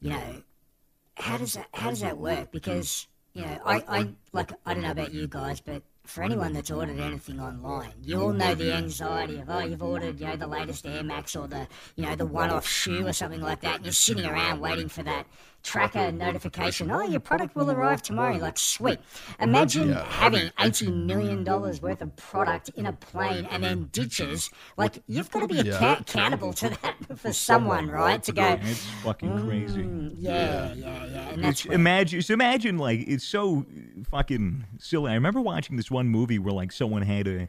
you 0.00 0.10
know, 0.10 0.42
how 1.16 1.36
does 1.36 1.52
that 1.54 1.68
how 1.74 1.90
does 1.90 2.00
that 2.00 2.16
work? 2.18 2.50
Because 2.50 3.06
you 3.34 3.42
know, 3.42 3.58
I, 3.64 3.84
I 3.98 4.08
like 4.32 4.52
I 4.66 4.74
don't 4.74 4.82
know 4.82 4.90
about 4.90 5.12
you 5.12 5.26
guys, 5.28 5.60
but 5.60 5.82
for 6.04 6.22
anyone 6.22 6.52
that's 6.52 6.70
ordered 6.70 6.98
anything 6.98 7.40
online, 7.40 7.92
you 8.02 8.20
all 8.20 8.32
know 8.32 8.54
the 8.54 8.72
anxiety 8.72 9.38
of 9.38 9.48
oh 9.48 9.60
you've 9.60 9.82
ordered 9.82 10.18
you 10.20 10.26
know 10.26 10.36
the 10.36 10.46
latest 10.46 10.86
Air 10.86 11.02
Max 11.02 11.36
or 11.36 11.46
the 11.46 11.68
you 11.96 12.04
know 12.04 12.16
the 12.16 12.26
one-off 12.26 12.66
shoe 12.66 13.06
or 13.06 13.12
something 13.12 13.40
like 13.40 13.60
that, 13.60 13.76
and 13.76 13.84
you're 13.84 13.92
sitting 13.92 14.24
around 14.24 14.60
waiting 14.60 14.88
for 14.88 15.02
that 15.02 15.26
tracker 15.62 16.10
notification. 16.12 16.90
Oh, 16.90 17.02
your 17.02 17.20
product 17.20 17.54
will 17.54 17.70
arrive 17.70 18.02
tomorrow. 18.02 18.36
Like 18.36 18.58
sweet. 18.58 18.98
Imagine 19.38 19.92
having 19.92 20.50
eighty 20.58 20.90
million 20.90 21.44
dollars 21.44 21.80
worth 21.82 22.02
of 22.02 22.14
product 22.16 22.70
in 22.70 22.86
a 22.86 22.92
plane 22.92 23.46
and 23.50 23.62
then 23.62 23.88
ditches. 23.92 24.50
Like 24.76 25.02
you've 25.06 25.30
got 25.30 25.40
to 25.40 25.48
be 25.48 25.68
accountable 25.70 26.52
to 26.54 26.70
that 26.70 26.96
for 27.18 27.32
someone, 27.32 27.88
right? 27.90 28.22
To 28.24 28.32
go. 28.32 28.58
it's 28.62 28.84
fucking 29.02 29.46
crazy. 29.46 29.82
"Mm, 29.82 30.14
yeah, 30.18 30.72
yeah, 30.74 31.04
yeah, 31.06 31.28
and 31.30 31.44
that's 31.44 31.64
imagine, 31.66 32.18
just 32.20 32.30
imagine, 32.30 32.78
like 32.78 33.00
it's 33.06 33.24
so 33.24 33.66
fucking 34.10 34.64
silly. 34.78 35.10
I 35.10 35.14
remember 35.14 35.40
watching 35.40 35.76
this 35.76 35.90
one 35.90 36.08
movie 36.08 36.38
where 36.38 36.52
like 36.54 36.72
someone 36.72 37.02
had 37.02 37.26
a. 37.26 37.48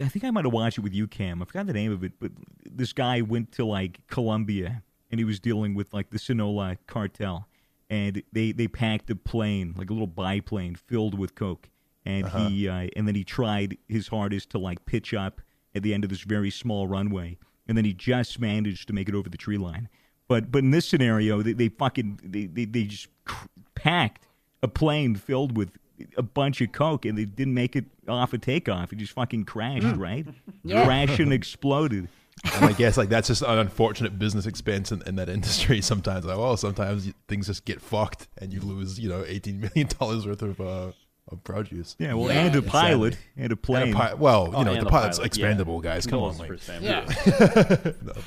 I 0.00 0.08
think 0.08 0.24
I 0.24 0.30
might 0.30 0.44
have 0.44 0.52
watched 0.52 0.78
it 0.78 0.80
with 0.80 0.94
you, 0.94 1.06
Cam. 1.06 1.42
I 1.42 1.44
forgot 1.44 1.66
the 1.66 1.72
name 1.72 1.92
of 1.92 2.02
it, 2.02 2.12
but 2.18 2.32
this 2.64 2.92
guy 2.92 3.20
went 3.20 3.52
to 3.52 3.64
like 3.64 4.00
Colombia 4.08 4.82
and 5.12 5.18
he 5.20 5.24
was 5.24 5.38
dealing 5.38 5.74
with 5.74 5.92
like 5.94 6.10
the 6.10 6.18
Sinaloa 6.18 6.78
cartel, 6.88 7.46
and 7.88 8.22
they 8.32 8.50
they 8.50 8.66
packed 8.66 9.08
a 9.10 9.14
plane, 9.14 9.74
like 9.76 9.90
a 9.90 9.92
little 9.92 10.08
biplane, 10.08 10.74
filled 10.74 11.16
with 11.16 11.34
coke, 11.36 11.68
and 12.04 12.26
he 12.48 12.68
uh, 12.68 12.88
and 12.96 13.06
then 13.06 13.14
he 13.14 13.22
tried 13.22 13.76
his 13.88 14.08
hardest 14.08 14.50
to 14.50 14.58
like 14.58 14.84
pitch 14.86 15.14
up 15.14 15.40
at 15.74 15.82
the 15.82 15.94
end 15.94 16.02
of 16.04 16.10
this 16.10 16.22
very 16.22 16.50
small 16.50 16.88
runway, 16.88 17.38
and 17.68 17.76
then 17.78 17.84
he 17.84 17.92
just 17.92 18.40
managed 18.40 18.88
to 18.88 18.92
make 18.94 19.08
it 19.08 19.14
over 19.14 19.28
the 19.28 19.36
tree 19.38 19.58
line. 19.58 19.88
But 20.28 20.50
but 20.50 20.60
in 20.64 20.70
this 20.70 20.88
scenario, 20.88 21.42
they, 21.42 21.52
they 21.52 21.68
fucking 21.68 22.20
they, 22.24 22.46
they, 22.46 22.64
they 22.64 22.84
just 22.84 23.08
cr- 23.26 23.46
packed 23.74 24.26
a 24.62 24.68
plane 24.68 25.14
filled 25.14 25.56
with 25.56 25.72
a 26.16 26.22
bunch 26.22 26.60
of 26.62 26.72
coke, 26.72 27.04
and 27.04 27.18
they 27.18 27.24
didn't 27.26 27.54
make 27.54 27.76
it 27.76 27.84
off 28.08 28.32
a 28.32 28.38
takeoff. 28.38 28.92
It 28.92 28.96
just 28.96 29.12
fucking 29.12 29.44
crashed, 29.44 29.96
right? 29.96 30.26
Yeah. 30.64 30.84
Crashed 30.84 31.18
and 31.18 31.32
exploded. 31.32 32.08
And 32.54 32.64
I 32.64 32.72
guess 32.72 32.96
like 32.96 33.08
that's 33.08 33.28
just 33.28 33.42
an 33.42 33.58
unfortunate 33.58 34.18
business 34.18 34.46
expense 34.46 34.92
in, 34.92 35.02
in 35.06 35.16
that 35.16 35.28
industry. 35.28 35.80
Sometimes, 35.80 36.24
like, 36.24 36.38
well, 36.38 36.56
sometimes 36.56 37.10
things 37.28 37.46
just 37.46 37.64
get 37.64 37.80
fucked, 37.80 38.28
and 38.38 38.52
you 38.52 38.60
lose, 38.60 38.98
you 38.98 39.08
know, 39.08 39.24
eighteen 39.26 39.60
million 39.60 39.88
dollars 39.98 40.26
worth 40.26 40.42
of 40.42 40.60
uh, 40.60 40.92
of 41.30 41.42
produce. 41.44 41.94
Yeah, 41.98 42.14
well, 42.14 42.28
Yeah, 42.28 42.40
and 42.46 42.54
a 42.54 42.58
exactly. 42.58 42.70
pilot 42.70 43.18
and 43.36 43.40
a 43.40 43.42
And 43.44 43.52
a 43.52 43.56
plane. 43.56 43.94
pi- 43.94 44.14
well, 44.14 44.48
you 44.48 44.54
Oh, 44.56 44.62
know, 44.62 44.74
the 44.74 44.86
a 44.86 44.90
pilot's 44.90 45.18
pilot, 45.18 45.36
yeah. 45.38 45.52
expandable, 45.54 45.82
guys. 45.82 46.06
Come 46.06 46.20
on, 46.20 46.36
like, 46.38 46.58
for. 46.58 46.72
Yeah. 46.80 47.04
no. 48.02 48.12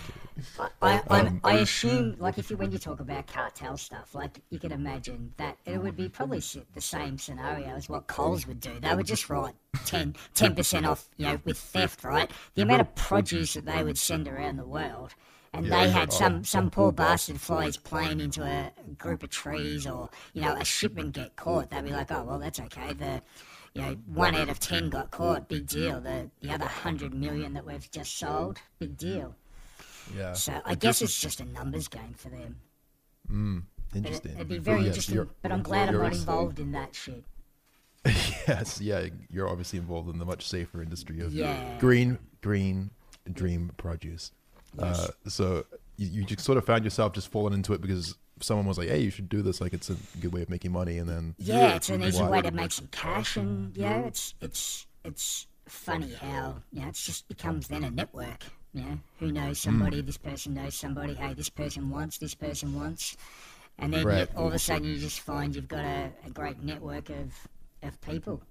I, 0.81 1.01
I, 1.09 1.19
Um, 1.21 1.39
I 1.45 1.53
assume, 1.59 2.15
like, 2.19 2.37
if 2.37 2.49
you 2.49 2.57
when 2.57 2.71
you 2.71 2.77
talk 2.77 2.99
about 2.99 3.25
cartel 3.27 3.77
stuff, 3.77 4.13
like, 4.13 4.41
you 4.49 4.59
can 4.59 4.71
imagine 4.73 5.33
that 5.37 5.57
it 5.65 5.77
would 5.81 5.95
be 5.95 6.09
probably 6.09 6.39
the 6.73 6.81
same 6.81 7.17
scenario 7.17 7.67
as 7.75 7.87
what 7.87 8.07
Coles 8.07 8.45
would 8.47 8.59
do. 8.59 8.77
They 8.81 8.93
would 8.95 9.05
just 9.05 9.29
write 9.29 9.55
10 9.85 10.13
percent 10.55 10.85
off, 10.85 11.07
you 11.17 11.25
know, 11.27 11.39
with 11.45 11.57
theft, 11.57 12.03
right? 12.03 12.29
The 12.55 12.63
amount 12.63 12.81
of 12.81 12.95
produce 12.95 13.53
that 13.53 13.65
they 13.65 13.83
would 13.83 13.97
send 13.97 14.27
around 14.27 14.57
the 14.57 14.65
world, 14.67 15.15
and 15.57 15.71
they 15.71 15.89
had 15.89 16.11
some 16.13 16.43
some 16.43 16.69
poor 16.69 16.91
bastard 16.91 17.39
flies 17.39 17.65
his 17.65 17.77
plane 17.77 18.19
into 18.19 18.43
a 18.43 18.71
group 18.97 19.23
of 19.23 19.29
trees, 19.29 19.85
or 19.87 20.09
you 20.33 20.41
know, 20.41 20.55
a 20.55 20.65
shipment 20.65 21.13
get 21.13 21.35
caught. 21.35 21.69
They'd 21.71 21.83
be 21.85 21.91
like, 21.91 22.11
oh 22.11 22.23
well, 22.23 22.39
that's 22.39 22.59
okay. 22.59 22.93
The 22.93 23.21
you 23.73 23.81
know, 23.81 23.97
one 24.07 24.35
out 24.35 24.49
of 24.49 24.59
ten 24.59 24.89
got 24.89 25.11
caught, 25.11 25.49
big 25.49 25.67
deal. 25.67 25.99
The 25.99 26.29
the 26.41 26.51
other 26.53 26.65
hundred 26.65 27.13
million 27.13 27.53
that 27.53 27.65
we've 27.65 27.89
just 27.91 28.17
sold, 28.17 28.59
big 28.79 28.97
deal. 28.97 29.35
yeah, 30.15 30.33
So 30.33 30.61
I 30.65 30.75
guess 30.75 31.01
it's 31.01 31.19
just 31.19 31.39
a 31.39 31.45
numbers 31.45 31.87
game 31.87 32.13
for 32.15 32.29
them. 32.29 32.57
Hmm. 33.27 33.57
It, 33.93 33.97
interesting. 33.97 34.33
it'd 34.33 34.47
be 34.49 34.57
very 34.57 34.79
Yes, 34.79 34.87
interesting. 34.87 35.29
But 35.41 35.51
I'm 35.51 35.61
glad 35.63 35.89
I'm 35.89 35.97
not 36.01 36.13
involved 36.13 36.59
in 36.59 36.71
that 36.73 36.93
shit. 36.95 37.23
Yes, 38.47 38.79
yeah, 38.79 39.07
you're 39.31 39.49
obviously 39.49 39.79
involved 39.79 40.07
in 40.07 40.19
the 40.19 40.25
much 40.25 40.45
safer 40.47 40.79
industry 40.81 41.19
of 41.21 41.33
Yeah. 41.33 41.79
green, 41.79 42.19
green 42.41 42.91
dream 43.33 43.71
produce. 43.77 44.31
Uh, 44.79 45.07
so 45.27 45.65
you, 45.97 46.07
you 46.07 46.23
just 46.25 46.41
sort 46.41 46.57
of 46.57 46.65
found 46.65 46.83
yourself 46.83 47.13
just 47.13 47.29
falling 47.31 47.53
into 47.53 47.73
it 47.73 47.81
because 47.81 48.15
someone 48.41 48.65
was 48.65 48.77
like, 48.77 48.89
"Hey, 48.89 48.99
you 49.01 49.09
should 49.09 49.29
do 49.29 49.41
this. 49.41 49.61
Like, 49.61 49.73
it's 49.73 49.89
a 49.89 49.95
good 50.19 50.33
way 50.33 50.41
of 50.41 50.49
making 50.49 50.71
money." 50.71 50.97
And 50.97 51.09
then 51.09 51.35
Yeah, 51.37 51.75
it's 51.75 51.89
an 51.89 52.03
easy 52.03 52.23
way 52.23 52.41
to 52.41 52.51
make 52.51 52.71
some 52.71 52.87
cash, 52.87 53.37
and 53.37 53.75
yeah, 53.75 53.99
it's 53.99 54.33
it's 54.41 54.87
it's 55.03 55.47
funny 55.67 56.13
how 56.13 56.57
you 56.71 56.81
know 56.81 56.87
it's 56.89 57.05
just 57.05 57.27
becomes 57.27 57.67
then 57.67 57.83
a 57.83 57.91
network. 57.91 58.43
You 58.73 58.81
know, 58.81 58.97
who 59.19 59.31
knows 59.31 59.59
somebody? 59.59 60.01
Hmm. 60.01 60.05
This 60.05 60.17
person 60.17 60.53
knows 60.53 60.75
somebody. 60.75 61.13
Hey, 61.13 61.33
this 61.33 61.49
person 61.49 61.89
wants. 61.89 62.17
This 62.17 62.35
person 62.35 62.73
wants. 62.75 63.15
And 63.77 63.93
then 63.93 64.05
Right. 64.05 64.29
you, 64.31 64.37
all 64.37 64.47
of 64.47 64.53
a 64.53 64.59
sudden 64.59 64.85
you 64.87 64.97
just 64.97 65.21
find 65.21 65.55
you've 65.55 65.67
got 65.69 65.85
a, 65.85 66.11
a 66.25 66.29
great 66.29 66.61
network 66.61 67.09
of 67.09 67.33
of 67.83 67.99
people. 68.01 68.41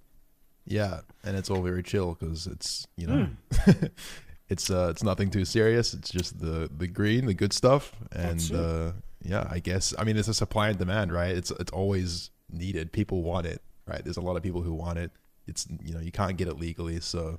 Yeah, 0.66 1.00
and 1.22 1.36
it's 1.36 1.50
all 1.50 1.60
very 1.62 1.82
chill 1.82 2.16
because 2.18 2.46
it's 2.46 2.86
you 2.96 3.06
know, 3.06 3.28
Hmm. 3.52 3.70
it's 4.48 4.70
uh, 4.70 4.88
it's 4.90 5.02
nothing 5.02 5.30
too 5.30 5.44
serious. 5.44 5.94
It's 5.94 6.10
just 6.10 6.38
the 6.38 6.68
the 6.76 6.86
green, 6.86 7.26
the 7.26 7.34
good 7.34 7.52
stuff, 7.52 7.92
and 8.12 8.52
uh, 8.54 8.92
yeah, 9.22 9.46
I 9.50 9.58
guess 9.58 9.94
I 9.98 10.04
mean 10.04 10.16
it's 10.16 10.28
a 10.28 10.34
supply 10.34 10.68
and 10.68 10.78
demand, 10.78 11.12
right? 11.12 11.36
It's 11.36 11.50
it's 11.52 11.72
always 11.72 12.30
needed. 12.50 12.92
People 12.92 13.22
want 13.22 13.46
it, 13.46 13.62
right? 13.86 14.04
There's 14.04 14.18
a 14.18 14.22
lot 14.22 14.36
of 14.36 14.42
people 14.42 14.62
who 14.62 14.74
want 14.74 14.98
it. 14.98 15.10
It's 15.46 15.66
you 15.82 15.94
know 15.94 16.00
you 16.00 16.12
can't 16.12 16.36
get 16.36 16.48
it 16.48 16.58
legally, 16.58 17.00
so 17.00 17.38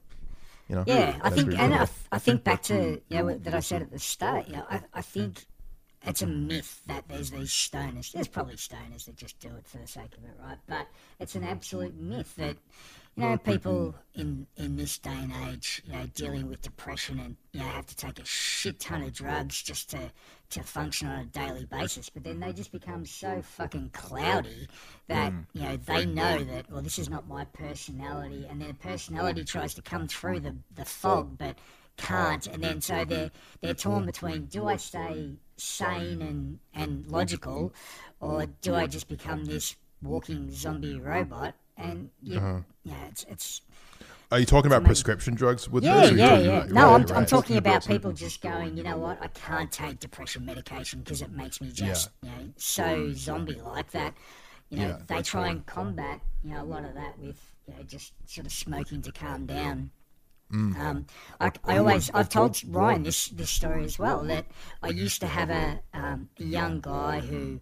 you 0.67 0.75
know. 0.75 0.83
Yeah, 0.87 1.17
I 1.21 1.29
think, 1.29 1.53
and 1.59 1.73
cool. 1.73 1.81
I, 1.81 1.87
I 2.11 2.19
think 2.19 2.43
back 2.43 2.63
to 2.63 3.01
you 3.07 3.17
know 3.17 3.37
that 3.37 3.53
I 3.53 3.59
said 3.59 3.81
at 3.83 3.91
the 3.91 3.99
start. 3.99 4.47
You 4.47 4.57
know, 4.57 4.65
I, 4.69 4.81
I 4.93 5.01
think 5.01 5.45
it's 6.07 6.21
a 6.21 6.27
myth 6.27 6.81
that 6.87 7.07
there's 7.07 7.31
these 7.31 7.49
stoners. 7.49 8.11
There's 8.11 8.27
probably 8.27 8.55
stoners 8.55 9.05
that 9.05 9.15
just 9.15 9.39
do 9.39 9.49
it 9.49 9.67
for 9.67 9.77
the 9.77 9.87
sake 9.87 10.15
of 10.17 10.23
it, 10.23 10.35
right? 10.43 10.57
But 10.67 10.87
it's 11.19 11.35
an 11.35 11.43
absolute 11.43 11.95
myth 11.95 12.35
that 12.37 12.57
you 13.15 13.23
know 13.23 13.37
people 13.37 13.95
in 14.13 14.45
in 14.57 14.75
this 14.75 14.97
day 14.97 15.11
and 15.11 15.31
age, 15.49 15.81
you 15.85 15.93
know, 15.93 16.05
dealing 16.13 16.49
with 16.49 16.61
depression 16.61 17.19
and 17.19 17.37
you 17.53 17.61
know 17.61 17.65
have 17.67 17.85
to 17.85 17.95
take 17.95 18.19
a 18.19 18.25
shit 18.25 18.79
ton 18.79 19.03
of 19.03 19.13
drugs 19.13 19.61
just 19.61 19.89
to 19.91 20.11
to 20.49 20.63
function 20.63 21.07
on 21.07 21.19
a 21.21 21.25
daily 21.25 21.65
basis. 21.65 22.09
But 22.09 22.25
then 22.25 22.41
they 22.41 22.51
just 22.51 22.73
become 22.73 23.05
so 23.05 23.41
fucking 23.41 23.91
cloudy 23.93 24.67
that 25.07 25.31
hmm. 25.31 25.39
you 25.53 25.63
know 25.63 25.77
they 25.77 26.05
know 26.05 26.43
that 26.43 26.69
well 26.69 26.81
this 26.81 26.99
is 26.99 27.09
not 27.09 27.27
my 27.27 27.45
personality, 27.45 28.45
and 28.49 28.61
their 28.61 28.73
personality 28.73 29.45
tries 29.45 29.73
to 29.75 29.81
come 29.81 30.07
through 30.07 30.41
the 30.41 30.55
the 30.75 30.85
fog, 30.85 31.37
but 31.37 31.57
can't, 31.97 32.45
and 32.47 32.61
then 32.61 32.81
so 32.81 33.05
they're 33.05 33.31
they're 33.61 33.73
torn 33.73 34.05
between 34.05 34.45
do 34.47 34.67
I 34.67 34.75
stay 34.75 35.35
sane 35.55 36.21
and 36.21 36.59
and 36.73 37.07
logical, 37.07 37.73
or 38.19 38.45
do 38.61 38.75
I 38.75 38.87
just 38.87 39.07
become 39.07 39.45
this 39.45 39.77
walking 40.01 40.51
zombie 40.51 40.99
robot? 40.99 41.55
And 41.77 42.09
you, 42.21 42.37
Uh-huh. 42.37 42.59
yeah, 42.83 43.05
it's 43.09 43.25
it's 43.29 43.61
Are 44.31 44.39
you 44.39 44.45
talking 44.45 44.71
about 44.71 44.83
prescription 44.83 45.35
drugs 45.35 45.69
with 45.69 45.83
yeah, 45.83 46.01
this? 46.01 46.11
or 46.11 46.15
yeah, 46.15 46.37
yeah. 46.39 46.49
about- 46.63 46.69
No, 46.71 46.81
right, 46.91 47.11
I'm, 47.11 47.17
I'm 47.17 47.25
talking 47.25 47.57
about 47.57 47.85
people 47.85 48.11
just 48.11 48.41
going, 48.41 48.75
you 48.77 48.83
know 48.83 48.97
what, 48.97 49.21
I 49.21 49.27
can't 49.27 49.71
take 49.71 49.99
depression 49.99 50.45
medication 50.45 51.01
because 51.01 51.21
it 51.21 51.31
makes 51.31 51.61
me 51.61 51.69
just, 51.71 52.09
you 52.23 52.29
know, 52.29 52.49
so 52.57 53.11
zombie 53.13 53.61
like 53.61 53.91
that. 53.91 54.13
You 54.69 54.77
know, 54.79 54.87
Yeah. 54.87 54.99
they 55.07 55.21
try 55.21 55.49
and 55.49 55.65
combat, 55.65 56.21
you 56.43 56.49
know, 56.51 56.63
a 56.63 56.65
lot 56.65 56.85
of 56.85 56.95
that 56.95 57.19
with, 57.19 57.39
you 57.67 57.75
know, 57.75 57.83
just 57.83 58.13
sort 58.25 58.47
of 58.47 58.51
smoking 58.53 59.01
to 59.03 59.11
calm 59.11 59.45
down. 59.45 59.91
Mm. 60.51 60.77
Um, 60.79 61.05
I, 61.39 61.51
I 61.63 61.77
always, 61.77 62.09
I've 62.13 62.29
told 62.29 62.59
Ryan 62.67 63.03
this, 63.03 63.27
this 63.29 63.49
story 63.51 63.83
as 63.83 63.99
well, 63.99 64.23
that 64.23 64.45
I 64.81 64.89
used 64.89 65.19
to 65.21 65.27
have 65.27 65.49
a, 65.49 65.79
um, 65.93 66.29
a 66.39 66.43
young 66.43 66.81
guy 66.81 67.19
who, 67.19 67.59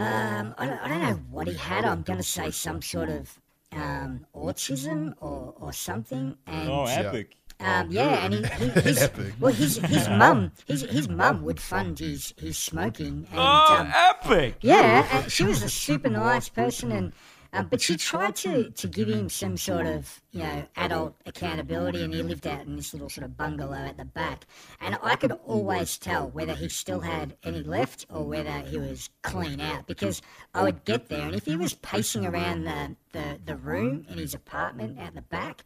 um, 0.00 0.54
I, 0.58 0.66
don't, 0.66 0.78
I 0.80 0.88
don't 0.88 1.00
know 1.02 1.20
what 1.30 1.46
he 1.48 1.54
had. 1.54 1.84
I'm 1.84 2.02
going 2.02 2.18
to 2.18 2.22
say 2.24 2.50
some 2.50 2.80
sort 2.82 3.08
of 3.08 3.38
um, 3.72 4.26
autism 4.34 5.14
or, 5.20 5.54
or 5.58 5.72
something. 5.72 6.36
And 6.46 6.68
Oh, 6.68 6.84
epic. 6.84 7.36
Um, 7.60 7.90
yeah, 7.90 8.24
and 8.24 8.32
he, 8.32 8.42
he, 8.42 8.68
his, 8.80 9.02
Epic. 9.02 9.34
well, 9.38 9.52
his 9.52 9.76
his 9.76 10.08
mum, 10.08 10.50
his 10.66 10.80
his 10.80 11.10
mum 11.10 11.42
would 11.44 11.60
fund 11.60 11.98
his 11.98 12.32
his 12.38 12.56
smoking, 12.56 13.26
and 13.30 13.38
Oh, 13.38 13.76
um, 13.80 13.92
epic! 13.94 14.56
yeah, 14.62 15.26
she 15.28 15.44
was 15.44 15.62
a 15.62 15.68
super 15.68 16.08
nice 16.08 16.48
person, 16.48 16.90
and 16.90 17.12
um, 17.52 17.66
but 17.68 17.80
she 17.80 17.96
tried 17.96 18.36
to 18.36 18.70
to 18.70 18.86
give 18.88 19.08
him 19.08 19.28
some 19.28 19.56
sort 19.56 19.86
of 19.86 20.20
you 20.30 20.40
know 20.42 20.66
adult 20.76 21.16
accountability, 21.26 22.02
and 22.02 22.14
he 22.14 22.22
lived 22.22 22.46
out 22.46 22.66
in 22.66 22.76
this 22.76 22.92
little 22.92 23.08
sort 23.08 23.24
of 23.24 23.36
bungalow 23.36 23.76
at 23.78 23.96
the 23.96 24.04
back, 24.04 24.46
and 24.80 24.96
I 25.02 25.16
could 25.16 25.32
always 25.46 25.98
tell 25.98 26.28
whether 26.30 26.54
he 26.54 26.68
still 26.68 27.00
had 27.00 27.36
any 27.42 27.62
left 27.62 28.06
or 28.10 28.24
whether 28.24 28.58
he 28.60 28.78
was 28.78 29.10
clean 29.22 29.60
out 29.60 29.86
because 29.86 30.22
I 30.54 30.62
would 30.62 30.84
get 30.84 31.08
there, 31.08 31.26
and 31.26 31.34
if 31.34 31.44
he 31.46 31.56
was 31.56 31.74
pacing 31.74 32.24
around 32.26 32.64
the 32.64 32.96
the, 33.12 33.38
the 33.44 33.56
room 33.56 34.06
in 34.08 34.18
his 34.18 34.34
apartment 34.34 34.98
at 34.98 35.14
the 35.14 35.22
back. 35.22 35.64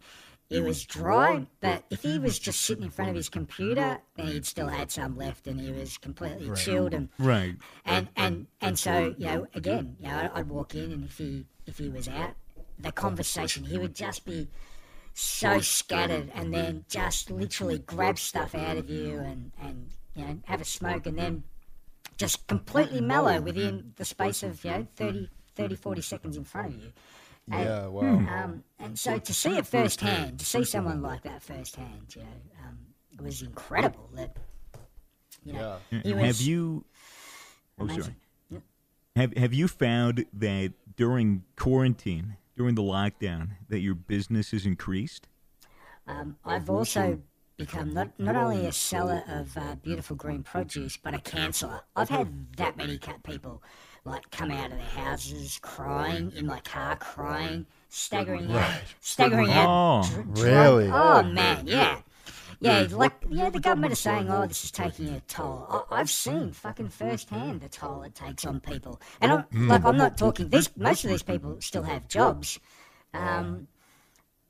It 0.50 0.62
was 0.62 0.84
dry, 0.84 1.46
but 1.60 1.84
if 1.90 2.02
he 2.02 2.18
was 2.18 2.38
just 2.38 2.60
sitting 2.60 2.84
in 2.84 2.90
front 2.90 3.08
of 3.08 3.16
his 3.16 3.30
computer, 3.30 3.98
then 4.14 4.26
he'd 4.26 4.44
still 4.46 4.68
had 4.68 4.90
some 4.90 5.16
left, 5.16 5.46
and 5.46 5.58
he 5.58 5.72
was 5.72 5.96
completely 5.96 6.54
chilled 6.54 6.92
and 6.92 7.08
Right. 7.18 7.56
and 7.86 8.08
and 8.14 8.46
and 8.60 8.78
so 8.78 9.14
you 9.16 9.26
know 9.26 9.46
again 9.54 9.96
you 9.98 10.06
know 10.06 10.16
I'd- 10.18 10.30
I'd 10.34 10.48
walk 10.50 10.74
in 10.74 10.92
and 10.92 11.04
if 11.06 11.16
he 11.16 11.46
if 11.66 11.78
he 11.78 11.88
was 11.88 12.08
out 12.08 12.34
the 12.78 12.92
conversation 12.92 13.64
he 13.64 13.78
would 13.78 13.94
just 13.94 14.24
be 14.24 14.48
so 15.14 15.60
scattered 15.60 16.30
and 16.34 16.52
then 16.52 16.84
just 16.88 17.30
literally 17.30 17.78
grab 17.78 18.18
stuff 18.18 18.54
out 18.54 18.76
of 18.76 18.90
you 18.90 19.18
and 19.18 19.52
and 19.62 19.88
you 20.16 20.24
know 20.24 20.38
have 20.44 20.60
a 20.60 20.64
smoke 20.64 21.06
and 21.06 21.16
then 21.18 21.44
just 22.16 22.46
completely 22.48 23.00
mellow 23.00 23.40
within 23.40 23.92
the 23.96 24.04
space 24.04 24.42
of 24.42 24.64
you 24.64 24.70
know 24.70 24.86
30 24.96 25.28
30 25.54 25.76
40 25.76 26.02
seconds 26.02 26.36
in 26.36 26.44
front 26.44 26.68
of 26.74 26.74
you 26.82 26.92
And- 27.50 27.64
Yeah, 27.64 27.86
wow. 27.86 28.16
um, 28.42 28.64
and 28.80 28.98
so 28.98 29.18
to 29.18 29.34
see 29.34 29.56
it 29.56 29.66
firsthand, 29.66 30.38
to 30.40 30.44
see 30.44 30.64
someone 30.64 31.00
like 31.02 31.22
that 31.22 31.42
firsthand, 31.42 32.14
you 32.16 32.22
know, 32.22 32.66
um, 32.66 32.78
it 33.12 33.20
was 33.20 33.42
incredible. 33.42 34.08
That 34.14 34.36
you 35.44 35.52
know, 35.52 35.76
he 36.02 36.10
have 36.12 36.40
you? 36.40 36.84
Oh, 37.78 37.84
amazing. 37.84 38.02
sorry. 38.50 38.62
Have 39.16 39.36
Have 39.36 39.54
you 39.54 39.68
found 39.68 40.24
that 40.32 40.72
during 40.96 41.44
quarantine, 41.56 42.36
during 42.56 42.74
the 42.74 42.82
lockdown, 42.82 43.50
that 43.68 43.80
your 43.80 43.94
business 43.94 44.50
has 44.52 44.64
increased? 44.66 45.28
Um, 46.06 46.36
I've 46.44 46.68
also 46.68 47.20
become 47.56 47.94
not 47.94 48.18
not 48.18 48.36
only 48.36 48.66
a 48.66 48.72
seller 48.72 49.22
of 49.28 49.56
uh, 49.56 49.76
beautiful 49.76 50.16
green 50.16 50.42
produce, 50.42 50.96
but 50.96 51.14
a 51.14 51.18
canceller. 51.18 51.80
I've 51.96 52.08
had 52.10 52.56
that 52.56 52.76
many 52.76 52.98
people 53.22 53.62
like 54.04 54.30
come 54.30 54.50
out 54.50 54.70
of 54.70 54.78
their 54.78 54.86
houses 55.04 55.58
crying 55.62 56.32
in 56.36 56.46
my 56.46 56.60
car, 56.60 56.96
crying, 56.96 57.66
staggering 57.88 58.52
out, 58.52 58.80
staggering 59.00 59.50
out. 59.50 59.68
Oh, 59.68 60.02
dr- 60.02 60.34
drunk- 60.34 60.38
really? 60.38 60.90
Oh 60.92 61.22
man, 61.22 61.66
yeah. 61.66 62.00
Yeah, 62.64 62.86
like 62.90 63.12
yeah, 63.28 63.50
the 63.50 63.60
government 63.60 63.92
is 63.92 64.00
saying, 64.00 64.30
"Oh, 64.30 64.46
this 64.46 64.64
is 64.64 64.70
taking 64.70 65.08
a 65.10 65.20
toll." 65.20 65.66
I, 65.90 66.00
I've 66.00 66.10
seen 66.10 66.52
fucking 66.52 66.88
firsthand 66.88 67.60
the 67.60 67.68
toll 67.68 68.02
it 68.02 68.14
takes 68.14 68.44
on 68.46 68.60
people, 68.60 69.00
and 69.20 69.32
I'm, 69.32 69.68
like, 69.68 69.84
I'm 69.84 69.96
not 69.96 70.16
talking. 70.16 70.48
These 70.48 70.70
most 70.76 71.04
of 71.04 71.10
these 71.10 71.22
people 71.22 71.60
still 71.60 71.82
have 71.82 72.08
jobs, 72.08 72.58
um, 73.12 73.68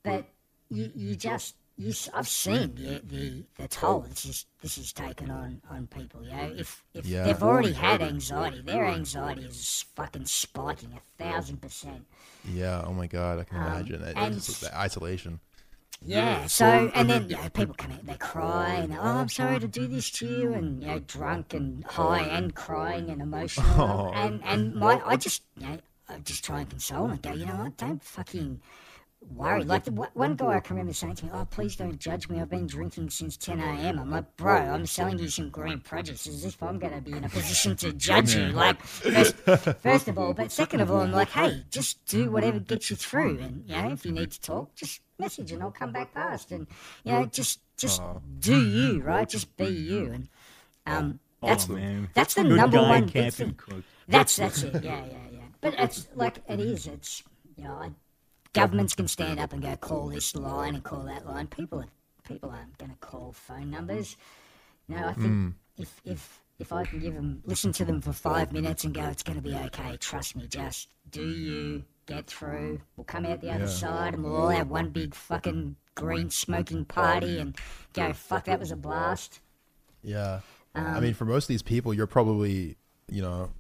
but 0.03 0.27
you, 0.69 0.91
you 0.95 1.17
just 1.17 1.57
you, 1.77 1.93
I've 2.15 2.29
seen 2.29 2.75
the, 2.77 3.01
the 3.05 3.45
the 3.57 3.69
toll 3.69 4.01
this 4.09 4.25
is 4.25 4.47
this 4.62 4.79
is 4.79 4.93
taken 4.93 5.31
on 5.31 5.61
on 5.71 5.87
people. 5.89 6.23
You 6.25 6.31
know, 6.31 6.53
if 6.57 6.85
if 6.95 7.05
Yeah. 7.07 7.25
they've 7.25 7.43
already 7.43 7.73
had 7.73 8.01
anxiety, 8.01 8.61
their 8.62 8.85
anxiety 8.87 9.43
is 9.43 9.85
fucking 9.97 10.27
spiking 10.27 10.93
a 10.97 11.23
thousand 11.23 11.61
percent. 11.61 12.07
Yeah. 12.45 12.85
Oh 12.87 12.93
my 12.93 13.07
god, 13.09 13.41
I 13.41 13.45
can 13.45 13.57
imagine 13.57 14.03
that. 14.03 14.17
and- 14.17 14.35
Just 14.35 14.61
the 14.61 14.77
isolation. 14.77 15.41
Yeah. 16.03 16.47
So 16.47 16.67
and 16.95 17.09
then 17.09 17.29
you 17.29 17.37
know 17.37 17.49
people 17.51 17.75
come 17.77 17.93
out, 17.93 18.07
they 18.07 18.15
cry, 18.15 18.75
and 18.75 18.95
oh, 18.95 19.01
I'm 19.01 19.29
sorry 19.29 19.59
to 19.61 19.69
do 19.69 19.87
this 19.87 20.11
to 20.13 20.27
you, 20.27 20.53
and 20.55 20.83
you 20.83 20.89
know, 20.89 20.99
drunk 20.99 21.55
and 21.55 21.85
high 21.85 22.23
and 22.23 22.55
crying 22.55 23.11
and 23.11 23.23
emotional, 23.23 24.13
and 24.15 24.43
and 24.45 24.75
my 24.75 25.01
I 25.05 25.17
just 25.17 25.43
you 25.57 25.67
know 25.67 25.79
I 26.09 26.19
just 26.19 26.45
try 26.45 26.61
and 26.61 26.71
console 26.71 27.07
and 27.07 27.23
go, 27.23 27.33
you 27.33 27.47
know 27.47 27.57
what, 27.57 27.77
don't 27.77 28.03
fucking 28.03 28.61
worry. 29.31 29.64
Like 29.64 29.85
the, 29.85 29.93
one- 29.93 30.37
guy 30.37 30.55
I 30.57 30.61
can 30.61 30.77
remember 30.77 30.93
saying 30.93 31.14
to 31.16 31.25
me, 31.27 31.31
"Oh, 31.35 31.45
please 31.45 31.77
don't 31.77 31.99
judge 31.99 32.29
me. 32.29 32.41
I've 32.41 32.51
been 32.51 32.66
drinking 32.66 33.11
since 33.11 33.37
10 33.37 33.61
a.m." 33.61 33.99
I'm 33.99 34.11
like, 34.11 34.37
"Bro, 34.37 34.55
I'm 34.57 34.87
selling 34.87 35.18
you 35.18 35.29
some 35.29 35.51
green 35.51 35.81
produce. 35.81 36.27
As 36.27 36.45
if 36.45 36.62
I'm 36.62 36.79
going 36.79 36.93
to 36.93 37.01
be 37.01 37.12
in 37.12 37.25
a 37.25 37.29
position 37.29 37.77
to 37.77 37.93
judge 37.93 38.35
you." 38.35 38.47
Like, 38.49 38.83
first, 38.83 39.35
first 39.37 40.09
of 40.09 40.18
all, 40.18 40.35
but 40.35 40.51
second 40.53 40.81
of 40.81 40.91
all, 40.91 41.01
I'm 41.01 41.12
like, 41.12 41.31
"Hey, 41.31 41.64
just 41.70 42.05
do 42.07 42.31
whatever 42.31 42.59
gets 42.61 42.91
you 42.91 42.97
through, 42.97 43.39
and 43.41 43.64
you 43.68 43.77
know, 43.77 43.91
if 43.93 44.05
you 44.05 44.12
need 44.12 44.31
to 44.33 44.41
talk, 44.41 44.75
just 44.75 45.01
message 45.18 45.53
and 45.53 45.62
I'll 45.62 45.70
come 45.70 45.93
back 45.93 46.12
past, 46.14 46.51
and 46.53 46.66
you 47.05 47.12
know, 47.12 47.27
just 47.27 47.61
just 47.77 48.03
do 48.41 48.61
you, 48.61 49.03
right? 49.03 49.29
Just 49.29 49.57
be 49.57 49.66
you." 49.66 50.12
And 50.12 50.29
um, 50.87 51.20
that's 51.43 51.68
oh 51.68 51.75
man, 51.75 52.09
that's 52.14 52.35
the 52.35 52.43
Good 52.43 52.57
number 52.57 52.79
guy, 52.79 52.89
one 52.89 53.09
Captain 53.09 53.31
thing. 53.31 53.55
Cook. 53.55 53.85
That's 54.09 54.37
that's 54.37 54.62
it. 54.62 54.83
Yeah, 54.85 55.05
yeah, 55.07 55.16
yeah. 55.33 55.39
But 55.61 55.75
it's 55.79 56.09
like 56.14 56.39
it 56.49 56.61
is. 56.61 56.87
It's 56.87 57.22
you 57.57 57.64
know, 57.64 57.72
I, 57.75 57.91
governments 58.55 58.95
can 58.95 59.07
stand 59.09 59.39
up 59.39 59.53
and 59.53 59.63
go 59.63 59.77
call 59.77 60.09
this 60.09 60.35
line 60.35 60.75
and 60.75 60.83
call 60.83 61.03
that 61.03 61.27
line. 61.27 61.47
People 61.47 61.81
are, 61.81 61.89
people 62.27 62.51
aren't 62.51 62.77
going 62.79 62.91
to 62.91 62.97
call 62.99 63.33
phone 63.33 63.71
numbers. 63.71 64.17
You 64.89 64.97
know, 64.97 65.09
I 65.09 65.13
think 65.13 65.55
if 65.77 66.01
if 66.05 66.41
if 66.59 66.73
I 66.73 66.85
can 66.85 67.01
give 67.01 67.15
them 67.15 67.43
listen 67.45 67.73
to 67.73 67.85
them 67.85 68.01
for 68.01 68.13
five 68.13 68.53
minutes 68.53 68.85
and 68.85 68.95
go, 68.95 69.03
it's 69.05 69.23
going 69.23 69.37
to 69.37 69.43
be 69.43 69.55
okay. 69.55 69.97
Trust 69.99 70.37
me. 70.37 70.47
Just 70.47 70.89
do 71.11 71.23
you 71.29 71.85
get 72.07 72.27
through? 72.27 72.81
We'll 72.97 73.05
come 73.05 73.27
out 73.27 73.41
the 73.41 73.51
other 73.51 73.69
side 73.69 74.15
and 74.15 74.25
we'll 74.25 74.37
all 74.37 74.49
have 74.49 74.71
one 74.71 74.91
big 74.91 75.15
fucking 75.15 75.77
green 75.95 76.31
smoking 76.31 76.85
party 76.85 77.39
and 77.39 77.57
go. 77.93 78.13
Fuck, 78.13 78.45
that 78.45 78.61
was 78.61 78.71
a 78.71 78.77
blast. 78.77 79.41
Yeah. 80.03 80.41
I 80.75 80.97
Um, 80.97 81.03
mean, 81.03 81.15
for 81.15 81.25
most 81.25 81.45
of 81.45 81.49
these 81.49 81.63
people, 81.63 81.95
you're 81.95 82.07
probably, 82.07 82.77
you 83.09 83.23
know, 83.23 83.51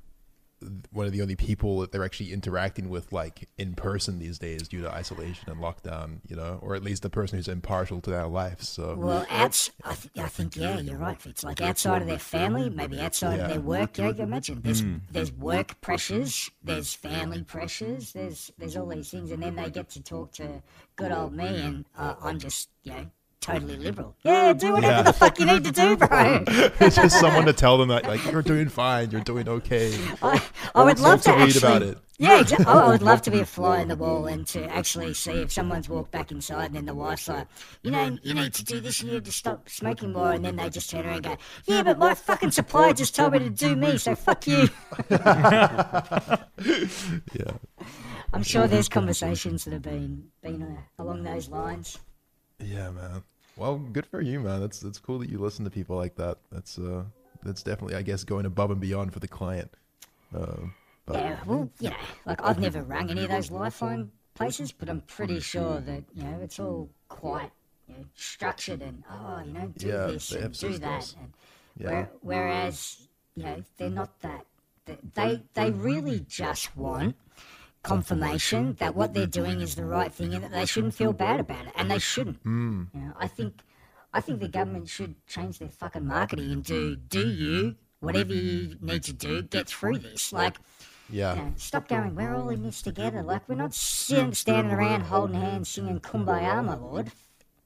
one 0.90 1.06
of 1.06 1.12
the 1.12 1.22
only 1.22 1.36
people 1.36 1.80
that 1.80 1.92
they're 1.92 2.04
actually 2.04 2.32
interacting 2.32 2.88
with, 2.88 3.12
like 3.12 3.48
in 3.58 3.74
person 3.74 4.18
these 4.18 4.38
days, 4.38 4.68
due 4.68 4.82
to 4.82 4.90
isolation 4.90 5.50
and 5.50 5.60
lockdown. 5.60 6.20
You 6.28 6.36
know, 6.36 6.58
or 6.62 6.74
at 6.74 6.82
least 6.82 7.02
the 7.02 7.10
person 7.10 7.38
who's 7.38 7.48
impartial 7.48 8.00
to 8.02 8.10
their 8.10 8.26
life. 8.26 8.62
So 8.62 8.94
Well, 8.96 9.26
outs- 9.30 9.70
I, 9.84 9.94
th- 9.94 10.18
I 10.18 10.28
think 10.28 10.56
yeah, 10.56 10.78
you're 10.80 10.96
right. 10.96 11.18
It's 11.26 11.44
like 11.44 11.60
outside 11.60 12.02
of 12.02 12.08
their 12.08 12.18
family, 12.18 12.70
maybe 12.70 13.00
outside 13.00 13.36
Yeah. 13.36 13.42
of 13.44 13.50
their 13.50 13.60
work. 13.60 13.98
Yeah, 13.98 14.08
you 14.08 14.14
can 14.14 14.24
imagine 14.24 14.60
there's 14.62 14.82
there's 15.10 15.32
work 15.32 15.80
pressures, 15.80 16.50
there's 16.62 16.94
family 16.94 17.42
pressures, 17.42 18.12
there's 18.12 18.50
there's 18.58 18.76
all 18.76 18.86
these 18.86 19.10
things, 19.10 19.30
and 19.30 19.42
then 19.42 19.56
they 19.56 19.70
get 19.70 19.90
to 19.90 20.02
talk 20.02 20.32
to 20.32 20.62
good 20.96 21.12
old 21.12 21.32
me, 21.34 21.46
and 21.46 21.84
uh, 21.96 22.14
I'm 22.22 22.38
just 22.38 22.70
you 22.82 22.92
know 22.92 23.06
totally 23.44 23.76
liberal. 23.76 24.14
Yeah, 24.22 24.52
do 24.52 24.72
whatever 24.72 24.92
Yeah. 24.96 25.02
the 25.02 25.12
fuck 25.12 25.38
you 25.38 25.46
need 25.46 25.64
to 25.64 25.72
do, 25.72 25.96
bro. 25.98 26.44
it's 26.80 26.96
just 26.96 27.18
someone 27.20 27.44
to 27.46 27.52
tell 27.52 27.76
them 27.78 27.88
that, 27.88 28.04
like, 28.06 28.24
you're 28.30 28.42
doing 28.42 28.68
fine, 28.68 29.10
you're 29.10 29.20
doing 29.20 29.48
okay. 29.48 29.94
I, 30.22 30.42
I 30.74 30.82
would 30.82 30.98
love 31.00 31.20
to 31.22 31.32
to 31.32 31.36
read 31.44 31.56
about 31.56 31.82
it. 31.82 31.98
Yeah, 32.16 32.44
I 32.66 32.88
would 32.90 33.02
love 33.02 33.22
to 33.22 33.30
be 33.30 33.40
a 33.40 33.44
fly 33.44 33.80
in 33.80 33.88
the 33.88 33.96
wall 33.96 34.26
and 34.26 34.46
to 34.48 34.64
actually 34.66 35.14
see 35.14 35.32
if 35.32 35.52
someone's 35.52 35.88
walked 35.88 36.12
back 36.12 36.30
inside 36.30 36.66
and 36.66 36.76
then 36.76 36.84
the 36.86 36.94
wife's 36.94 37.28
like, 37.28 37.46
you 37.82 37.90
know, 37.90 38.16
you 38.22 38.34
need 38.34 38.54
to 38.54 38.64
do 38.64 38.78
this, 38.80 39.02
you 39.02 39.10
need 39.12 39.24
to 39.24 39.32
stop 39.32 39.68
smoking 39.68 40.12
more, 40.12 40.30
and 40.32 40.44
then 40.44 40.54
they 40.56 40.70
just 40.70 40.88
turn 40.90 41.04
around 41.04 41.16
and 41.16 41.24
go, 41.24 41.36
yeah, 41.66 41.82
but 41.82 41.98
my 41.98 42.14
fucking 42.14 42.52
supplier 42.52 42.92
just 42.92 43.16
told 43.16 43.32
me 43.32 43.40
to 43.40 43.50
do 43.50 43.74
me, 43.76 43.98
so 43.98 44.14
fuck 44.14 44.46
you. 44.46 44.68
Yeah. 47.34 47.50
I'm 48.32 48.42
sure 48.42 48.66
there's 48.66 48.88
conversations 48.88 49.64
that 49.64 49.72
have 49.72 49.82
been 49.82 50.24
been 50.42 50.62
uh, 50.62 51.02
along 51.02 51.22
those 51.24 51.48
lines. 51.48 51.98
Yeah, 52.58 52.90
man. 52.90 53.22
Well, 53.56 53.78
good 53.78 54.06
for 54.06 54.20
you, 54.20 54.40
man. 54.40 54.60
That's 54.60 54.80
that's 54.80 54.98
cool 54.98 55.18
that 55.20 55.30
you 55.30 55.38
listen 55.38 55.64
to 55.64 55.70
people 55.70 55.96
like 55.96 56.16
that. 56.16 56.38
That's 56.50 56.78
uh, 56.78 57.04
that's 57.42 57.62
definitely, 57.62 57.96
I 57.96 58.02
guess, 58.02 58.24
going 58.24 58.46
above 58.46 58.70
and 58.70 58.80
beyond 58.80 59.12
for 59.12 59.20
the 59.20 59.28
client. 59.28 59.70
Um, 60.34 60.74
but 61.06 61.16
Yeah, 61.16 61.38
well, 61.46 61.70
you 61.78 61.90
know, 61.90 61.96
like 62.26 62.42
I've 62.42 62.58
never 62.58 62.82
rung 62.82 63.10
any 63.10 63.24
of 63.24 63.30
those 63.30 63.50
lifeline 63.50 64.10
places, 64.34 64.72
but 64.72 64.88
I'm 64.88 65.02
pretty 65.02 65.40
sure 65.40 65.80
that 65.80 66.04
you 66.14 66.24
know 66.24 66.40
it's 66.42 66.58
all 66.58 66.90
quite 67.08 67.52
you 67.88 67.94
know, 67.94 68.04
structured 68.14 68.82
and 68.82 69.04
oh, 69.10 69.42
you 69.44 69.52
know, 69.52 69.72
do 69.78 69.86
Yeah, 69.88 70.06
this 70.06 70.32
and 70.32 70.58
do 70.58 70.78
that. 70.78 71.14
And 71.20 71.32
Yeah. 71.78 71.90
where, 71.90 72.10
whereas 72.22 73.08
you 73.36 73.44
know 73.44 73.64
they're 73.76 73.90
not 73.90 74.20
that. 74.22 74.46
They 75.14 75.42
they 75.54 75.70
really 75.70 76.20
just 76.28 76.76
want 76.76 77.16
confirmation 77.84 78.74
that 78.80 78.96
what 78.96 79.14
they're 79.14 79.26
doing 79.26 79.60
is 79.60 79.76
the 79.76 79.84
right 79.84 80.12
thing 80.12 80.34
and 80.34 80.42
that 80.42 80.50
they 80.50 80.66
shouldn't 80.66 80.94
feel 80.94 81.12
bad 81.12 81.38
about 81.38 81.66
it, 81.66 81.72
and 81.76 81.90
they 81.90 82.00
shouldn't. 82.00 82.40
You 82.44 82.50
know, 82.50 83.12
mm. 83.12 83.14
I 83.16 83.28
think 83.28 83.62
I 84.12 84.20
think 84.20 84.40
the 84.40 84.48
government 84.48 84.88
should 84.88 85.14
change 85.26 85.58
their 85.60 85.68
fucking 85.68 86.06
marketing 86.06 86.50
and 86.50 86.64
do 86.64 86.96
do 86.96 87.28
you 87.28 87.76
whatever 88.00 88.34
you 88.34 88.76
need 88.80 89.04
to 89.04 89.12
do 89.12 89.42
get 89.42 89.68
through 89.68 89.98
this 89.98 90.32
like. 90.32 90.56
yeah, 91.10 91.34
You 91.34 91.42
know, 91.42 91.52
stop 91.56 91.86
going. 91.88 92.14
We're 92.14 92.34
all 92.34 92.48
in 92.48 92.62
this 92.62 92.82
together. 92.82 93.22
Like 93.22 93.48
we're 93.48 93.54
not 93.54 93.74
sitting, 93.74 94.34
standing 94.34 94.72
around 94.72 95.02
holding 95.02 95.40
hands, 95.40 95.68
singing 95.68 96.00
"Kumbaya, 96.00 96.64
my 96.64 96.76
lord." 96.76 97.12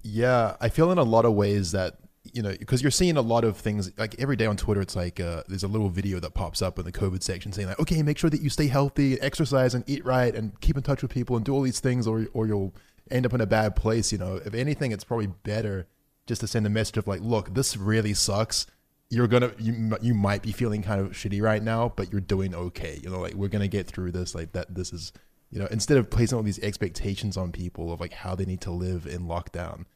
Yeah, 0.03 0.57
I 0.61 0.69
feel 0.69 0.91
in 0.93 0.99
a 0.99 1.03
lot 1.05 1.25
of 1.25 1.35
ways 1.35 1.73
that 1.73 1.99
you 2.33 2.43
know 2.43 2.55
because 2.59 2.83
you're 2.83 2.91
seeing 2.91 3.17
a 3.17 3.23
lot 3.23 3.45
of 3.45 3.57
things 3.57 3.91
like 3.99 4.15
every 4.19 4.37
day 4.37 4.47
on 4.47 4.57
Twitter. 4.57 4.81
It's 4.81 4.97
like 4.97 5.21
uh, 5.21 5.43
there's 5.49 5.63
a 5.63 5.69
little 5.69 5.89
video 5.89 6.21
that 6.21 6.35
pops 6.35 6.63
up 6.63 6.79
in 6.79 6.85
the 6.85 6.93
COVID 6.93 7.23
section 7.23 7.53
saying 7.53 7.69
like, 7.69 7.79
okay, 7.81 8.03
make 8.03 8.19
sure 8.19 8.31
that 8.31 8.41
you 8.41 8.51
stay 8.51 8.67
healthy, 8.67 9.21
exercise, 9.21 9.75
and 9.75 9.85
eat 9.87 10.05
right, 10.05 10.35
and 10.35 10.59
keep 10.61 10.77
in 10.77 10.83
touch 10.83 11.03
with 11.03 11.13
people, 11.13 11.37
and 11.37 11.45
do 11.45 11.55
all 11.55 11.63
these 11.63 11.81
things, 11.81 12.07
or 12.07 12.27
or 12.33 12.47
you'll 12.47 12.75
end 13.11 13.27
up 13.27 13.35
in 13.35 13.41
a 13.41 13.47
bad 13.47 13.77
place. 13.77 14.13
You 14.13 14.19
know, 14.19 14.37
if 14.45 14.55
anything, 14.55 14.93
it's 14.93 15.05
probably 15.05 15.29
better 15.29 15.87
just 16.27 16.41
to 16.43 16.47
send 16.47 16.67
a 16.67 16.71
message 16.71 16.99
of 16.99 17.07
like, 17.07 17.21
look, 17.23 17.55
this 17.55 17.77
really 17.77 18.15
sucks. 18.15 18.67
You're 19.11 19.29
gonna 19.29 19.53
you 19.59 19.97
you 20.03 20.15
might 20.15 20.43
be 20.43 20.53
feeling 20.53 20.83
kind 20.83 21.01
of 21.01 21.13
shitty 21.13 21.41
right 21.41 21.63
now, 21.63 21.93
but 21.97 22.13
you're 22.13 22.21
doing 22.21 22.55
okay. 22.55 23.01
You 23.03 23.11
know, 23.11 23.21
like 23.21 23.35
we're 23.35 23.49
gonna 23.49 23.69
get 23.69 23.87
through 23.87 24.13
this. 24.13 24.35
Like 24.35 24.53
that. 24.53 24.75
This 24.75 24.93
is 24.93 25.13
you 25.51 25.59
know 25.59 25.67
instead 25.71 25.97
of 25.97 26.11
placing 26.11 26.37
all 26.37 26.43
these 26.45 26.59
expectations 26.59 27.37
on 27.37 27.53
people 27.53 27.93
of 27.93 28.01
like 28.01 28.13
how 28.13 28.35
they 28.35 28.45
need 28.45 28.61
to 28.63 28.71
live 28.71 29.07
in 29.07 29.23
lockdown, 29.23 29.87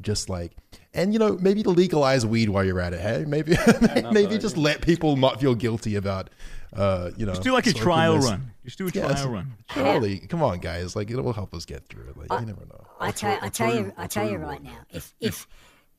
just 0.00 0.28
like 0.28 0.52
and 0.94 1.12
you 1.12 1.18
know 1.18 1.36
maybe 1.40 1.62
to 1.62 1.70
legalize 1.70 2.24
weed 2.24 2.48
while 2.48 2.64
you're 2.64 2.80
at 2.80 2.92
it. 2.92 3.00
Hey, 3.00 3.24
maybe 3.26 3.56
maybe 4.12 4.38
just 4.38 4.56
let 4.56 4.82
people 4.82 5.16
not 5.16 5.40
feel 5.40 5.54
guilty 5.54 5.96
about 5.96 6.30
uh 6.74 7.10
you 7.16 7.26
know 7.26 7.32
Just 7.32 7.42
do 7.42 7.52
like 7.52 7.66
a 7.66 7.72
trial 7.72 8.16
this. 8.16 8.26
run. 8.26 8.52
Just 8.64 8.78
do 8.78 8.86
a 8.86 8.90
Yeah, 8.90 9.08
trial 9.08 9.28
run. 9.30 9.52
Surely, 9.72 10.18
come 10.18 10.42
on, 10.42 10.58
guys! 10.60 10.94
Like 10.94 11.10
it 11.10 11.20
will 11.20 11.32
help 11.32 11.54
us 11.54 11.64
get 11.64 11.88
through 11.88 12.10
it. 12.10 12.16
Like 12.16 12.40
you 12.40 12.46
never 12.46 12.64
know. 12.66 12.86
I 13.00 13.10
tell, 13.10 13.38
I 13.42 13.48
tell 13.48 13.74
you, 13.74 13.92
I 13.96 14.06
tell 14.06 14.30
you 14.30 14.36
right 14.36 14.62
now, 14.62 14.78
if 14.90 15.14
if 15.20 15.48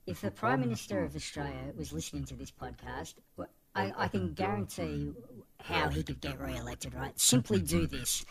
if 0.07 0.22
the 0.22 0.32
Prime 0.32 0.62
Minister 0.62 1.03
of 1.03 1.16
Australia 1.16 1.74
was 1.76 1.91
listening 1.91 2.24
to 2.26 2.36
this 2.36 2.51
podcast, 2.51 3.16
I, 3.76 3.93
I 3.97 4.07
can 4.07 4.34
guarantee 4.34 5.14
how 5.64 5.89
he 5.89 6.03
could 6.03 6.22
get 6.22 6.39
re-elected. 6.39 6.93
Right? 6.93 7.20
Simply 7.20 7.59
do 7.76 7.88
this, 7.88 8.26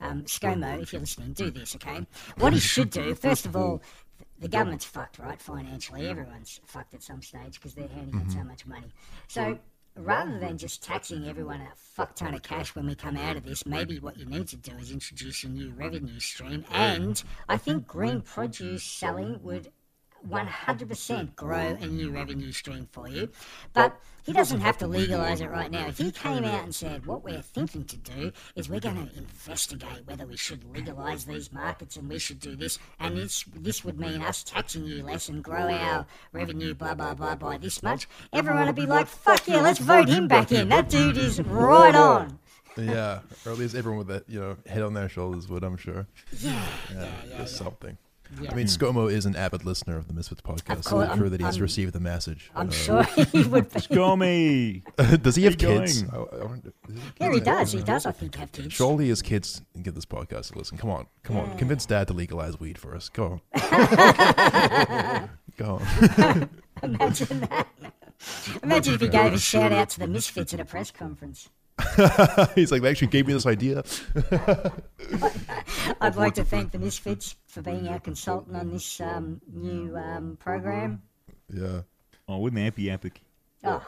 um, 0.00 0.22
ScoMo, 0.22 0.82
if 0.82 0.92
you're 0.92 1.00
listening, 1.00 1.32
do 1.32 1.50
this. 1.50 1.74
Okay? 1.76 2.06
What 2.38 2.52
he 2.52 2.58
should 2.58 2.90
do, 2.90 3.14
first 3.14 3.46
of 3.46 3.56
all. 3.56 3.82
The 4.38 4.48
government's 4.48 4.84
fucked, 4.84 5.18
right? 5.18 5.40
Financially, 5.40 6.08
everyone's 6.08 6.60
fucked 6.66 6.92
at 6.92 7.02
some 7.02 7.22
stage 7.22 7.54
because 7.54 7.74
they're 7.74 7.88
handing 7.88 8.20
out 8.20 8.30
so 8.30 8.44
much 8.44 8.66
money. 8.66 8.92
So 9.28 9.58
rather 9.96 10.38
than 10.38 10.58
just 10.58 10.82
taxing 10.82 11.26
everyone 11.26 11.60
a 11.60 11.68
fuck 11.74 12.14
ton 12.14 12.34
of 12.34 12.42
cash 12.42 12.74
when 12.74 12.86
we 12.86 12.94
come 12.94 13.16
out 13.16 13.36
of 13.36 13.44
this, 13.44 13.64
maybe 13.66 13.98
what 13.98 14.18
you 14.18 14.26
need 14.26 14.46
to 14.48 14.56
do 14.56 14.72
is 14.78 14.92
introduce 14.92 15.44
a 15.44 15.48
new 15.48 15.70
revenue 15.70 16.20
stream. 16.20 16.64
And 16.70 17.22
I 17.48 17.56
think 17.56 17.86
green 17.86 18.20
produce 18.20 18.84
selling 18.84 19.40
would 19.42 19.72
100% 20.28 21.36
grow 21.36 21.76
a 21.80 21.86
new 21.86 22.10
revenue 22.10 22.52
stream 22.52 22.88
for 22.90 23.08
you. 23.08 23.28
But 23.72 23.96
he 24.24 24.32
doesn't 24.32 24.60
have 24.60 24.76
to 24.78 24.86
legalise 24.88 25.40
it 25.40 25.48
right 25.50 25.70
now. 25.70 25.86
If 25.86 25.98
he 25.98 26.10
came 26.10 26.44
out 26.44 26.64
and 26.64 26.74
said, 26.74 27.06
what 27.06 27.22
we're 27.22 27.42
thinking 27.42 27.84
to 27.84 27.96
do 27.96 28.32
is 28.56 28.68
we're 28.68 28.80
going 28.80 29.06
to 29.06 29.16
investigate 29.16 30.04
whether 30.04 30.26
we 30.26 30.36
should 30.36 30.64
legalise 30.74 31.24
these 31.24 31.52
markets 31.52 31.96
and 31.96 32.08
we 32.08 32.18
should 32.18 32.40
do 32.40 32.56
this, 32.56 32.78
and 32.98 33.16
this, 33.16 33.44
this 33.54 33.84
would 33.84 34.00
mean 34.00 34.22
us 34.22 34.42
taxing 34.42 34.84
you 34.84 35.02
less 35.04 35.28
and 35.28 35.44
grow 35.44 35.70
our 35.70 36.06
revenue, 36.32 36.74
blah, 36.74 36.94
blah, 36.94 37.14
blah, 37.14 37.36
by 37.36 37.56
this 37.56 37.82
much, 37.84 38.08
everyone 38.32 38.66
would 38.66 38.74
be 38.74 38.86
like, 38.86 39.06
fuck 39.06 39.46
yeah, 39.46 39.60
let's 39.60 39.78
vote 39.78 40.08
him 40.08 40.26
back 40.26 40.50
in. 40.50 40.68
That 40.70 40.88
dude 40.88 41.16
is 41.18 41.40
right 41.42 41.94
on. 41.94 42.38
yeah, 42.76 43.20
or 43.44 43.52
at 43.52 43.58
least 43.58 43.74
everyone 43.76 43.98
with 43.98 44.08
that 44.08 44.24
you 44.28 44.40
know 44.40 44.56
head 44.66 44.82
on 44.82 44.92
their 44.92 45.08
shoulders 45.08 45.48
would. 45.48 45.62
I'm 45.64 45.76
sure. 45.76 46.06
Yeah, 46.40 46.50
Yeah, 46.90 46.96
yeah, 46.98 47.10
yeah. 47.28 47.36
there's 47.38 47.54
something. 47.56 47.96
Yeah. 48.40 48.50
I 48.52 48.54
mean, 48.54 48.66
ScoMo 48.66 49.10
is 49.10 49.24
an 49.26 49.36
avid 49.36 49.64
listener 49.64 49.96
of 49.96 50.08
the 50.08 50.14
Misfits 50.14 50.40
podcast, 50.40 50.84
so 50.84 50.98
I'm 51.00 51.16
sure 51.16 51.24
I'm- 51.24 51.30
that 51.30 51.40
he's 51.40 51.54
I'm- 51.56 51.62
received 51.62 51.92
the 51.92 52.00
message. 52.00 52.50
I'm 52.54 52.68
Uh, 52.68 52.72
sure 52.72 53.02
he 53.02 53.42
would 53.48 53.72
be. 53.72 53.80
Go 53.94 54.16
me. 54.16 54.82
does 55.22 55.36
he 55.36 55.44
have 55.44 55.56
kids? 55.58 56.02
going? 56.02 56.28
I- 56.32 56.36
I 56.40 56.44
wonder- 56.44 56.72
he 56.88 56.94
have 56.98 57.12
Yeah, 57.20 57.32
he 57.32 57.40
does. 57.40 57.72
He 57.72 57.82
does, 57.82 58.06
I 58.06 58.12
think, 58.12 58.34
have 58.36 58.52
kids. 58.52 58.72
Surely 58.74 59.08
his 59.08 59.22
kids 59.22 59.62
can 59.72 59.82
give 59.82 59.94
this 59.94 60.06
podcast 60.06 60.54
a 60.54 60.58
listen. 60.58 60.76
Come 60.78 60.90
on, 60.90 61.06
come 61.22 61.36
on, 61.36 61.56
convince 61.58 61.86
dad 61.86 62.08
to 62.08 62.14
legalize 62.14 62.58
weed 62.60 62.78
for 62.78 62.94
us. 62.96 63.08
Go 63.08 63.40
on. 63.54 65.28
Go 65.56 65.80
on. 65.80 66.48
Imagine 66.82 67.40
that. 67.40 67.66
Imagine 68.62 68.94
if 68.94 69.00
he 69.00 69.08
gave 69.08 69.32
a 69.32 69.38
shout 69.38 69.72
out 69.72 69.90
to 69.90 70.00
the 70.00 70.06
Misfits 70.06 70.52
at 70.54 70.60
a 70.60 70.64
press 70.64 70.90
conference. 70.90 71.48
He's 72.54 72.72
like, 72.72 72.82
they 72.82 72.90
actually 72.90 73.08
gave 73.08 73.26
me 73.26 73.32
this 73.34 73.46
idea. 73.46 73.84
I'd 76.00 76.16
like 76.16 76.34
to 76.34 76.44
thank 76.44 76.72
the 76.72 76.78
Misfits 76.78 77.36
for 77.46 77.62
being 77.62 77.88
our 77.88 78.00
consultant 78.00 78.56
on 78.56 78.70
this 78.70 79.00
um, 79.00 79.40
new 79.52 79.94
um, 79.96 80.36
program. 80.40 81.02
Yeah. 81.52 81.82
Oh, 82.28 82.38
wouldn't 82.38 82.62
that 82.62 82.74
be 82.74 82.90
epic? 82.90 83.20
Oh, 83.62 83.84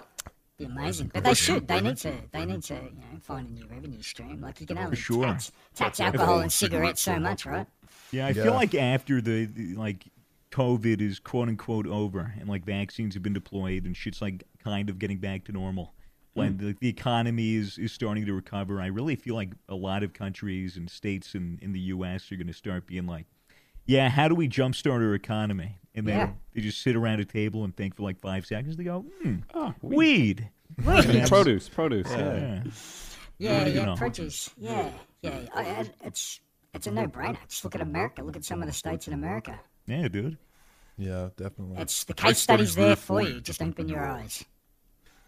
be 0.59 0.65
amazing. 0.65 1.11
But 1.15 1.25
they 1.25 1.35
should. 1.35 1.67
They 1.67 1.81
need 1.81 1.97
to. 1.99 2.13
They 2.31 2.45
need 2.45 2.63
to. 2.65 2.75
You 2.75 2.81
know, 2.81 3.21
find 3.23 3.49
a 3.49 3.53
new 3.53 3.67
revenue 3.67 4.03
stream. 4.03 4.41
Like 4.41 4.61
you 4.61 4.67
can 4.67 4.79
only 4.79 4.97
sure. 4.97 5.25
tax, 5.25 5.53
tax 5.75 6.01
alcohol 6.01 6.41
and 6.41 6.53
cigarettes 6.53 7.01
so 7.01 7.19
much, 7.19 7.47
right? 7.47 7.67
Yeah, 8.11 8.27
I 8.27 8.31
Yeah. 8.31 8.45
feel 8.45 8.55
like 8.55 8.75
after 8.75 9.21
the, 9.21 9.47
the 9.47 9.75
like 9.75 10.07
COVID 10.51 11.01
is 11.01 11.19
quote 11.19 11.49
unquote 11.49 11.87
over 11.87 12.35
and 12.39 12.49
like 12.49 12.65
vaccines 12.65 13.15
have 13.15 13.23
been 13.23 13.33
deployed 13.35 13.85
and 13.85 13.97
shit's 13.97 14.21
like 14.23 14.45
kind 14.63 14.89
of 14.91 14.99
getting 14.99 15.19
back 15.19 15.45
to 15.45 15.53
normal. 15.53 15.95
When 16.35 16.57
the, 16.59 16.77
the 16.81 16.89
economy 16.89 17.55
is, 17.57 17.79
is 17.79 17.91
starting 17.93 18.25
to 18.27 18.33
recover, 18.33 18.81
I 18.81 18.87
really 18.87 19.17
feel 19.17 19.35
like 19.35 19.51
a 19.69 19.75
lot 19.75 20.03
of 20.05 20.13
countries 20.13 20.77
and 20.77 20.89
states 20.89 21.35
in, 21.35 21.59
in 21.61 21.73
the 21.73 21.81
U.S. 21.81 22.31
are 22.31 22.37
going 22.37 22.47
to 22.47 22.53
start 22.53 22.87
being 22.87 23.07
like, 23.07 23.27
yeah, 23.87 24.09
how 24.09 24.29
do 24.29 24.35
we 24.37 24.49
jumpstart 24.49 25.01
our 25.05 25.15
economy? 25.15 25.81
And 25.95 26.07
then 26.07 26.17
Yeah. 26.19 26.31
they 26.55 26.61
just 26.61 26.81
sit 26.83 26.95
around 26.95 27.19
a 27.21 27.25
table 27.25 27.65
and 27.65 27.77
think 27.77 27.97
for 27.97 28.03
like 28.05 28.21
five 28.21 28.47
seconds. 28.47 28.77
They 28.77 28.85
go, 28.85 29.01
hmm, 29.23 29.37
Oh, 29.55 29.75
weed. 29.83 30.49
produce, 30.85 31.69
produce. 31.69 32.07
Yeah. 32.11 32.17
Yeah. 32.19 32.63
Yeah, 33.39 33.67
You 33.67 33.75
yeah, 33.81 33.85
know. 33.87 33.95
produce. 33.97 34.51
Yeah, 34.59 34.91
yeah. 35.23 35.41
I, 35.55 35.63
I, 35.63 35.91
it's 36.05 36.41
it's 36.75 36.87
a 36.87 36.91
no-brainer. 36.91 37.39
Just 37.49 37.65
look 37.65 37.75
at 37.75 37.81
America. 37.81 38.23
Look 38.23 38.37
at 38.37 38.45
some 38.45 38.61
of 38.63 38.67
the 38.69 38.73
states 38.75 39.07
in 39.09 39.15
America. 39.15 39.59
yeah, 39.87 40.07
dude. 40.09 40.37
Yeah, 40.97 41.29
definitely. 41.37 41.81
It's 41.81 42.05
the 42.05 42.15
case 42.15 42.39
studies 42.41 42.75
there 42.75 42.97
for 42.97 43.23
you. 43.23 43.41
Just 43.41 43.63
open 43.63 43.89
your 43.89 44.05
eyes. 44.05 44.45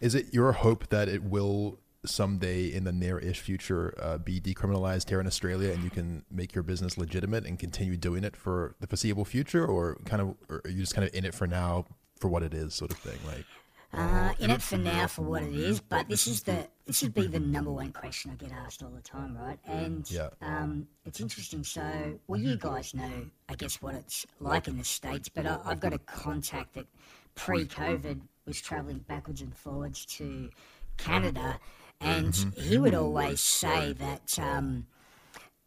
Is 0.01 0.15
it 0.15 0.33
your 0.33 0.53
hope 0.53 0.89
that 0.89 1.09
it 1.09 1.23
will 1.23 1.79
someday 2.07 2.67
in 2.67 2.85
the 2.85 2.93
near-ish 2.93 3.41
future 3.41 3.95
uh, 4.01 4.17
be 4.17 4.41
decriminalized 4.41 5.11
here 5.11 5.21
in 5.21 5.27
Australia, 5.27 5.71
and 5.71 5.85
you 5.85 5.91
can 5.91 6.25
make 6.31 6.55
your 6.55 6.63
business 6.63 6.97
legitimate 6.97 7.45
and 7.45 7.59
continue 7.59 7.97
doing 7.99 8.25
it 8.25 8.35
for 8.35 8.75
the 8.81 8.87
foreseeable 8.87 9.27
future, 9.27 9.67
or 9.67 9.99
kind 10.07 10.23
of, 10.23 10.35
or 10.49 10.63
are 10.65 10.71
you 10.71 10.81
just 10.81 10.95
kind 10.95 11.07
of 11.07 11.15
in 11.15 11.27
it 11.27 11.35
for 11.35 11.47
now 11.47 11.85
for 12.19 12.29
what 12.29 12.43
it 12.43 12.55
is, 12.55 12.75
sort 12.75 12.91
of 12.91 12.97
thing? 12.99 13.19
Like, 13.27 13.45
Uh, 13.93 14.33
in 14.39 14.51
it 14.51 14.63
for 14.63 14.79
now 14.79 15.07
for 15.07 15.23
what 15.23 15.43
it 15.43 15.53
is, 15.53 15.81
but 15.81 16.09
this 16.09 16.27
is 16.27 16.43
the 16.45 16.67
this 16.87 17.03
would 17.03 17.13
be 17.13 17.27
the 17.27 17.39
number 17.39 17.71
one 17.71 17.93
question 17.93 18.31
I 18.31 18.35
get 18.35 18.53
asked 18.53 18.83
all 18.83 18.91
the 18.91 19.03
time, 19.03 19.37
right? 19.37 19.59
And 19.67 20.11
Yeah. 20.11 20.31
um, 20.41 20.89
it's 21.05 21.21
interesting. 21.21 21.63
So, 21.65 22.19
well, 22.27 22.41
you 22.41 22.57
guys 22.57 22.95
know, 22.95 23.27
I 23.49 23.55
guess, 23.55 23.83
what 23.83 23.95
it's 23.95 24.27
like 24.41 24.67
in 24.69 24.79
the 24.79 24.85
states, 24.85 25.29
but 25.29 25.45
I, 25.47 25.61
I've 25.65 25.81
got 25.81 25.93
a 25.93 25.99
contact 25.99 26.75
that 26.75 26.87
pre-COVID 27.35 28.23
was 28.51 28.61
travelling 28.61 28.99
backwards 29.07 29.41
and 29.43 29.57
forwards 29.57 30.05
to 30.05 30.51
Canada, 30.97 31.61
and 32.01 32.35
he 32.57 32.79
would 32.79 32.95
always 32.95 33.41
say 33.41 33.93
that, 33.93 34.37
um, 34.41 34.87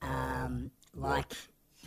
um, 0.01 0.69
like, 0.93 1.31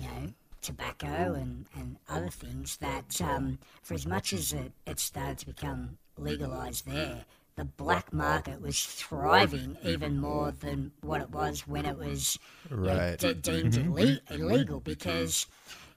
you 0.01 0.07
know, 0.07 0.32
tobacco 0.62 1.34
and, 1.34 1.66
and 1.74 1.99
other 2.09 2.30
things, 2.30 2.78
that 2.78 3.20
um, 3.20 3.59
for 3.82 3.92
as 3.92 4.07
much 4.07 4.32
as 4.32 4.55
it, 4.55 4.72
it 4.86 4.99
started 4.99 5.36
to 5.36 5.47
become 5.47 5.99
legalised 6.16 6.86
there, 6.86 7.26
the 7.57 7.66
black 7.66 8.11
market 8.11 8.62
was 8.62 8.82
thriving 8.82 9.76
even 9.84 10.18
more 10.18 10.51
than 10.51 10.92
what 11.03 11.20
it 11.20 11.30
was 11.30 11.68
when 11.68 11.84
it 11.84 11.99
was 11.99 12.38
you 12.70 12.76
know, 12.76 13.16
de- 13.18 13.34
deemed 13.34 13.74
ille- 13.74 14.20
illegal 14.30 14.80
because 14.80 15.47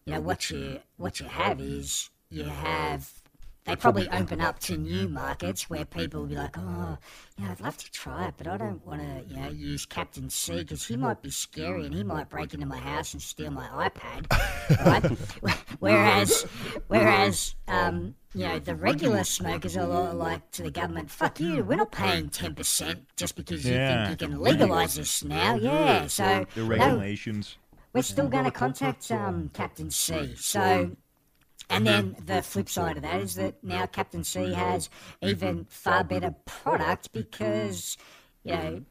you 0.06 0.14
know 0.14 0.22
what 0.22 0.50
you 0.50 0.80
what 0.98 1.20
you 1.22 1.26
have 1.26 1.60
is 1.62 2.10
you 2.30 2.44
have 2.44 3.19
they 3.70 3.76
probably 3.76 4.10
open 4.10 4.42
up 4.42 4.58
to 4.58 4.78
new 4.78 5.08
markets 5.08 5.70
where 5.70 5.86
people 5.86 6.22
will 6.22 6.28
be 6.28 6.36
like, 6.36 6.58
oh, 6.58 6.98
you 7.38 7.46
know, 7.46 7.52
I'd 7.52 7.62
love 7.62 7.78
to 7.78 7.92
try 7.92 8.28
it, 8.28 8.34
but 8.36 8.48
I 8.48 8.58
don't 8.58 8.84
want 8.86 9.00
to, 9.02 9.24
you 9.32 9.40
know, 9.40 9.50
use 9.50 9.86
Captain 9.86 10.28
C 10.32 10.58
because 10.58 10.88
he 10.88 10.98
might 10.98 11.22
be 11.22 11.30
scary 11.30 11.86
and 11.86 11.94
he 11.94 12.04
might 12.04 12.30
break 12.30 12.56
into 12.56 12.66
my 12.66 12.80
house 12.80 13.14
and 13.14 13.22
steal 13.22 13.52
my 13.52 13.68
iPad, 13.68 14.26
right? 14.84 15.04
whereas, 15.80 16.44
whereas, 16.88 17.54
um, 17.68 18.16
you 18.34 18.48
know, 18.48 18.58
the 18.58 18.76
regular 18.76 19.24
smokers 19.24 19.78
are 19.78 19.90
all 19.92 20.16
like 20.16 20.50
to 20.52 20.64
the 20.64 20.72
government, 20.72 21.12
fuck 21.12 21.40
you, 21.40 21.64
we're 21.64 21.76
not 21.76 21.92
paying 21.92 22.30
10% 22.30 23.06
just 23.18 23.36
because 23.36 23.66
you 23.66 23.76
Yeah. 23.76 24.08
think 24.08 24.22
you 24.22 24.28
can 24.28 24.40
legalise 24.40 24.96
this 24.96 25.24
now. 25.24 25.56
Yeah, 25.56 26.08
so 26.08 26.48
The 26.56 26.62
no, 26.62 26.68
regulations. 26.68 27.58
we're 27.94 28.02
still 28.02 28.30
going 28.30 28.46
to 28.46 28.52
contact 28.52 29.12
um, 29.12 29.50
Captain 29.54 29.92
C. 29.92 30.34
So, 30.38 30.96
and 31.70 31.86
then 31.86 32.16
the 32.26 32.42
flip 32.42 32.70
side 32.70 32.98
of 32.98 33.04
that 33.04 33.22
is 33.22 33.36
that 33.36 33.64
now 33.64 33.86
Captain 33.86 34.24
C 34.24 34.54
has 34.54 34.90
even 35.22 35.66
far 35.70 36.04
better 36.04 36.32
product 36.46 37.12
because, 37.12 37.98
you 38.44 38.54
know, 38.54 38.82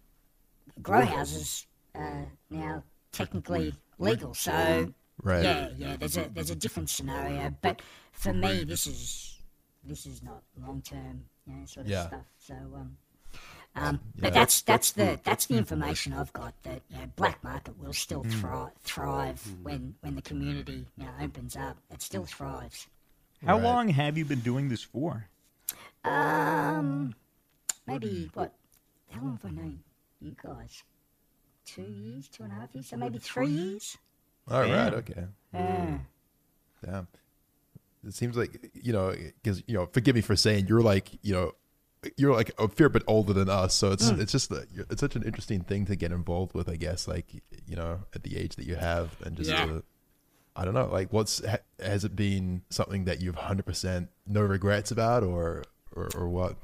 grow 0.82 1.04
houses 1.04 1.66
are 1.94 2.32
now 2.50 2.84
technically 3.12 3.74
legal. 3.98 4.34
So, 4.34 4.92
Right. 5.22 5.42
yeah, 5.42 5.68
yeah, 5.76 5.96
there's 5.96 6.16
a 6.16 6.30
there's 6.32 6.50
a 6.50 6.54
different 6.54 6.88
scenario. 6.90 7.50
But 7.60 7.82
for 8.12 8.32
me, 8.32 8.64
this 8.64 8.86
is 8.86 9.42
this 9.84 10.06
is 10.06 10.22
not 10.22 10.42
long 10.56 10.82
term, 10.82 11.24
you 11.46 11.54
know, 11.54 11.66
sort 11.66 11.86
of 11.86 11.92
Yeah. 11.92 12.06
stuff. 12.06 12.26
So, 12.38 12.54
um, 12.54 12.96
um, 13.80 14.00
but 14.18 14.32
that's 14.34 14.60
that's 14.62 14.92
the 14.92 15.18
that's 15.24 15.46
the 15.46 15.56
information 15.56 16.12
I've 16.12 16.32
got 16.32 16.54
that 16.64 16.82
you 16.90 16.98
know, 16.98 17.06
black 17.16 17.42
market 17.44 17.78
will 17.78 17.92
still 17.92 18.24
thri- 18.24 18.72
thrive 18.82 19.40
when 19.62 19.94
when 20.00 20.14
the 20.16 20.22
community 20.22 20.86
you 20.96 21.04
know, 21.04 21.10
opens 21.22 21.56
up. 21.56 21.76
It 21.90 22.02
still 22.02 22.24
thrives. 22.24 22.86
How 23.46 23.54
Right. 23.56 23.64
long 23.64 23.88
have 23.90 24.18
you 24.18 24.24
been 24.24 24.40
doing 24.40 24.68
this 24.68 24.82
for? 24.82 25.28
Um, 26.04 27.14
maybe 27.86 28.30
what? 28.34 28.52
How 29.10 29.20
long 29.22 29.38
have 29.40 29.44
I 29.50 29.54
known 29.54 29.80
you 30.20 30.34
guys? 30.42 30.82
Two 31.64 31.82
years, 31.82 32.28
two 32.28 32.42
and 32.44 32.52
a 32.52 32.56
half 32.56 32.74
years, 32.74 32.88
so 32.88 32.96
maybe 32.96 33.18
three 33.18 33.48
years. 33.48 33.96
All 34.50 34.60
right. 34.62 34.68
Damn. 34.90 34.94
Okay. 34.94 35.24
Yeah. 35.54 35.98
Damn. 36.84 37.08
it 38.06 38.14
seems 38.14 38.36
like 38.36 38.70
you 38.74 38.92
know 38.92 39.14
because 39.42 39.62
you 39.66 39.74
know 39.74 39.86
forgive 39.92 40.14
me 40.14 40.20
for 40.22 40.36
saying 40.36 40.66
you're 40.68 40.80
like 40.82 41.10
you 41.22 41.34
know 41.34 41.52
you're 42.16 42.34
like 42.34 42.50
a 42.58 42.68
fair 42.68 42.88
bit 42.88 43.02
older 43.06 43.32
than 43.32 43.48
us 43.48 43.74
so 43.74 43.90
it's 43.92 44.08
Hmm. 44.08 44.20
it's 44.20 44.32
just 44.32 44.52
it's 44.52 45.00
such 45.00 45.16
an 45.16 45.22
interesting 45.24 45.62
thing 45.62 45.84
to 45.86 45.96
get 45.96 46.12
involved 46.12 46.54
with 46.54 46.68
i 46.68 46.76
guess 46.76 47.08
like 47.08 47.26
you 47.66 47.74
know 47.76 48.00
at 48.14 48.22
the 48.22 48.36
age 48.36 48.54
that 48.56 48.66
you 48.66 48.76
have 48.76 49.16
and 49.24 49.36
just 49.36 49.50
Yeah. 49.50 49.66
to, 49.66 49.82
i 50.54 50.64
don't 50.64 50.74
know 50.74 50.86
like 50.92 51.12
what's 51.12 51.44
ha, 51.44 51.56
has 51.80 52.04
it 52.04 52.14
been 52.14 52.62
something 52.70 53.04
that 53.06 53.20
you've 53.20 53.36
100% 53.36 54.08
no 54.26 54.42
regrets 54.42 54.90
about 54.92 55.22
or 55.24 55.64
or, 55.94 56.08
or 56.16 56.28
what 56.28 56.56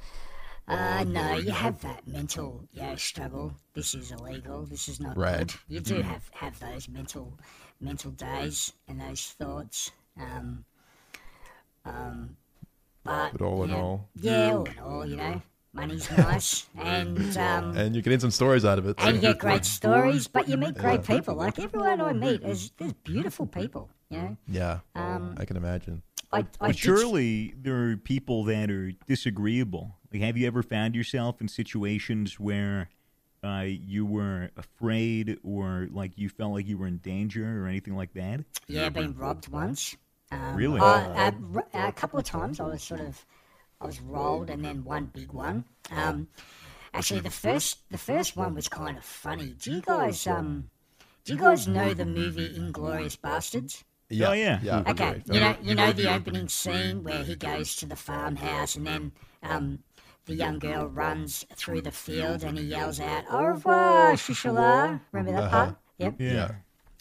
Uh, 0.66 1.05
no, 1.07 1.37
you 1.37 1.51
have 1.51 1.78
that 1.82 2.07
mental, 2.07 2.64
you 2.72 2.80
know, 2.80 2.97
struggle. 2.97 3.53
This 3.74 3.95
is 3.95 4.11
illegal. 4.12 4.64
This 4.64 4.89
is 4.89 4.99
not 4.99 5.14
Right. 5.14 5.39
good. 5.41 5.55
You 5.68 5.80
do 5.80 6.01
have 6.01 6.30
have 6.32 6.59
those 6.59 6.89
mental, 6.89 7.39
mental 7.82 8.12
days 8.12 8.72
and 8.89 8.99
those 8.99 9.35
thoughts. 9.39 9.91
Um, 10.18 10.64
um, 11.85 12.37
but 13.05 13.32
But 13.32 13.42
all 13.42 13.62
in 13.64 13.70
you 13.70 13.76
all- 13.76 14.09
yeah, 14.14 14.52
all 14.55 14.64
in 14.64 14.78
all, 14.78 15.07
you 15.07 15.16
know, 15.16 15.42
money's 15.72 16.11
nice, 16.11 16.66
and 16.78 17.36
um, 17.36 17.76
and 17.76 17.94
you're 17.94 18.02
getting 18.02 18.20
some 18.20 18.30
stories 18.30 18.64
out 18.64 18.78
of 18.78 18.86
it 18.86 18.96
and 18.98 19.16
you 19.16 19.20
get 19.22 19.38
great 19.38 19.64
stories. 19.78 20.26
But 20.26 20.48
you 20.48 20.57
meet 20.57 20.74
great 20.76 21.05
people. 21.05 21.34
Like 21.44 21.59
everyone 21.59 22.00
I 22.00 22.12
meet 22.12 22.42
is 22.42 22.72
there's 22.78 22.92
beautiful 22.94 23.46
people. 23.46 23.90
You 24.11 24.18
know, 24.18 24.36
yeah 24.46 24.78
um, 24.94 25.34
i 25.38 25.44
can 25.44 25.57
imagine 25.57 26.02
I, 26.32 26.38
I 26.38 26.42
But 26.61 26.66
did- 26.68 26.76
surely 26.78 27.55
there 27.61 27.90
are 27.90 27.96
people 27.96 28.44
that 28.44 28.70
are 28.70 28.92
disagreeable. 29.07 29.96
Like, 30.12 30.22
have 30.22 30.36
you 30.36 30.46
ever 30.46 30.62
found 30.62 30.94
yourself 30.94 31.40
in 31.40 31.48
situations 31.48 32.38
where 32.38 32.88
uh, 33.42 33.64
you 33.66 34.07
were 34.07 34.50
afraid, 34.57 35.38
or 35.42 35.88
like 35.90 36.12
you 36.16 36.28
felt 36.28 36.52
like 36.52 36.66
you 36.68 36.78
were 36.78 36.86
in 36.86 36.98
danger, 36.98 37.62
or 37.62 37.66
anything 37.66 37.96
like 37.96 38.12
that? 38.14 38.44
Yeah, 38.68 38.88
been 38.90 39.14
robbed 39.16 39.48
once. 39.48 39.96
Um, 40.30 40.56
Really? 40.56 40.80
Uh, 40.80 40.84
uh, 40.84 41.30
r- 41.54 41.88
a 41.88 41.92
couple 41.92 42.18
of 42.18 42.24
times 42.24 42.60
I 42.60 42.64
was 42.66 42.82
sort 42.82 43.00
of, 43.00 43.24
I 43.80 43.86
was 43.86 44.00
rolled, 44.00 44.50
and 44.50 44.64
then 44.64 44.84
one 44.84 45.06
big 45.06 45.32
one. 45.32 45.64
Um, 45.90 46.28
actually, 46.92 47.20
the 47.20 47.30
first, 47.30 47.78
the 47.90 47.98
first 47.98 48.36
one 48.36 48.54
was 48.54 48.68
kind 48.68 48.96
of 48.96 49.04
funny. 49.04 49.54
Do 49.58 49.72
you 49.72 49.80
guys, 49.82 50.26
um, 50.26 50.70
do 51.24 51.34
you 51.34 51.38
guys 51.38 51.68
know 51.68 51.94
the 51.94 52.04
movie 52.06 52.48
Inglourious 52.58 53.16
Basterds? 53.18 53.84
yeah 54.10 54.28
Oh, 54.28 54.32
yeah. 54.32 54.60
yeah 54.62 54.82
Okay, 54.86 55.22
you 55.32 55.40
know, 55.40 55.56
you 55.62 55.74
know 55.74 55.92
the 55.92 56.12
opening 56.14 56.48
scene 56.48 57.02
where 57.02 57.22
he 57.24 57.36
goes 57.36 57.76
to 57.76 57.86
the 57.86 57.96
farmhouse, 57.96 58.76
and 58.76 58.86
then 58.86 59.12
um, 59.42 59.78
the 60.26 60.34
young 60.34 60.58
girl 60.58 60.86
runs 60.86 61.44
through 61.54 61.82
the 61.82 61.90
field, 61.90 62.42
and 62.44 62.58
he 62.58 62.64
yells 62.64 63.00
out 63.00 63.24
"Au 63.30 63.44
revoir, 63.44 64.16
Shosanna." 64.16 65.00
Remember 65.12 65.40
that 65.40 65.50
part? 65.50 65.76
Yep. 65.98 66.14
yeah 66.18 66.50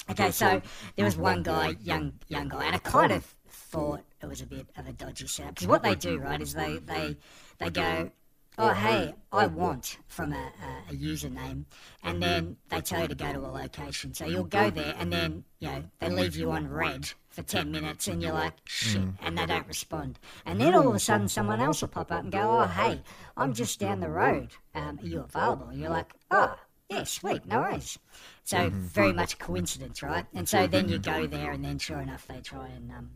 Okay, 0.09 0.31
so 0.31 0.61
there 0.95 1.05
was 1.05 1.17
one 1.17 1.43
guy, 1.43 1.75
young 1.81 2.13
young 2.27 2.49
guy, 2.49 2.65
and 2.65 2.75
I 2.75 2.79
kind 2.79 3.11
of 3.11 3.23
thought 3.47 4.03
it 4.21 4.27
was 4.27 4.41
a 4.41 4.45
bit 4.45 4.67
of 4.77 4.87
a 4.87 4.93
dodgy 4.93 5.27
setup 5.27 5.55
because 5.55 5.67
what 5.67 5.81
they 5.83 5.95
do, 5.95 6.17
right, 6.17 6.41
is 6.41 6.53
they 6.53 6.79
they 6.85 7.15
they 7.57 7.69
go, 7.69 8.11
oh 8.57 8.73
hey, 8.73 9.13
I 9.31 9.47
want 9.47 9.97
from 10.07 10.33
a, 10.33 10.51
a, 10.89 10.93
username, 10.93 11.63
and 12.03 12.21
then 12.21 12.57
they 12.69 12.81
tell 12.81 13.01
you 13.01 13.07
to 13.07 13.15
go 13.15 13.31
to 13.31 13.39
a 13.39 13.47
location. 13.47 14.13
So 14.13 14.25
you'll 14.25 14.43
go 14.43 14.69
there, 14.69 14.93
and 14.99 15.11
then 15.11 15.45
you 15.59 15.69
know 15.69 15.83
they 15.99 16.09
leave 16.09 16.35
you 16.35 16.51
on 16.51 16.67
red 16.67 17.09
for 17.29 17.41
ten 17.43 17.71
minutes, 17.71 18.09
and 18.09 18.21
you're 18.21 18.33
like 18.33 18.55
shit, 18.65 19.01
and 19.21 19.37
they 19.37 19.45
don't 19.45 19.67
respond, 19.67 20.19
and 20.45 20.59
then 20.59 20.75
all 20.75 20.89
of 20.89 20.95
a 20.95 20.99
sudden 20.99 21.29
someone 21.29 21.61
else 21.61 21.79
will 21.79 21.87
pop 21.87 22.11
up 22.11 22.23
and 22.23 22.31
go, 22.31 22.59
oh 22.59 22.67
hey, 22.67 23.01
I'm 23.37 23.53
just 23.53 23.79
down 23.79 24.01
the 24.01 24.09
road, 24.09 24.49
um, 24.75 24.99
are 25.01 25.07
you 25.07 25.21
available? 25.21 25.69
And 25.69 25.79
you're 25.79 25.89
like, 25.89 26.13
oh. 26.29 26.55
Yeah, 26.89 27.03
sweet, 27.03 27.45
no 27.45 27.59
worries. 27.61 27.97
So 28.43 28.69
very 28.69 29.13
much 29.13 29.39
coincidence, 29.39 30.03
right? 30.03 30.25
And 30.33 30.47
so 30.47 30.67
then 30.67 30.89
you 30.89 30.99
go 30.99 31.25
there, 31.27 31.51
and 31.51 31.63
then 31.63 31.79
sure 31.79 31.99
enough, 31.99 32.27
they 32.27 32.41
try 32.41 32.67
and 32.67 32.91
um, 32.91 33.11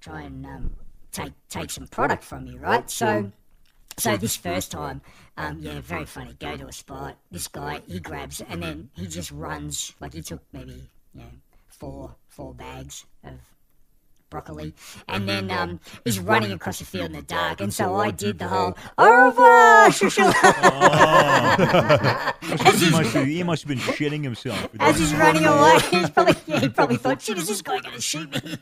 try 0.00 0.22
and 0.22 0.44
um, 0.46 0.76
take 1.12 1.32
take 1.48 1.70
some 1.70 1.86
product 1.88 2.22
from 2.24 2.46
you, 2.46 2.58
right? 2.58 2.88
So. 2.90 3.32
So 3.98 4.16
this 4.16 4.34
first 4.34 4.70
time, 4.70 5.02
um, 5.36 5.58
yeah, 5.60 5.80
very 5.80 6.06
funny. 6.06 6.34
Go 6.38 6.56
to 6.56 6.68
a 6.68 6.72
spot. 6.72 7.18
This 7.30 7.48
guy, 7.48 7.82
he 7.86 8.00
grabs, 8.00 8.40
and 8.40 8.62
then 8.62 8.88
he 8.94 9.06
just 9.06 9.30
runs. 9.30 9.92
Like 10.00 10.14
he 10.14 10.22
took 10.22 10.40
maybe, 10.54 10.88
you 11.12 11.20
know, 11.20 11.30
four 11.66 12.14
four 12.28 12.54
bags 12.54 13.04
of 13.24 13.34
broccoli, 14.30 14.74
and 15.08 15.28
then 15.28 15.50
um, 15.50 15.80
he's 16.04 16.18
running 16.18 16.52
across 16.52 16.78
the 16.78 16.84
field 16.84 17.06
in 17.06 17.12
the 17.12 17.22
dark. 17.22 17.60
And 17.60 17.74
so 17.74 17.96
I 17.96 18.10
did 18.10 18.38
the 18.38 18.48
whole 18.48 18.76
au 18.96 19.26
revoir, 19.26 19.90
he, 19.90 20.04
must 22.90 23.14
have, 23.14 23.26
he 23.26 23.42
must 23.42 23.62
have 23.62 23.68
been 23.68 23.78
shitting 23.78 24.22
himself. 24.22 24.68
as 24.80 24.98
he's 24.98 25.14
running 25.14 25.44
away. 25.44 25.78
He's 25.90 26.10
probably, 26.10 26.34
yeah, 26.46 26.60
he 26.60 26.68
probably 26.78 26.96
thought, 26.96 27.20
"Shit, 27.20 27.38
is 27.38 27.48
this 27.48 27.62
guy 27.62 27.80
going 27.80 27.94
to 27.94 28.00
shoot 28.00 28.30
me?" 28.32 28.56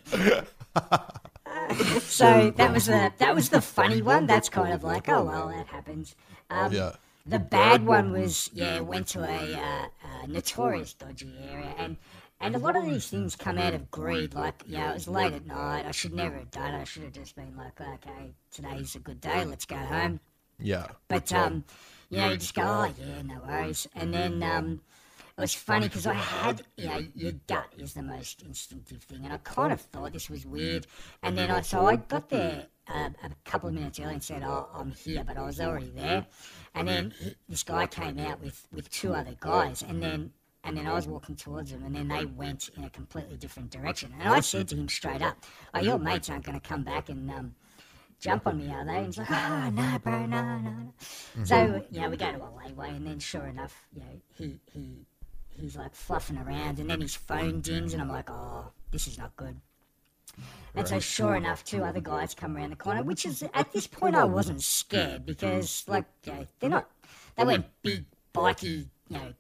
so 2.01 2.51
that 2.57 2.73
was 2.73 2.87
the 2.87 3.13
that 3.19 3.35
was 3.35 3.49
the 3.51 3.61
funny 3.61 4.03
one. 4.03 4.27
That's 4.27 4.49
kind 4.49 4.73
of 4.73 4.83
like, 4.83 5.09
oh 5.09 5.25
well, 5.25 5.49
that 5.49 5.67
happens. 5.67 6.15
Um, 6.51 6.73
yeah 6.73 6.93
The 7.27 7.39
bad 7.39 7.85
one 7.85 8.13
was 8.13 8.51
yeah, 8.53 8.81
went 8.81 9.09
to 9.09 9.21
a, 9.21 9.55
uh, 9.55 9.87
uh 10.05 10.27
notorious 10.27 10.95
dodgy 10.95 11.35
area, 11.51 11.75
and 11.79 11.97
and 12.41 12.55
a 12.55 12.59
lot 12.59 12.77
of 12.77 12.85
these 12.85 13.09
things 13.09 13.35
come 13.37 13.59
out 13.59 13.75
of 13.75 13.91
greed. 13.91 14.35
Like 14.35 14.63
you 14.67 14.79
know, 14.79 14.91
it 14.91 14.95
was 14.95 15.09
late 15.09 15.33
at 15.33 15.47
night. 15.47 15.87
I 15.87 15.91
should 15.91 16.15
never 16.15 16.37
have 16.37 16.51
done 16.51 16.75
it. 16.75 16.81
I 16.81 16.85
should 16.85 17.03
have 17.05 17.13
just 17.13 17.35
been 17.37 17.57
like, 17.57 17.81
okay, 17.81 18.33
today's 18.51 18.95
a 18.95 19.01
good 19.01 19.21
day. 19.21 19.45
Let's 19.45 19.65
go 19.67 19.77
home. 19.77 20.21
yeah 20.59 20.87
But 21.09 21.33
um, 21.33 21.65
you 22.11 22.19
know, 22.19 22.31
you 22.31 22.37
just 22.37 22.55
go, 22.55 22.63
oh 22.63 22.93
yeah, 23.01 23.23
no 23.23 23.41
worries. 23.47 23.87
And 23.95 24.15
then 24.15 24.43
um, 24.43 24.81
it 25.37 25.41
was 25.41 25.55
funny 25.55 25.87
because 25.89 26.07
I 26.07 26.15
had, 26.15 26.63
you 26.77 26.87
know, 26.87 27.01
your 27.15 27.33
gut 27.47 27.73
is 27.77 27.95
the 27.95 28.03
most 28.03 28.43
instinctive 28.43 29.03
thing, 29.03 29.25
and 29.25 29.33
I 29.33 29.39
kind 29.39 29.73
of 29.73 29.81
thought 29.81 30.13
this 30.13 30.31
was 30.31 30.47
weird. 30.47 30.87
And 31.23 31.37
then 31.37 31.51
I, 31.51 31.61
so 31.63 31.87
I 31.87 31.97
got 31.97 32.29
there 32.31 32.67
uh, 32.89 33.11
a 33.23 33.31
couple 33.45 33.69
of 33.69 33.75
minutes 33.75 34.01
early 34.01 34.15
and 34.15 34.23
said, 34.23 34.43
oh, 34.45 34.69
I'm 34.75 34.93
here, 34.93 35.23
but 35.25 35.37
I 35.37 35.45
was 35.45 35.61
already 35.61 35.91
there. 35.95 36.27
And 36.75 36.89
then 36.89 37.15
he, 37.21 37.35
this 37.49 37.63
guy 37.63 37.87
came 37.87 38.19
out 38.19 38.41
with 38.41 38.67
with 38.73 38.89
two 38.91 39.13
other 39.15 39.35
guys, 39.41 39.83
and 39.83 40.03
then. 40.03 40.33
And 40.65 40.77
then 40.77 40.87
I 40.87 40.93
was 40.93 41.07
walking 41.07 41.37
towards 41.37 41.71
them, 41.71 41.85
and 41.85 41.95
then 41.95 42.09
they 42.09 42.25
went 42.25 42.71
in 42.77 42.85
a 42.85 42.91
completely 42.91 43.37
different 43.37 43.71
direction. 43.71 44.13
And 44.19 44.29
I 44.29 44.41
said 44.41 44.69
to 44.69 44.77
him 44.77 44.89
straight 44.89 45.23
up, 45.23 45.37
"Oh, 45.73 45.81
your 45.81 45.99
mates 45.99 46.29
aren't 46.29 46.45
going 46.45 46.61
to 46.61 46.69
come 46.69 46.83
back 46.83 47.09
and 47.09 47.31
um, 47.31 47.55
jump 48.21 48.47
on 48.47 48.59
me, 48.59 48.73
are 48.73 48.85
they? 48.85 48.97
And 48.97 49.07
he's 49.07 49.19
like, 49.19 49.31
oh, 49.31 49.71
no, 49.71 49.99
bro, 50.03 50.27
no, 50.27 50.43
no, 50.43 50.59
no. 50.59 50.95
So, 51.45 51.83
yeah, 51.91 52.09
we 52.09 52.17
go 52.17 52.33
to 52.33 52.39
a 52.39 52.41
layway, 52.41 52.97
and 52.97 53.07
then 53.07 53.19
sure 53.19 53.47
enough, 53.47 53.87
you 53.93 54.01
know, 54.01 54.21
he, 54.35 54.59
he, 54.73 55.07
he's 55.51 55.77
like 55.77 55.95
fluffing 55.95 56.39
around, 56.39 56.79
and 56.79 56.91
then 56.91 57.01
his 57.01 57.15
phone 57.15 57.61
dings, 57.61 57.93
and 57.93 58.03
I'm 58.03 58.09
like, 58.09 58.31
oh, 58.31 58.67
this 58.91 59.07
is 59.07 59.19
not 59.19 59.37
good. 59.37 59.61
And 60.75 60.87
so, 60.87 61.01
sure 61.01 61.37
enough, 61.37 61.65
two 61.65 61.83
other 61.83 62.01
guys 62.01 62.35
come 62.35 62.57
around 62.57 62.71
the 62.71 62.77
corner, 62.77 63.03
which 63.03 63.25
is, 63.25 63.43
at 63.55 63.73
this 63.73 63.87
point, 63.87 64.15
I 64.15 64.25
wasn't 64.25 64.63
scared 64.63 65.25
because, 65.25 65.85
like, 65.89 66.05
you 66.25 66.33
know, 66.33 66.47
they're 66.61 66.71
not, 66.71 66.91
they 67.37 67.45
weren't 67.45 67.67
big, 67.83 68.05
bikey, 68.33 68.89
you 69.09 69.17
know, 69.17 69.33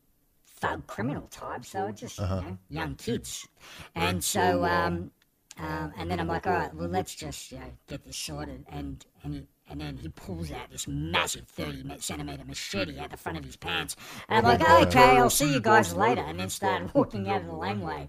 thug 0.59 0.87
criminal 0.87 1.27
types. 1.31 1.73
They 1.73 1.81
were 1.81 1.93
just, 1.93 2.19
you 2.19 2.25
know, 2.25 2.59
young 2.69 2.95
kids. 2.97 3.47
And 3.95 4.23
so, 4.23 4.65
um, 4.65 5.11
um, 5.59 5.93
and 5.99 6.11
then 6.11 6.21
I'm 6.21 6.29
like, 6.29 6.47
all 6.47 6.53
right, 6.53 6.75
well, 6.75 6.89
let's 6.89 7.15
just 7.15 7.51
you 7.51 7.59
know, 7.59 7.73
get 7.89 8.05
this 8.05 8.17
sorted. 8.17 8.65
And 8.69 9.05
and 9.25 9.35
he, 9.35 9.47
and 9.71 9.81
then 9.81 9.97
he 9.97 10.09
pulls 10.09 10.51
out 10.51 10.71
this 10.71 10.87
massive 10.89 11.47
30 11.49 11.85
centimeter 11.99 12.45
machete 12.45 12.99
out 12.99 13.11
the 13.11 13.17
front 13.17 13.39
of 13.39 13.45
his 13.45 13.57
pants. 13.57 13.97
And 14.29 14.39
I'm 14.39 14.59
like, 14.59 14.87
okay, 14.87 15.19
I'll 15.19 15.31
see 15.31 15.53
you 15.53 15.61
guys 15.61 15.95
later. 15.95 16.23
And 16.23 16.39
then 16.41 16.49
started 16.49 16.91
walking 16.95 17.29
out 17.29 17.43
of 17.43 17.47
the 17.47 17.55
laneway. 17.55 18.09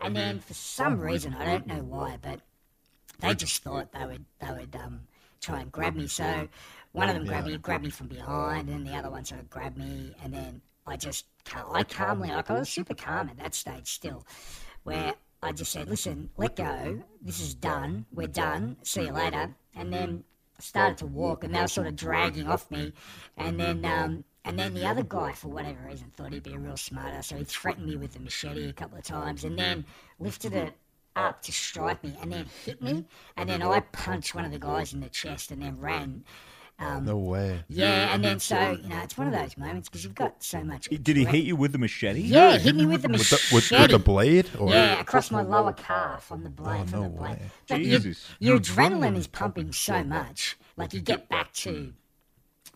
And 0.00 0.16
then 0.16 0.40
for 0.40 0.54
some 0.54 1.00
reason, 1.00 1.34
I 1.34 1.44
don't 1.44 1.66
know 1.66 1.82
why, 1.82 2.18
but 2.20 2.40
they 3.20 3.34
just 3.34 3.62
thought 3.62 3.92
they 3.92 4.04
would 4.04 4.24
they 4.40 4.50
would 4.50 4.76
um, 4.76 5.00
try 5.40 5.60
and 5.60 5.72
grab 5.72 5.94
me. 5.94 6.06
So 6.06 6.48
one 6.92 7.08
of 7.08 7.14
them 7.14 7.24
grabbed 7.24 7.46
me, 7.46 7.56
grabbed 7.58 7.84
me 7.84 7.90
from 7.90 8.08
behind, 8.08 8.68
and 8.68 8.86
the 8.86 8.94
other 8.94 9.10
one 9.10 9.24
sort 9.24 9.40
of 9.40 9.50
grabbed 9.50 9.78
me, 9.78 10.14
and 10.22 10.32
then 10.32 10.60
I 10.86 10.96
just 10.96 11.26
cal- 11.46 11.74
I 11.74 11.82
calmly, 11.84 12.28
like 12.28 12.50
I 12.50 12.58
was 12.58 12.68
super 12.68 12.94
calm 12.94 13.28
at 13.30 13.38
that 13.38 13.54
stage 13.54 13.88
still, 13.90 14.26
where 14.82 15.14
I 15.42 15.52
just 15.52 15.72
said, 15.72 15.88
"Listen, 15.88 16.30
let 16.36 16.56
go. 16.56 17.02
This 17.22 17.40
is 17.40 17.54
done. 17.54 18.06
We're 18.12 18.26
done. 18.28 18.76
See 18.82 19.02
you 19.02 19.12
later." 19.12 19.54
And 19.74 19.92
then 19.92 20.24
started 20.58 20.98
to 20.98 21.06
walk, 21.06 21.44
and 21.44 21.54
they 21.54 21.60
were 21.60 21.68
sort 21.68 21.86
of 21.86 21.96
dragging 21.96 22.48
off 22.48 22.70
me, 22.70 22.92
and 23.36 23.58
then. 23.58 23.84
Um, 23.84 24.24
and 24.48 24.56
then 24.56 24.74
the 24.74 24.86
other 24.86 25.02
guy, 25.02 25.32
for 25.32 25.48
whatever 25.48 25.88
reason, 25.88 26.12
thought 26.12 26.32
he'd 26.32 26.44
be 26.44 26.54
a 26.54 26.58
real 26.60 26.76
smarter, 26.76 27.20
so 27.20 27.36
he 27.36 27.42
threatened 27.42 27.88
me 27.88 27.96
with 27.96 28.12
the 28.12 28.20
machete 28.20 28.68
a 28.68 28.72
couple 28.72 28.96
of 28.96 29.02
times, 29.02 29.42
and 29.42 29.58
then 29.58 29.84
lifted 30.20 30.52
it 30.52 30.72
up 31.16 31.42
to 31.42 31.50
strike 31.50 32.04
me 32.04 32.14
and 32.20 32.32
then 32.32 32.46
hit 32.64 32.80
me. 32.80 33.04
And 33.36 33.48
then 33.48 33.62
I 33.62 33.80
punched 33.80 34.34
one 34.34 34.44
of 34.44 34.52
the 34.52 34.58
guys 34.58 34.92
in 34.92 35.00
the 35.00 35.08
chest 35.08 35.50
and 35.50 35.62
then 35.62 35.80
ran. 35.80 36.24
Oh, 36.78 36.86
um, 36.86 37.04
no 37.06 37.16
way 37.16 37.64
Yeah, 37.68 38.14
and 38.14 38.22
then 38.22 38.38
so, 38.38 38.72
you 38.82 38.88
know, 38.88 39.00
it's 39.02 39.16
one 39.16 39.26
of 39.28 39.32
those 39.32 39.56
moments 39.56 39.88
because 39.88 40.04
you've 40.04 40.14
got 40.14 40.42
so 40.44 40.62
much. 40.62 40.88
Did 40.90 41.16
he 41.16 41.24
hit 41.24 41.44
you 41.44 41.56
with 41.56 41.72
the 41.72 41.78
machete? 41.78 42.20
Yeah, 42.20 42.58
hit 42.58 42.76
me 42.76 42.84
with 42.84 43.00
the 43.02 43.08
with 43.08 43.18
machete. 43.20 43.48
the, 43.48 43.54
with, 43.54 43.70
with 43.70 43.90
the 43.92 43.98
blade 43.98 44.50
or 44.58 44.68
Yeah, 44.70 45.00
across 45.00 45.30
my 45.30 45.40
lower 45.40 45.72
calf 45.72 46.30
on 46.30 46.42
the 46.42 46.50
oh, 46.50 46.62
blade. 46.62 46.80
Oh, 46.82 46.86
from 46.86 47.00
no 47.00 47.02
the 47.04 47.08
blade. 47.16 47.30
way. 47.30 47.40
But 47.68 47.80
your- 47.80 47.98
Jesus. 48.00 48.28
Your, 48.40 48.58
adrenaline 48.58 49.16
is 49.16 49.26
pumping 49.26 49.72
so 49.72 50.04
much. 50.04 50.58
Like 50.76 50.92
you 50.92 51.00
get 51.00 51.30
back 51.30 51.52
to, 51.54 51.94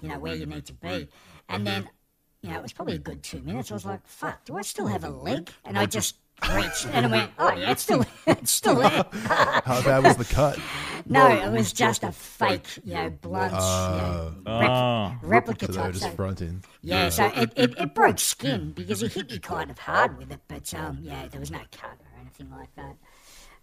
you 0.01 0.09
know, 0.09 0.19
where 0.19 0.35
you 0.35 0.47
need 0.47 0.65
to 0.67 0.73
be. 0.73 1.09
And 1.51 1.67
then, 1.67 1.91
you 2.41 2.49
know, 2.51 2.57
it 2.57 2.63
was 2.63 2.73
probably 2.73 2.95
a 2.95 2.99
good 2.99 3.23
two 3.23 3.43
minutes. 3.43 3.71
I 3.71 3.75
was 3.75 3.85
like, 3.85 4.07
fuck, 4.07 4.47
do 4.47 4.57
I 4.57 4.63
still 4.63 4.87
have 4.87 5.05
a 5.05 5.11
leg? 5.11 5.51
And 5.67 5.79
I 5.79 5.85
just 5.85 6.17
reached 6.55 6.87
and 6.87 7.05
I 7.05 7.11
went, 7.11 7.31
oh, 7.39 7.53
yeah, 7.55 7.71
it's 7.73 7.83
still, 7.83 8.07
it's 8.27 8.51
still 8.51 8.77
there. 8.81 9.05
how 9.13 9.83
bad 9.83 10.05
was 10.05 10.17
the 10.17 10.25
cut 10.25 10.59
No, 11.11 11.27
it 11.29 11.51
was 11.53 11.73
just 11.73 12.05
a 12.05 12.13
fake, 12.13 12.67
you 12.85 12.95
know, 12.95 13.11
blunt, 13.11 13.53
Uh, 13.55 13.87
you 13.91 13.97
know, 13.97 14.59
rep- 14.61 15.19
replica 15.23 15.67
so 15.67 15.73
they 15.73 15.79
were 15.83 15.85
type. 15.87 15.93
just 15.93 16.07
So, 16.07 16.11
fronting. 16.13 16.65
yeah, 16.83 17.09
so 17.11 17.27
it, 17.27 17.53
it, 17.57 17.79
it 17.79 17.95
broke 17.95 18.19
skin 18.21 18.73
because 18.77 19.01
he 19.01 19.09
hit 19.09 19.31
me 19.31 19.39
kind 19.41 19.71
of 19.71 19.79
hard 19.79 20.17
with 20.19 20.31
it, 20.33 20.41
but 20.49 20.73
um, 20.75 20.99
yeah, 21.03 21.27
there 21.29 21.41
was 21.41 21.51
no 21.51 21.61
cut 21.73 21.99
or 22.01 22.21
anything 22.21 22.51
like 22.51 22.75
that. 22.77 22.97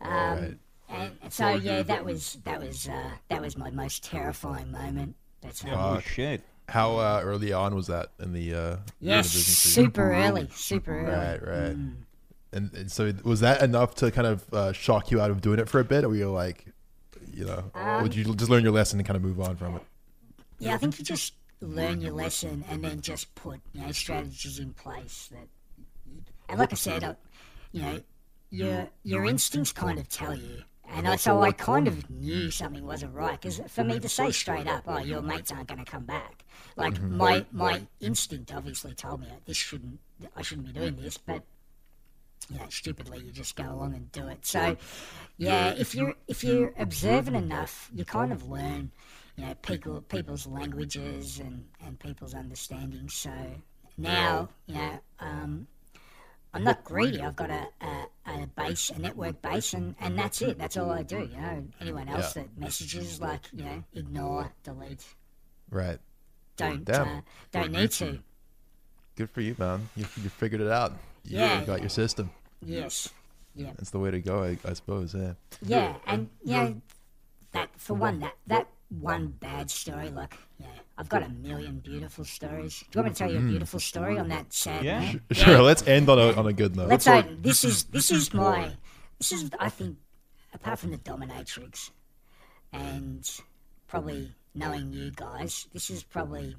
Um, 0.01 0.57
Right. 0.89 1.11
and 1.23 1.33
so 1.33 1.49
yeah, 1.49 1.83
that 1.83 2.05
was 2.05 2.37
that 2.43 2.59
was 2.61 2.87
uh, 2.87 3.11
that 3.29 3.41
was 3.41 3.57
my 3.57 3.71
most 3.71 4.03
terrifying 4.03 4.71
moment. 4.71 5.15
But, 5.41 5.63
um, 5.65 5.73
Oh 5.73 5.99
shit. 5.99 6.43
How 6.69 6.97
uh, 6.97 7.21
early 7.23 7.53
on 7.53 7.75
was 7.75 7.87
that 7.87 8.11
in 8.19 8.33
the 8.33 8.53
uh, 8.53 8.77
in 9.05 9.15
the 9.15 9.23
yes, 9.23 9.31
business 9.31 9.57
for 9.59 9.69
you? 9.69 9.73
super 9.85 10.13
early, 10.13 10.49
super 10.53 11.07
early. 11.07 11.11
Right, 11.15 11.41
right. 11.41 11.75
Mm. 11.75 11.95
And, 12.53 12.73
and 12.73 12.91
so 12.91 13.11
was 13.23 13.39
that 13.41 13.61
enough 13.61 13.95
to 13.95 14.11
kind 14.11 14.27
of 14.27 14.53
uh, 14.53 14.71
shock 14.73 15.11
you 15.11 15.19
out 15.21 15.31
of 15.31 15.41
doing 15.41 15.59
it 15.59 15.69
for 15.69 15.79
a 15.79 15.83
bit, 15.85 16.03
or 16.03 16.09
were 16.09 16.15
you 16.15 16.29
like, 16.31 16.65
you 17.37 17.45
know, 17.45 17.71
Um, 17.75 18.01
would 18.01 18.15
you 18.15 18.23
just 18.33 18.49
learn 18.49 18.63
your 18.63 18.73
lesson 18.73 18.99
and 18.99 19.07
kind 19.07 19.15
of 19.15 19.23
move 19.23 19.39
on 19.39 19.55
from 19.55 19.75
it? 19.75 19.83
Yeah, 20.59 20.73
I 20.73 20.77
think 20.77 20.97
you 20.97 21.05
just 21.05 21.33
learn 21.61 22.01
your 22.01 22.13
lesson 22.13 22.65
and 22.69 22.83
then 22.83 23.01
just 23.01 23.33
put 23.35 23.61
you 23.73 23.81
know 23.81 23.91
strategies 23.91 24.57
in 24.59 24.73
place 24.73 25.29
that. 25.31 25.47
And 26.49 26.59
like 26.59 26.71
I 26.71 26.75
said, 26.75 27.03
uh, 27.03 27.13
you 27.71 27.81
know, 27.81 28.01
your 28.49 28.89
your 29.03 29.25
instincts 29.25 29.71
kind 29.71 29.99
of 29.99 30.09
tell 30.09 30.35
you. 30.35 30.63
And 30.89 31.05
I, 31.05 31.17
so 31.17 31.41
I 31.41 31.51
kind 31.51 31.85
of 31.85 32.09
knew 32.09 32.49
something 32.49 32.85
wasn't 32.85 33.13
right 33.13 33.39
because 33.39 33.59
for 33.67 33.83
me 33.83 33.99
to 33.99 34.09
say 34.09 34.31
straight 34.31 34.67
up, 34.67 34.83
"Oh, 34.87 34.99
your 34.99 35.21
mates 35.21 35.51
aren't 35.51 35.67
going 35.67 35.83
to 35.83 35.91
come 35.91 36.05
back," 36.05 36.45
like 36.77 36.99
my 37.01 37.45
my 37.51 37.85
instinct 37.99 38.53
obviously 38.55 38.93
told 38.93 39.19
me 39.21 39.27
this 39.45 39.57
shouldn't, 39.57 39.99
I 40.35 40.41
shouldn't 40.41 40.67
be 40.67 40.73
doing 40.73 40.95
this, 40.95 41.17
but 41.17 41.43
you 42.49 42.57
know, 42.59 42.65
stupidly 42.69 43.19
you 43.19 43.31
just 43.31 43.55
go 43.55 43.63
along 43.65 43.93
and 43.93 44.11
do 44.11 44.27
it. 44.27 44.45
So, 44.45 44.77
yeah, 45.37 45.73
if 45.77 45.93
you're 45.95 46.13
if 46.27 46.43
you're 46.43 46.73
observant 46.77 47.35
enough, 47.35 47.89
you 47.93 48.05
kind 48.05 48.31
of 48.31 48.47
learn, 48.49 48.91
you 49.35 49.45
know, 49.45 49.53
people 49.61 50.01
people's 50.01 50.47
languages 50.47 51.39
and 51.39 51.65
and 51.85 51.99
people's 51.99 52.33
understanding. 52.33 53.09
So 53.09 53.31
now, 53.97 54.49
you 54.67 54.75
know, 54.75 54.99
um, 55.19 55.67
I'm 56.53 56.63
not 56.63 56.83
greedy. 56.83 57.21
I've 57.21 57.35
got 57.35 57.49
a, 57.49 57.67
a, 57.81 58.07
a 58.43 58.47
base, 58.47 58.89
a 58.89 58.99
network 58.99 59.41
base, 59.41 59.73
and, 59.73 59.95
and 59.99 60.17
that's 60.17 60.41
it. 60.41 60.57
That's 60.57 60.77
all 60.77 60.89
I 60.89 61.03
do. 61.03 61.19
You 61.19 61.37
know, 61.41 61.63
anyone 61.81 62.07
else 62.07 62.35
Yeah. 62.35 62.43
that 62.43 62.57
messages 62.57 63.19
like 63.19 63.41
you 63.53 63.63
know, 63.63 63.83
ignore, 63.93 64.53
delete, 64.63 65.05
Right. 65.69 65.99
don't 66.55 66.85
Damn. 66.85 67.07
uh, 67.07 67.21
don't 67.51 67.71
need 67.73 67.91
to. 67.91 68.19
Good 69.15 69.29
for 69.29 69.41
you, 69.41 69.55
man. 69.59 69.89
You, 69.95 70.05
you 70.23 70.29
figured 70.29 70.61
it 70.61 70.71
out. 70.71 70.93
You, 71.27 71.39
Yeah. 71.39 71.59
you 71.59 71.65
got 71.65 71.81
your 71.81 71.89
system. 71.89 72.31
Yes, 72.65 73.09
yeah. 73.55 73.71
That's 73.77 73.91
the 73.91 73.99
way 73.99 74.11
to 74.11 74.19
go, 74.19 74.43
I, 74.43 74.57
I 74.67 74.73
suppose. 74.73 75.13
Yeah. 75.13 75.33
Yeah, 75.61 75.95
and 76.05 76.29
you 76.43 76.53
know 76.53 76.81
that 77.51 77.69
for 77.77 77.93
one 77.93 78.19
that 78.19 78.35
that 78.47 78.67
one 78.89 79.27
bad 79.27 79.69
story, 79.69 80.09
Look, 80.09 80.33
yeah, 80.59 80.67
I've 80.97 81.09
got 81.09 81.23
a 81.23 81.29
million 81.29 81.79
beautiful 81.79 82.23
stories. 82.23 82.79
Do 82.79 82.99
you 82.99 83.03
want 83.03 83.07
me 83.07 83.13
to 83.13 83.19
tell 83.19 83.31
you 83.31 83.39
a 83.39 83.41
mm. 83.41 83.49
beautiful 83.49 83.79
story 83.79 84.17
on 84.17 84.29
that 84.29 84.53
sad 84.53 84.83
Yeah. 84.83 85.11
note? 85.11 85.21
Sure. 85.33 85.61
Let's 85.61 85.85
end 85.87 86.09
on 86.09 86.17
a 86.17 86.33
on 86.33 86.47
a 86.47 86.53
good 86.53 86.75
note. 86.75 86.87
Let's 86.87 87.05
say 87.05 87.25
this 87.41 87.63
is 87.63 87.85
this 87.85 88.11
is 88.11 88.33
my 88.33 88.71
this 89.17 89.31
is 89.31 89.49
I 89.59 89.69
think 89.69 89.97
apart 90.53 90.79
from 90.79 90.91
the 90.91 90.97
dominatrix 90.97 91.91
and 92.71 93.29
probably 93.87 94.33
knowing 94.55 94.93
you 94.93 95.11
guys, 95.11 95.67
this 95.73 95.89
is 95.89 96.03
probably 96.03 96.55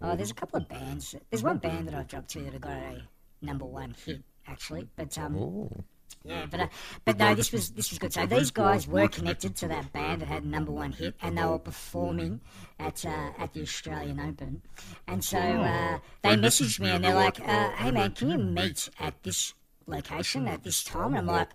oh 0.00 0.16
there's 0.16 0.30
a 0.30 0.34
couple 0.34 0.60
of 0.60 0.68
bands. 0.68 1.14
There's 1.30 1.42
one 1.42 1.58
band 1.58 1.86
that 1.88 1.94
I've 1.94 2.08
dropped 2.08 2.30
to 2.30 2.42
that 2.42 2.52
have 2.54 2.62
got 2.62 2.76
a 2.76 3.02
number 3.42 3.64
one 3.64 3.94
hit 4.04 4.22
actually, 4.46 4.88
but 4.96 5.16
um 5.18 5.36
Ooh. 5.36 5.84
yeah, 6.24 6.46
but 6.50 6.60
uh, 6.60 6.66
but 7.04 7.18
no, 7.18 7.34
this 7.34 7.52
was 7.52 7.70
this 7.70 7.90
was 7.90 7.98
good. 7.98 8.12
So 8.12 8.26
these 8.26 8.50
guys 8.50 8.86
were 8.86 9.08
connected 9.08 9.56
to 9.56 9.68
that 9.68 9.92
band 9.92 10.22
that 10.22 10.28
had 10.28 10.44
number 10.44 10.72
one 10.72 10.92
hit, 10.92 11.14
and 11.22 11.36
they 11.38 11.44
were 11.44 11.58
performing 11.58 12.40
at 12.78 13.04
uh, 13.04 13.30
at 13.38 13.52
the 13.52 13.62
Australian 13.62 14.20
Open, 14.20 14.62
and 15.06 15.22
so 15.24 15.38
uh, 15.38 15.98
they 16.22 16.36
messaged 16.36 16.80
me 16.80 16.90
and 16.90 17.04
they're 17.04 17.14
like, 17.14 17.40
uh, 17.40 17.70
"Hey 17.72 17.90
man, 17.90 18.12
can 18.12 18.30
you 18.30 18.38
meet 18.38 18.88
at 19.00 19.22
this 19.22 19.54
location 19.86 20.46
at 20.48 20.62
this 20.64 20.84
time?" 20.84 21.14
And 21.14 21.18
I'm 21.18 21.26
like, 21.26 21.50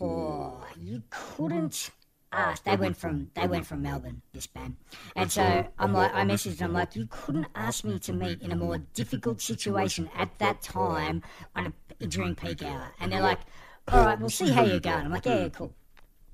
"Oh, 0.00 0.64
you 0.78 1.02
couldn't." 1.10 1.90
Ah, 2.36 2.46
ah, 2.46 2.50
ask. 2.50 2.64
They 2.64 2.76
went 2.76 2.96
from 2.96 3.30
they 3.34 3.46
went 3.46 3.66
from 3.66 3.82
Melbourne, 3.82 4.22
this 4.32 4.46
band, 4.46 4.76
and 5.14 5.30
so 5.30 5.66
I'm 5.78 5.92
like 5.92 6.12
I 6.14 6.24
messaged 6.24 6.58
them 6.58 6.72
like 6.72 6.96
you 6.96 7.06
couldn't 7.08 7.46
ask 7.54 7.84
me 7.84 7.98
to 8.00 8.12
meet 8.12 8.42
in 8.42 8.50
a 8.50 8.56
more 8.56 8.78
difficult 8.78 9.40
situation 9.40 10.10
at 10.16 10.36
that 10.38 10.60
time 10.60 11.22
on 11.54 11.72
a, 12.00 12.06
during 12.06 12.34
peak 12.34 12.62
hour, 12.64 12.92
and 13.00 13.12
they're 13.12 13.22
like, 13.22 13.40
all 13.88 14.04
right, 14.04 14.18
we'll 14.18 14.30
see 14.30 14.50
how 14.50 14.64
you're 14.64 14.80
going. 14.80 15.04
I'm 15.06 15.12
like, 15.12 15.26
yeah, 15.26 15.42
yeah, 15.42 15.48
cool. 15.50 15.72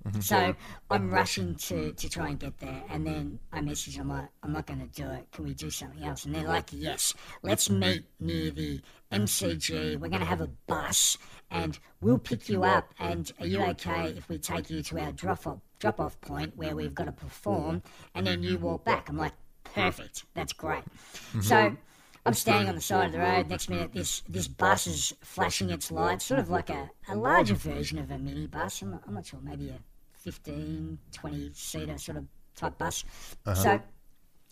Mm-hmm. 0.07 0.21
So 0.21 0.55
I'm 0.91 1.11
rushing 1.11 1.57
to, 1.57 1.93
to 1.93 2.09
try 2.09 2.29
and 2.29 2.39
get 2.39 2.59
there, 2.59 2.83
and 2.89 3.07
then 3.07 3.39
I 3.53 3.61
message 3.61 3.97
them 3.99 4.09
like, 4.09 4.29
I'm 4.43 4.53
not 4.53 4.67
going 4.67 4.81
to 4.81 4.87
do 4.87 5.09
it. 5.11 5.27
Can 5.33 5.45
we 5.45 5.53
do 5.53 5.69
something 5.69 6.03
else? 6.03 6.25
And 6.25 6.35
they're 6.35 6.49
like, 6.49 6.71
yes, 6.73 7.13
let's 7.43 7.69
meet 7.69 8.05
near 8.19 8.51
the 8.51 8.81
MCG. 9.13 10.01
We're 10.01 10.09
going 10.09 10.21
to 10.21 10.27
have 10.27 10.41
a 10.41 10.49
bus, 10.67 11.19
and 11.51 11.79
we'll 12.01 12.19
pick 12.19 12.49
you 12.49 12.65
up. 12.65 12.95
And 12.99 13.33
are 13.41 13.47
you 13.47 13.63
okay 13.63 14.15
if 14.17 14.29
we 14.29 14.39
take 14.39 14.71
you 14.71 14.83
to 14.83 14.99
our 15.01 15.13
drop 15.13 15.47
off 15.47 15.59
drop 15.79 16.01
off 16.01 16.21
point 16.21 16.57
where 16.57 16.77
we've 16.77 16.95
got 16.95 17.05
to 17.05 17.13
perform, 17.13 17.83
and 18.15 18.27
then 18.27 18.43
you 18.43 18.59
walk 18.59 18.85
back? 18.85 19.09
I'm 19.09 19.17
like, 19.17 19.35
perfect. 19.65 20.25
That's 20.35 20.53
great. 20.53 20.85
So. 21.43 21.77
I'm 22.27 22.35
standing 22.35 22.69
on 22.69 22.75
the 22.75 22.83
side 22.83 23.07
of 23.07 23.13
the 23.13 23.19
road. 23.19 23.49
Next 23.49 23.71
minute, 23.71 23.95
this 23.95 24.23
this 24.29 24.47
bus 24.47 24.87
is 24.87 25.15
flashing 25.23 25.71
its 25.71 25.91
lights, 25.91 26.27
sort 26.27 26.39
of 26.39 26.51
like 26.51 26.69
a, 26.69 26.91
a 27.09 27.17
larger 27.17 27.55
version 27.55 27.99
of 27.99 28.11
a 28.11 28.19
mini 28.19 28.47
bus. 28.47 28.83
I'm 28.83 28.91
not, 28.91 29.03
I'm 29.09 29.15
not 29.15 29.25
sure, 29.25 29.41
maybe 29.43 29.71
a 29.71 29.79
15, 30.21 30.99
20 31.13 31.51
seater 31.55 31.99
sort 31.99 32.19
of 32.19 32.27
type 32.55 32.77
bus. 32.79 33.05
So, 33.55 33.81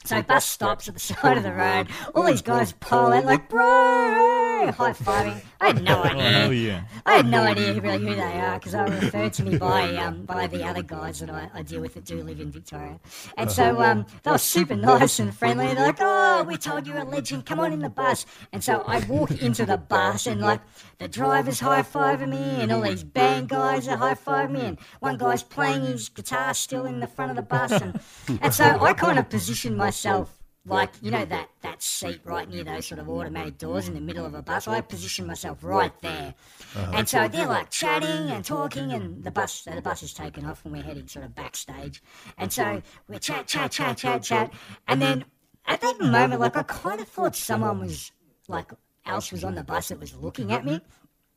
so 0.05 0.23
bus 0.23 0.47
stops 0.47 0.89
at 0.89 0.95
the 0.95 1.01
side 1.15 1.37
of 1.37 1.43
the 1.43 1.53
road. 1.53 1.89
All 2.15 2.25
these 2.25 2.43
guys 2.43 2.73
pile 2.73 3.13
out 3.13 3.27
like, 3.27 3.49
bro, 3.51 4.48
high 4.67 4.93
fiving. 4.93 5.41
I 5.61 5.67
had 5.69 5.83
no 5.83 6.03
idea. 6.05 6.23
Hell 6.23 6.53
yeah. 6.53 6.83
I 7.07 7.17
had 7.17 7.27
no 7.27 7.43
idea 7.43 7.81
really 7.81 7.99
who 7.99 8.15
they 8.15 8.41
are 8.41 8.59
because 8.59 8.73
they 8.73 8.79
were 8.79 9.01
referred 9.01 9.33
to 9.35 9.45
me 9.45 9.59
by 9.59 9.97
um, 10.05 10.25
by 10.25 10.47
the 10.47 10.65
other 10.65 10.83
guys 10.83 11.21
that 11.21 11.31
I, 11.31 11.51
I 11.55 11.63
deal 11.63 11.81
with 11.81 11.95
that 11.95 12.05
do 12.05 12.23
live 12.23 12.41
in 12.41 12.51
Victoria. 12.51 12.99
And 13.37 13.51
so 13.51 13.81
um, 13.81 14.07
they 14.23 14.31
were 14.31 14.39
super 14.39 14.77
nice 14.77 15.19
and 15.19 15.35
friendly. 15.35 15.67
They're 15.67 15.87
like, 15.87 15.99
oh, 16.01 16.45
we 16.45 16.57
told 16.57 16.87
you're 16.87 16.99
a 16.99 17.05
legend. 17.05 17.47
Come 17.47 17.61
on 17.61 17.73
in 17.73 17.81
the 17.81 17.89
bus. 17.89 18.27
And 18.53 18.63
so 18.63 18.83
I 18.87 19.01
walk 19.07 19.31
into 19.43 19.65
the 19.67 19.79
bus 19.79 20.27
and 20.27 20.41
like 20.41 20.61
the 20.99 21.09
driver's 21.09 21.61
high 21.61 21.83
fiving 21.83 22.31
me 22.31 22.63
and 22.63 22.73
all 22.73 22.83
these 22.83 23.05
band 23.05 23.49
guys 23.49 23.89
are 23.89 23.97
high 23.97 24.15
fiving 24.15 24.51
me 24.53 24.61
and 24.61 24.79
one 25.01 25.17
guy's 25.17 25.43
playing 25.43 25.83
his 25.83 26.09
guitar 26.09 26.55
still 26.55 26.85
in 26.85 27.01
the 27.01 27.07
front 27.07 27.31
of 27.31 27.37
the 27.37 27.43
bus. 27.43 27.73
And, 27.73 28.01
and 28.43 28.53
so 28.53 28.65
I 28.65 28.93
kind 28.95 29.19
of 29.19 29.29
positioned 29.29 29.77
myself 29.77 30.38
like 30.67 30.91
you 31.01 31.11
know 31.11 31.25
that 31.25 31.49
that 31.63 31.83
seat 31.83 32.21
right 32.25 32.49
near 32.49 32.65
those 32.65 32.87
sort 32.87 33.01
of 33.01 33.09
automatic 33.09 33.59
doors 33.59 33.89
in 33.89 33.95
the 33.95 34.01
middle 34.01 34.27
of 34.27 34.35
a 34.35 34.43
bus. 34.43 34.69
I 34.69 34.81
position 34.81 35.27
myself 35.27 35.63
right 35.63 35.93
there, 36.03 36.35
uh-huh. 36.77 36.93
and 36.95 37.09
so 37.09 37.29
they're 37.29 37.47
like 37.47 37.71
chatting 37.71 38.31
and 38.31 38.45
talking, 38.45 38.93
and 38.93 39.23
the 39.25 39.31
bus 39.31 39.53
so 39.53 39.71
the 39.71 39.83
bus 39.83 40.03
is 40.03 40.13
taken 40.13 40.45
off, 40.45 40.65
and 40.65 40.75
we're 40.75 40.83
heading 40.83 41.09
sort 41.09 41.25
of 41.25 41.35
backstage, 41.35 42.03
and 42.37 42.53
so 42.53 42.83
we 43.09 43.19
chat, 43.19 43.47
chat, 43.47 43.73
chat, 43.73 43.97
chat, 43.97 44.23
chat, 44.23 44.53
and 44.87 45.01
then 45.01 45.25
at 45.67 45.81
that 45.81 46.01
moment, 46.01 46.41
like 46.41 46.57
I 46.57 46.63
kind 46.65 47.01
of 47.01 47.09
thought 47.09 47.37
someone 47.37 47.81
was 47.81 48.13
like 48.49 48.71
else 49.07 49.33
was 49.33 49.45
on 49.45 49.55
the 49.55 49.65
bus 49.65 49.89
that 49.89 49.99
was 49.99 50.15
looking 50.15 50.53
at 50.53 50.65
me, 50.65 50.81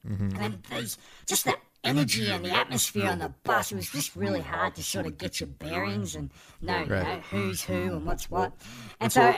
mm-hmm. 0.08 0.42
and 0.42 0.62
these 0.72 0.98
just 1.26 1.46
that 1.46 1.60
energy 1.84 2.30
and 2.30 2.46
the 2.46 2.52
atmosphere 2.52 3.10
on 3.10 3.20
the 3.20 3.34
bus. 3.44 3.72
It 3.72 3.76
was 3.76 3.90
just 3.90 4.16
really 4.16 4.42
hard 4.42 4.76
to 4.76 4.84
sort 4.84 5.06
of 5.06 5.18
get 5.18 5.40
your 5.40 5.48
bearings 5.48 6.16
and 6.16 6.32
know, 6.62 6.82
you 6.82 6.90
know 6.90 7.22
who's 7.30 7.64
who 7.64 7.74
and 7.74 8.06
what's 8.06 8.30
what. 8.30 8.54
And 9.00 9.12
so 9.12 9.36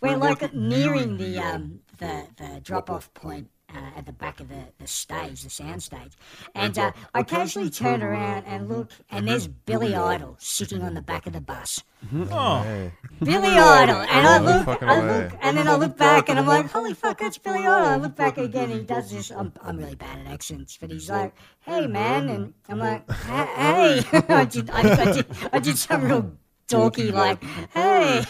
we're 0.00 0.16
like 0.16 0.52
nearing 0.54 1.16
the 1.16 1.38
um, 1.38 1.80
the, 1.98 2.26
the 2.36 2.60
drop 2.62 2.90
off 2.90 3.12
point. 3.14 3.48
Uh, 3.74 3.98
at 3.98 4.06
the 4.06 4.12
back 4.12 4.40
of 4.40 4.48
the, 4.48 4.64
the 4.78 4.86
stage, 4.86 5.42
the 5.42 5.50
sound 5.50 5.82
stage. 5.82 6.12
And 6.54 6.78
uh, 6.78 6.90
I 7.14 7.20
occasionally 7.20 7.68
turn 7.68 8.02
around 8.02 8.44
and 8.46 8.66
look, 8.66 8.90
and 9.10 9.28
there's 9.28 9.46
Billy 9.46 9.94
Idol 9.94 10.36
sitting 10.38 10.80
on 10.80 10.94
the 10.94 11.02
back 11.02 11.26
of 11.26 11.34
the 11.34 11.42
bus. 11.42 11.84
Oh, 12.30 12.62
Hey. 12.62 12.92
Billy 13.22 13.50
Idol. 13.50 13.96
And 13.96 14.26
I 14.26 14.38
look, 14.38 14.82
I 14.82 15.00
look, 15.00 15.32
and 15.42 15.58
then 15.58 15.68
I 15.68 15.76
look 15.76 15.98
back 15.98 16.30
and 16.30 16.38
I'm 16.38 16.46
like, 16.46 16.70
holy 16.70 16.94
fuck, 16.94 17.18
that's 17.18 17.36
Billy 17.36 17.60
Idol. 17.60 17.88
I 17.88 17.96
look 17.96 18.16
back 18.16 18.38
again 18.38 18.70
and 18.70 18.80
he 18.80 18.86
does 18.86 19.10
this. 19.10 19.30
I'm, 19.30 19.52
I'm 19.60 19.76
really 19.76 19.96
bad 19.96 20.18
at 20.20 20.26
accents, 20.32 20.78
but 20.80 20.90
he's 20.90 21.10
like, 21.10 21.34
hey 21.60 21.86
man. 21.86 22.30
And 22.30 22.54
I'm 22.70 22.78
like, 22.78 23.10
"Hey." 23.10 24.00
hey. 24.00 24.22
I, 24.30 24.44
did, 24.46 24.70
I, 24.70 24.80
I, 24.80 25.12
did, 25.12 25.26
I 25.52 25.58
did 25.58 25.76
some 25.76 26.04
real 26.04 26.32
dorky, 26.68 27.12
like, 27.12 27.42
hey. 27.72 28.24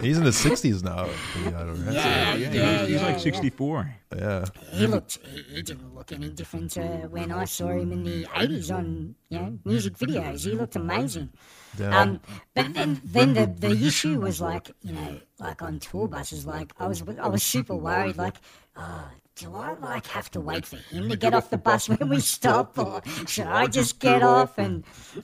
He's 0.00 0.18
in 0.18 0.24
his 0.24 0.36
sixties 0.36 0.82
now. 0.82 1.08
you 1.44 1.50
know, 1.50 1.66
right? 1.66 1.94
Yeah, 1.94 2.34
yeah, 2.34 2.52
yeah, 2.52 2.78
he's, 2.80 2.88
he's 2.88 3.02
like 3.02 3.20
64. 3.20 3.94
Yeah. 4.16 4.44
He 4.72 4.86
looked, 4.86 5.18
he, 5.26 5.42
he 5.42 5.62
didn't 5.62 5.94
look 5.94 6.12
any 6.12 6.30
different 6.30 6.70
to 6.72 6.82
when 7.10 7.30
I 7.32 7.44
saw 7.44 7.68
him 7.68 7.92
in 7.92 8.04
the 8.04 8.24
80s 8.24 8.74
on, 8.74 9.14
you 9.28 9.38
know, 9.38 9.58
music 9.64 9.94
videos. 9.94 10.44
He 10.44 10.52
looked 10.52 10.76
amazing. 10.76 11.30
Damn. 11.76 11.92
Um, 11.92 12.20
but 12.54 12.72
then, 12.72 13.00
then 13.04 13.34
the, 13.34 13.46
the 13.46 13.86
issue 13.86 14.20
was 14.20 14.40
like, 14.40 14.70
you 14.82 14.92
know, 14.92 15.20
like 15.38 15.62
on 15.62 15.78
tour 15.78 16.08
buses, 16.08 16.46
like 16.46 16.72
I 16.78 16.86
was, 16.86 17.02
I 17.20 17.28
was 17.28 17.42
super 17.42 17.76
worried, 17.76 18.16
like, 18.16 18.36
oh, 18.76 19.10
do 19.36 19.54
I 19.54 19.74
like 19.74 20.06
have 20.08 20.30
to 20.30 20.40
wait 20.40 20.64
for 20.64 20.76
him 20.76 21.10
to 21.10 21.16
get 21.16 21.34
off 21.34 21.50
the 21.50 21.58
bus 21.58 21.90
when 21.90 22.08
we 22.08 22.20
stop, 22.20 22.78
or 22.78 23.02
should 23.26 23.46
I 23.46 23.66
just 23.66 24.00
get 24.00 24.22
off? 24.22 24.56
And 24.56 24.82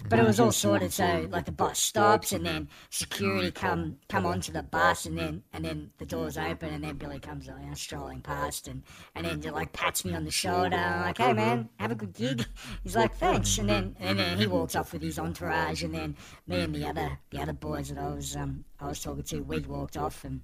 but 0.09 0.19
it 0.19 0.27
was 0.27 0.39
all 0.39 0.53
sorted. 0.53 0.93
So 0.93 1.27
like 1.31 1.47
the 1.47 1.53
bus 1.53 1.79
stops, 1.79 2.33
and 2.33 2.45
then 2.45 2.69
security 2.91 3.51
come 3.51 3.97
come 4.09 4.27
onto 4.27 4.53
the 4.53 4.63
bus, 4.63 5.07
and 5.07 5.19
then 5.19 5.43
and 5.55 5.65
then 5.65 5.91
the 5.97 6.05
doors 6.05 6.37
open, 6.37 6.75
and 6.75 6.85
then 6.85 6.97
Billy 6.97 7.19
comes 7.19 7.47
you 7.47 7.53
know, 7.53 7.75
strolling 7.75 8.21
past, 8.21 8.69
and 8.69 8.83
and 9.15 9.25
then 9.25 9.53
like 9.53 9.73
pats 9.73 10.05
me 10.05 10.15
on 10.15 10.25
the 10.25 10.31
shoulder, 10.31 10.77
I'm 10.77 11.01
like, 11.01 11.19
hey 11.19 11.33
man, 11.33 11.71
have 11.77 11.93
a 11.93 11.95
good 11.95 12.13
gig. 12.13 12.45
He's 12.83 12.95
like, 12.95 13.15
thanks, 13.15 13.57
and 13.57 13.69
then 13.69 13.97
and 13.99 14.19
then 14.19 14.37
he 14.37 14.47
walks 14.47 14.77
off 14.77 14.93
with 14.93 15.03
his 15.03 15.19
entourage, 15.19 15.83
and 15.83 15.95
then 15.95 16.17
me 16.47 16.61
and 16.61 16.75
the 16.75 16.87
other 16.87 17.19
the 17.31 17.41
other 17.41 17.55
boys 17.55 17.89
that 17.89 17.99
I 17.99 18.15
was 18.15 18.37
um 18.37 18.67
I 18.79 18.89
was 18.89 19.01
talking 19.01 19.23
to, 19.23 19.41
we 19.41 19.61
walked 19.61 19.97
off 19.97 20.25
and 20.25 20.43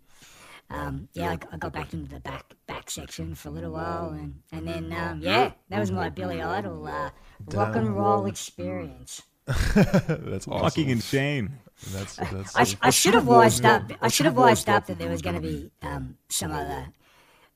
um, 0.70 1.08
yeah, 1.14 1.30
I, 1.30 1.38
I 1.52 1.56
got 1.56 1.72
back 1.72 1.92
into 1.94 2.10
the 2.14 2.20
back 2.20 2.44
back 2.66 2.90
section 2.90 3.34
for 3.34 3.48
a 3.48 3.52
little 3.52 3.72
while, 3.72 4.10
and 4.10 4.42
and 4.52 4.66
then 4.66 4.92
um, 4.92 5.20
yeah, 5.22 5.52
that 5.70 5.78
was 5.80 5.90
my 5.90 6.08
Billy 6.10 6.42
Idol 6.42 6.86
uh, 6.86 7.10
rock 7.46 7.76
and 7.76 7.96
roll 7.96 8.26
experience. 8.26 9.22
That's 9.46 10.46
awesome. 10.46 10.60
Fucking 10.60 10.88
insane. 10.90 11.52
That's 11.92 12.16
that's. 12.16 12.56
I, 12.56 12.64
sh- 12.64 12.76
I 12.82 12.90
should 12.90 13.14
have 13.14 13.26
wised 13.26 13.64
up. 13.64 13.90
I 14.02 14.08
should 14.08 14.26
have 14.26 14.36
wised 14.36 14.68
up 14.68 14.86
that 14.86 14.98
there 14.98 15.08
was 15.08 15.22
going 15.22 15.36
to 15.36 15.40
be 15.40 15.70
um, 15.82 16.16
some 16.28 16.52
other 16.52 16.88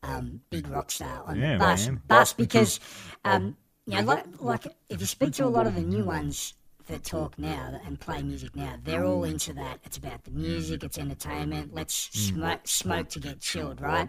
um, 0.03 0.41
big 0.51 0.69
rock 0.69 0.91
star 0.91 1.23
on 1.27 1.41
Yeah, 1.41 1.53
the 1.55 1.59
bus, 1.59 1.87
man. 1.87 2.01
bus 2.09 2.33
because 2.33 2.81
um, 3.25 3.57
you 3.87 3.97
know, 3.97 4.03
like, 4.05 4.25
like 4.41 4.67
if 4.89 5.01
you 5.01 5.07
speak 5.07 5.33
to 5.35 5.45
a 5.45 5.49
lot 5.49 5.67
of 5.67 5.75
the 5.75 5.83
new 5.83 6.05
ones 6.05 6.55
that 6.93 7.05
talk 7.05 7.38
now 7.38 7.80
and 7.86 7.99
play 7.99 8.22
music 8.22 8.55
now, 8.55 8.74
they're 8.84 9.05
all 9.05 9.24
into 9.24 9.53
that. 9.55 9.80
It's 9.84 9.97
about 9.97 10.22
the 10.24 10.30
music, 10.30 10.84
it's 10.84 10.99
entertainment. 10.99 11.74
Let's 11.74 12.09
Mm. 12.11 12.34
smoke, 12.34 12.61
smoke 12.64 13.09
to 13.11 13.20
get 13.20 13.40
chilled, 13.40 13.80
right? 13.80 14.09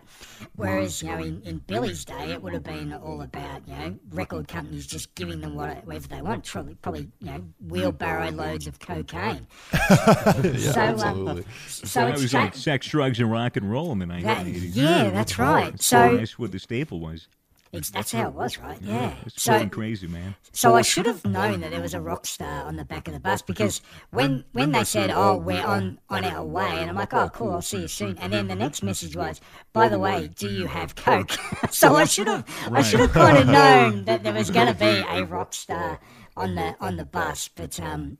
Whereas 0.55 1.01
you 1.01 1.09
know, 1.09 1.17
in, 1.17 1.41
in 1.43 1.57
Billy's 1.59 2.05
day, 2.05 2.31
it 2.31 2.41
would 2.41 2.53
have 2.53 2.63
been 2.63 2.93
all 2.93 3.21
about 3.21 3.67
you 3.67 3.73
know 3.75 3.95
record 4.11 4.47
companies 4.47 4.85
just 4.87 5.15
giving 5.15 5.41
them 5.41 5.55
whatever 5.55 6.07
they 6.07 6.21
want. 6.21 6.45
Probably, 6.45 6.75
probably 6.75 7.09
you 7.19 7.27
know 7.31 7.43
wheelbarrow 7.67 8.29
loads 8.31 8.67
of 8.67 8.79
cocaine. 8.79 9.47
yeah, 9.73 10.53
so, 10.57 10.81
um, 10.81 10.89
absolutely. 10.99 11.45
So 11.67 11.99
That 12.01 12.09
it's 12.13 12.21
was 12.21 12.31
cha- 12.31 12.39
like 12.43 12.55
sex, 12.55 12.87
drugs, 12.87 13.19
and 13.19 13.31
rock 13.31 13.57
and 13.57 13.69
roll 13.71 13.91
in 13.91 13.99
the 13.99 14.05
that, 14.05 14.45
1980s. 14.45 14.71
yeah, 14.75 15.09
that's 15.09 15.39
right. 15.39 15.81
So 15.81 16.17
that's 16.17 16.37
what 16.37 16.51
the 16.51 16.59
staple 16.59 16.99
was. 16.99 17.27
It's, 17.73 17.89
that's 17.89 18.11
how 18.11 18.27
it 18.27 18.35
was, 18.35 18.59
right? 18.59 18.77
Yeah. 18.81 19.15
It's 19.25 19.41
So 19.41 19.67
crazy, 19.67 20.05
man. 20.05 20.35
So 20.51 20.75
I 20.75 20.83
should 20.83 21.07
have 21.07 21.25
known 21.37 21.61
that 21.61 21.71
there 21.71 21.81
was 21.81 21.95
a 21.95 22.01
rock 22.01 22.27
star 22.27 22.63
on 22.65 22.75
the 22.75 22.85
back 22.85 23.07
of 23.07 23.15
the 23.15 23.19
bus 23.19 23.41
because 23.41 23.81
when 24.11 24.45
when 24.51 24.71
they 24.71 24.83
said, 24.83 25.09
"Oh, 25.09 25.37
we're 25.37 25.65
on 25.65 25.99
on 26.07 26.23
our 26.23 26.45
way," 26.45 26.69
and 26.69 26.87
I'm 26.91 26.95
like, 26.95 27.15
"Oh, 27.15 27.29
cool, 27.29 27.51
I'll 27.53 27.63
see 27.63 27.81
you 27.81 27.87
soon." 27.87 28.15
And 28.19 28.31
then 28.31 28.47
the 28.47 28.55
next 28.55 28.83
message 28.83 29.15
was, 29.15 29.41
"By 29.73 29.89
the 29.89 29.97
way, 29.97 30.27
do 30.27 30.47
you 30.47 30.67
have 30.67 30.93
coke?" 30.95 31.31
so 31.71 31.95
I 31.95 32.05
should 32.05 32.27
have 32.27 32.45
I 32.71 32.83
should 32.83 32.99
have 32.99 33.11
kind 33.11 33.37
of 33.39 33.47
known 33.47 34.05
that 34.05 34.23
there 34.23 34.33
was 34.33 34.51
going 34.51 34.67
to 34.67 34.75
be 34.75 35.03
a 35.09 35.25
rock 35.25 35.53
star 35.55 35.99
on 36.37 36.53
the 36.53 36.75
on 36.79 36.97
the 36.97 37.05
bus, 37.05 37.49
but 37.49 37.79
um. 37.79 38.19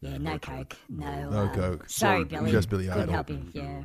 Yeah, 0.00 0.18
no 0.18 0.38
coke, 0.38 0.76
no. 0.90 1.30
No 1.30 1.38
um, 1.38 1.54
coke. 1.54 1.88
Sorry, 1.88 2.24
Billy. 2.24 2.50
Just 2.50 2.68
Billy 2.68 2.90
Idol. 2.90 3.10
help 3.10 3.30
you. 3.30 3.40
Yeah. 3.54 3.84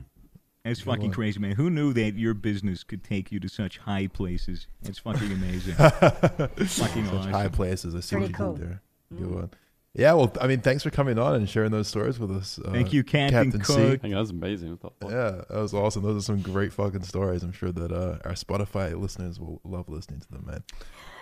That's 0.65 0.81
fucking 0.81 1.11
crazy, 1.11 1.39
man. 1.39 1.55
Who 1.55 1.69
knew 1.69 1.93
that 1.93 2.15
your 2.15 2.33
business 2.33 2.83
could 2.83 3.03
take 3.03 3.31
you 3.31 3.39
to 3.39 3.47
such 3.49 3.77
high 3.79 4.07
places? 4.07 4.67
It's 4.83 4.99
fucking 4.99 5.31
amazing. 5.31 5.73
fucking 5.75 6.67
Such 6.67 6.85
awesome. 7.13 7.31
high 7.31 7.47
places. 7.47 7.95
I 7.95 8.01
see 8.01 8.17
Pretty 8.17 8.33
what 8.33 8.39
you 8.39 8.45
cool. 8.45 8.53
did 8.55 8.63
there. 8.67 8.81
Good 9.17 9.31
one. 9.31 9.49
Yeah, 9.95 10.13
well, 10.13 10.31
I 10.39 10.45
mean, 10.45 10.61
thanks 10.61 10.83
for 10.83 10.91
coming 10.91 11.17
on 11.17 11.33
and 11.33 11.49
sharing 11.49 11.71
those 11.71 11.87
stories 11.87 12.19
with 12.19 12.29
us. 12.29 12.59
Uh, 12.63 12.71
Thank 12.71 12.93
you, 12.93 13.03
Captain 13.03 13.51
C. 13.51 13.59
Cook. 13.59 13.79
I 13.79 13.97
think 13.97 14.13
that's 14.13 14.29
amazing. 14.29 14.69
What 14.71 14.81
the 14.81 14.89
fuck? 15.07 15.11
Yeah, 15.11 15.43
that 15.49 15.61
was 15.61 15.73
awesome. 15.73 16.03
Those 16.03 16.17
are 16.23 16.25
some 16.25 16.41
great 16.41 16.71
fucking 16.71 17.03
stories. 17.03 17.41
I'm 17.41 17.51
sure 17.51 17.71
that 17.71 17.91
uh, 17.91 18.19
our 18.23 18.33
Spotify 18.33 18.93
listeners 18.99 19.39
will 19.39 19.59
love 19.63 19.89
listening 19.89 20.19
to 20.19 20.31
them, 20.31 20.45
man. 20.45 20.63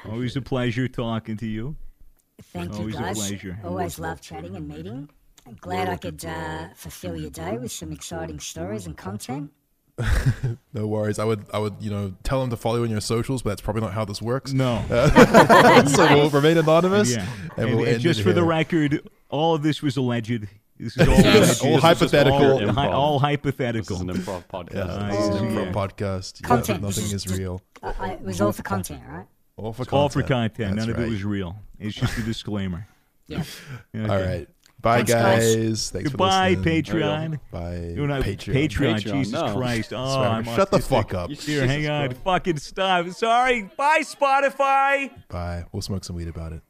Always 0.06 0.36
a 0.36 0.42
pleasure 0.42 0.88
talking 0.90 1.38
to 1.38 1.48
you. 1.48 1.78
Thank 2.42 2.74
Always 2.74 2.96
a 2.96 2.98
you, 2.98 3.04
guys. 3.06 3.18
pleasure. 3.18 3.60
Always 3.64 4.00
love 4.00 4.20
chatting 4.20 4.56
and 4.56 4.68
meeting. 4.68 5.10
I'm 5.48 5.56
glad 5.62 5.88
I 5.90 5.96
could 5.98 6.24
uh, 6.26 6.68
fulfill 6.76 7.16
your 7.16 7.30
day 7.30 7.58
with 7.58 7.72
some 7.72 7.92
exciting 7.92 8.40
stories 8.40 8.86
and 8.86 8.98
content. 8.98 9.52
No 10.74 10.86
worries. 10.86 11.18
I 11.18 11.24
would, 11.24 11.46
I 11.52 11.58
would, 11.58 11.76
you 11.80 11.90
know, 11.90 12.14
tell 12.22 12.40
them 12.40 12.52
to 12.52 12.56
follow 12.58 12.78
you 12.78 12.84
on 12.84 12.92
your 12.92 13.02
socials, 13.02 13.42
but 13.42 13.50
that's 13.52 13.62
probably 13.62 13.82
not 13.82 13.94
how 13.94 14.06
this 14.06 14.22
works. 14.22 14.54
No. 14.54 14.84
so 15.88 16.06
we'll 16.14 16.30
remain 16.30 16.58
anonymous. 16.58 17.16
yeah. 17.16 17.26
And, 17.58 17.66
And, 17.70 17.70
we'll 17.76 17.86
and 17.86 17.94
end 17.96 18.02
just 18.04 18.20
it 18.20 18.24
for 18.24 18.32
the 18.34 18.44
record, 18.44 19.10
all 19.30 19.56
of 19.56 19.64
this 19.64 19.82
was 19.82 19.98
alleged. 19.98 20.48
This 20.78 20.96
is 20.98 21.08
all, 21.08 21.16
Yes. 21.16 21.62
all 21.62 21.68
This 21.70 21.78
is 21.78 21.82
hypothetical. 21.82 22.38
all 22.40 22.52
All, 22.52 22.60
hi- 22.60 22.88
improv. 22.88 22.94
all 22.94 23.14
This 23.20 23.22
hypothetical. 23.24 23.96
is 23.96 24.02
an 24.04 24.10
improv 24.10 24.46
podcast. 24.46 25.10
this 25.10 25.20
is 25.20 25.30
Oh, 25.30 25.38
an 25.38 25.50
improv 25.56 25.66
yeah. 25.66 25.72
podcast. 25.72 26.42
Yeah, 26.70 26.78
nothing 26.78 27.04
is 27.06 27.14
is- 27.26 27.40
real. 27.40 27.62
I, 27.82 27.94
I, 28.00 28.10
it 28.12 28.22
was 28.22 28.40
all 28.40 28.52
for 28.52 28.62
content, 28.64 29.02
right? 29.10 29.26
All 29.56 29.74
for 29.74 29.82
all 29.92 30.10
content. 30.10 30.14
for 30.14 30.22
content. 30.34 30.76
That's 30.76 30.88
None 30.88 30.96
of 30.96 31.00
it 31.00 31.10
was 31.10 31.24
real. 31.24 31.56
It's 31.80 31.96
just 31.96 32.16
a 32.20 32.22
disclaimer. 32.22 32.88
Yeah. 33.28 33.44
Okay. 33.96 34.08
All 34.14 34.22
right. 34.22 34.48
Bye, 34.80 34.98
Thanks, 34.98 35.12
guys. 35.14 35.56
guys. 35.56 35.90
Thanks 35.90 36.10
Goodbye, 36.10 36.54
for 36.56 36.62
listening. 36.62 36.84
Patreon. 36.84 37.40
Bye. 37.52 37.94
You 37.96 38.08
know, 38.08 38.22
Patreon. 38.22 38.54
Patreon. 38.54 38.96
Patreon, 38.96 39.00
Jesus 39.00 39.34
no. 39.34 39.56
Christ. 39.56 39.94
Oh, 39.94 40.22
I'm 40.22 40.44
shut 40.44 40.70
the 40.70 40.80
fuck 40.80 41.14
up. 41.16 41.32
Here, 41.32 41.66
hang 41.66 41.80
Jesus 41.80 41.90
on. 41.90 42.08
Christ. 42.10 42.24
Fucking 42.24 42.58
stop. 42.58 43.08
Sorry. 43.10 43.64
Bye, 43.76 44.02
Spotify. 44.02 45.12
Bye. 45.30 45.66
We'll 45.72 45.82
smoke 45.82 46.04
some 46.04 46.16
weed 46.16 46.28
about 46.28 46.54
it. 46.54 46.62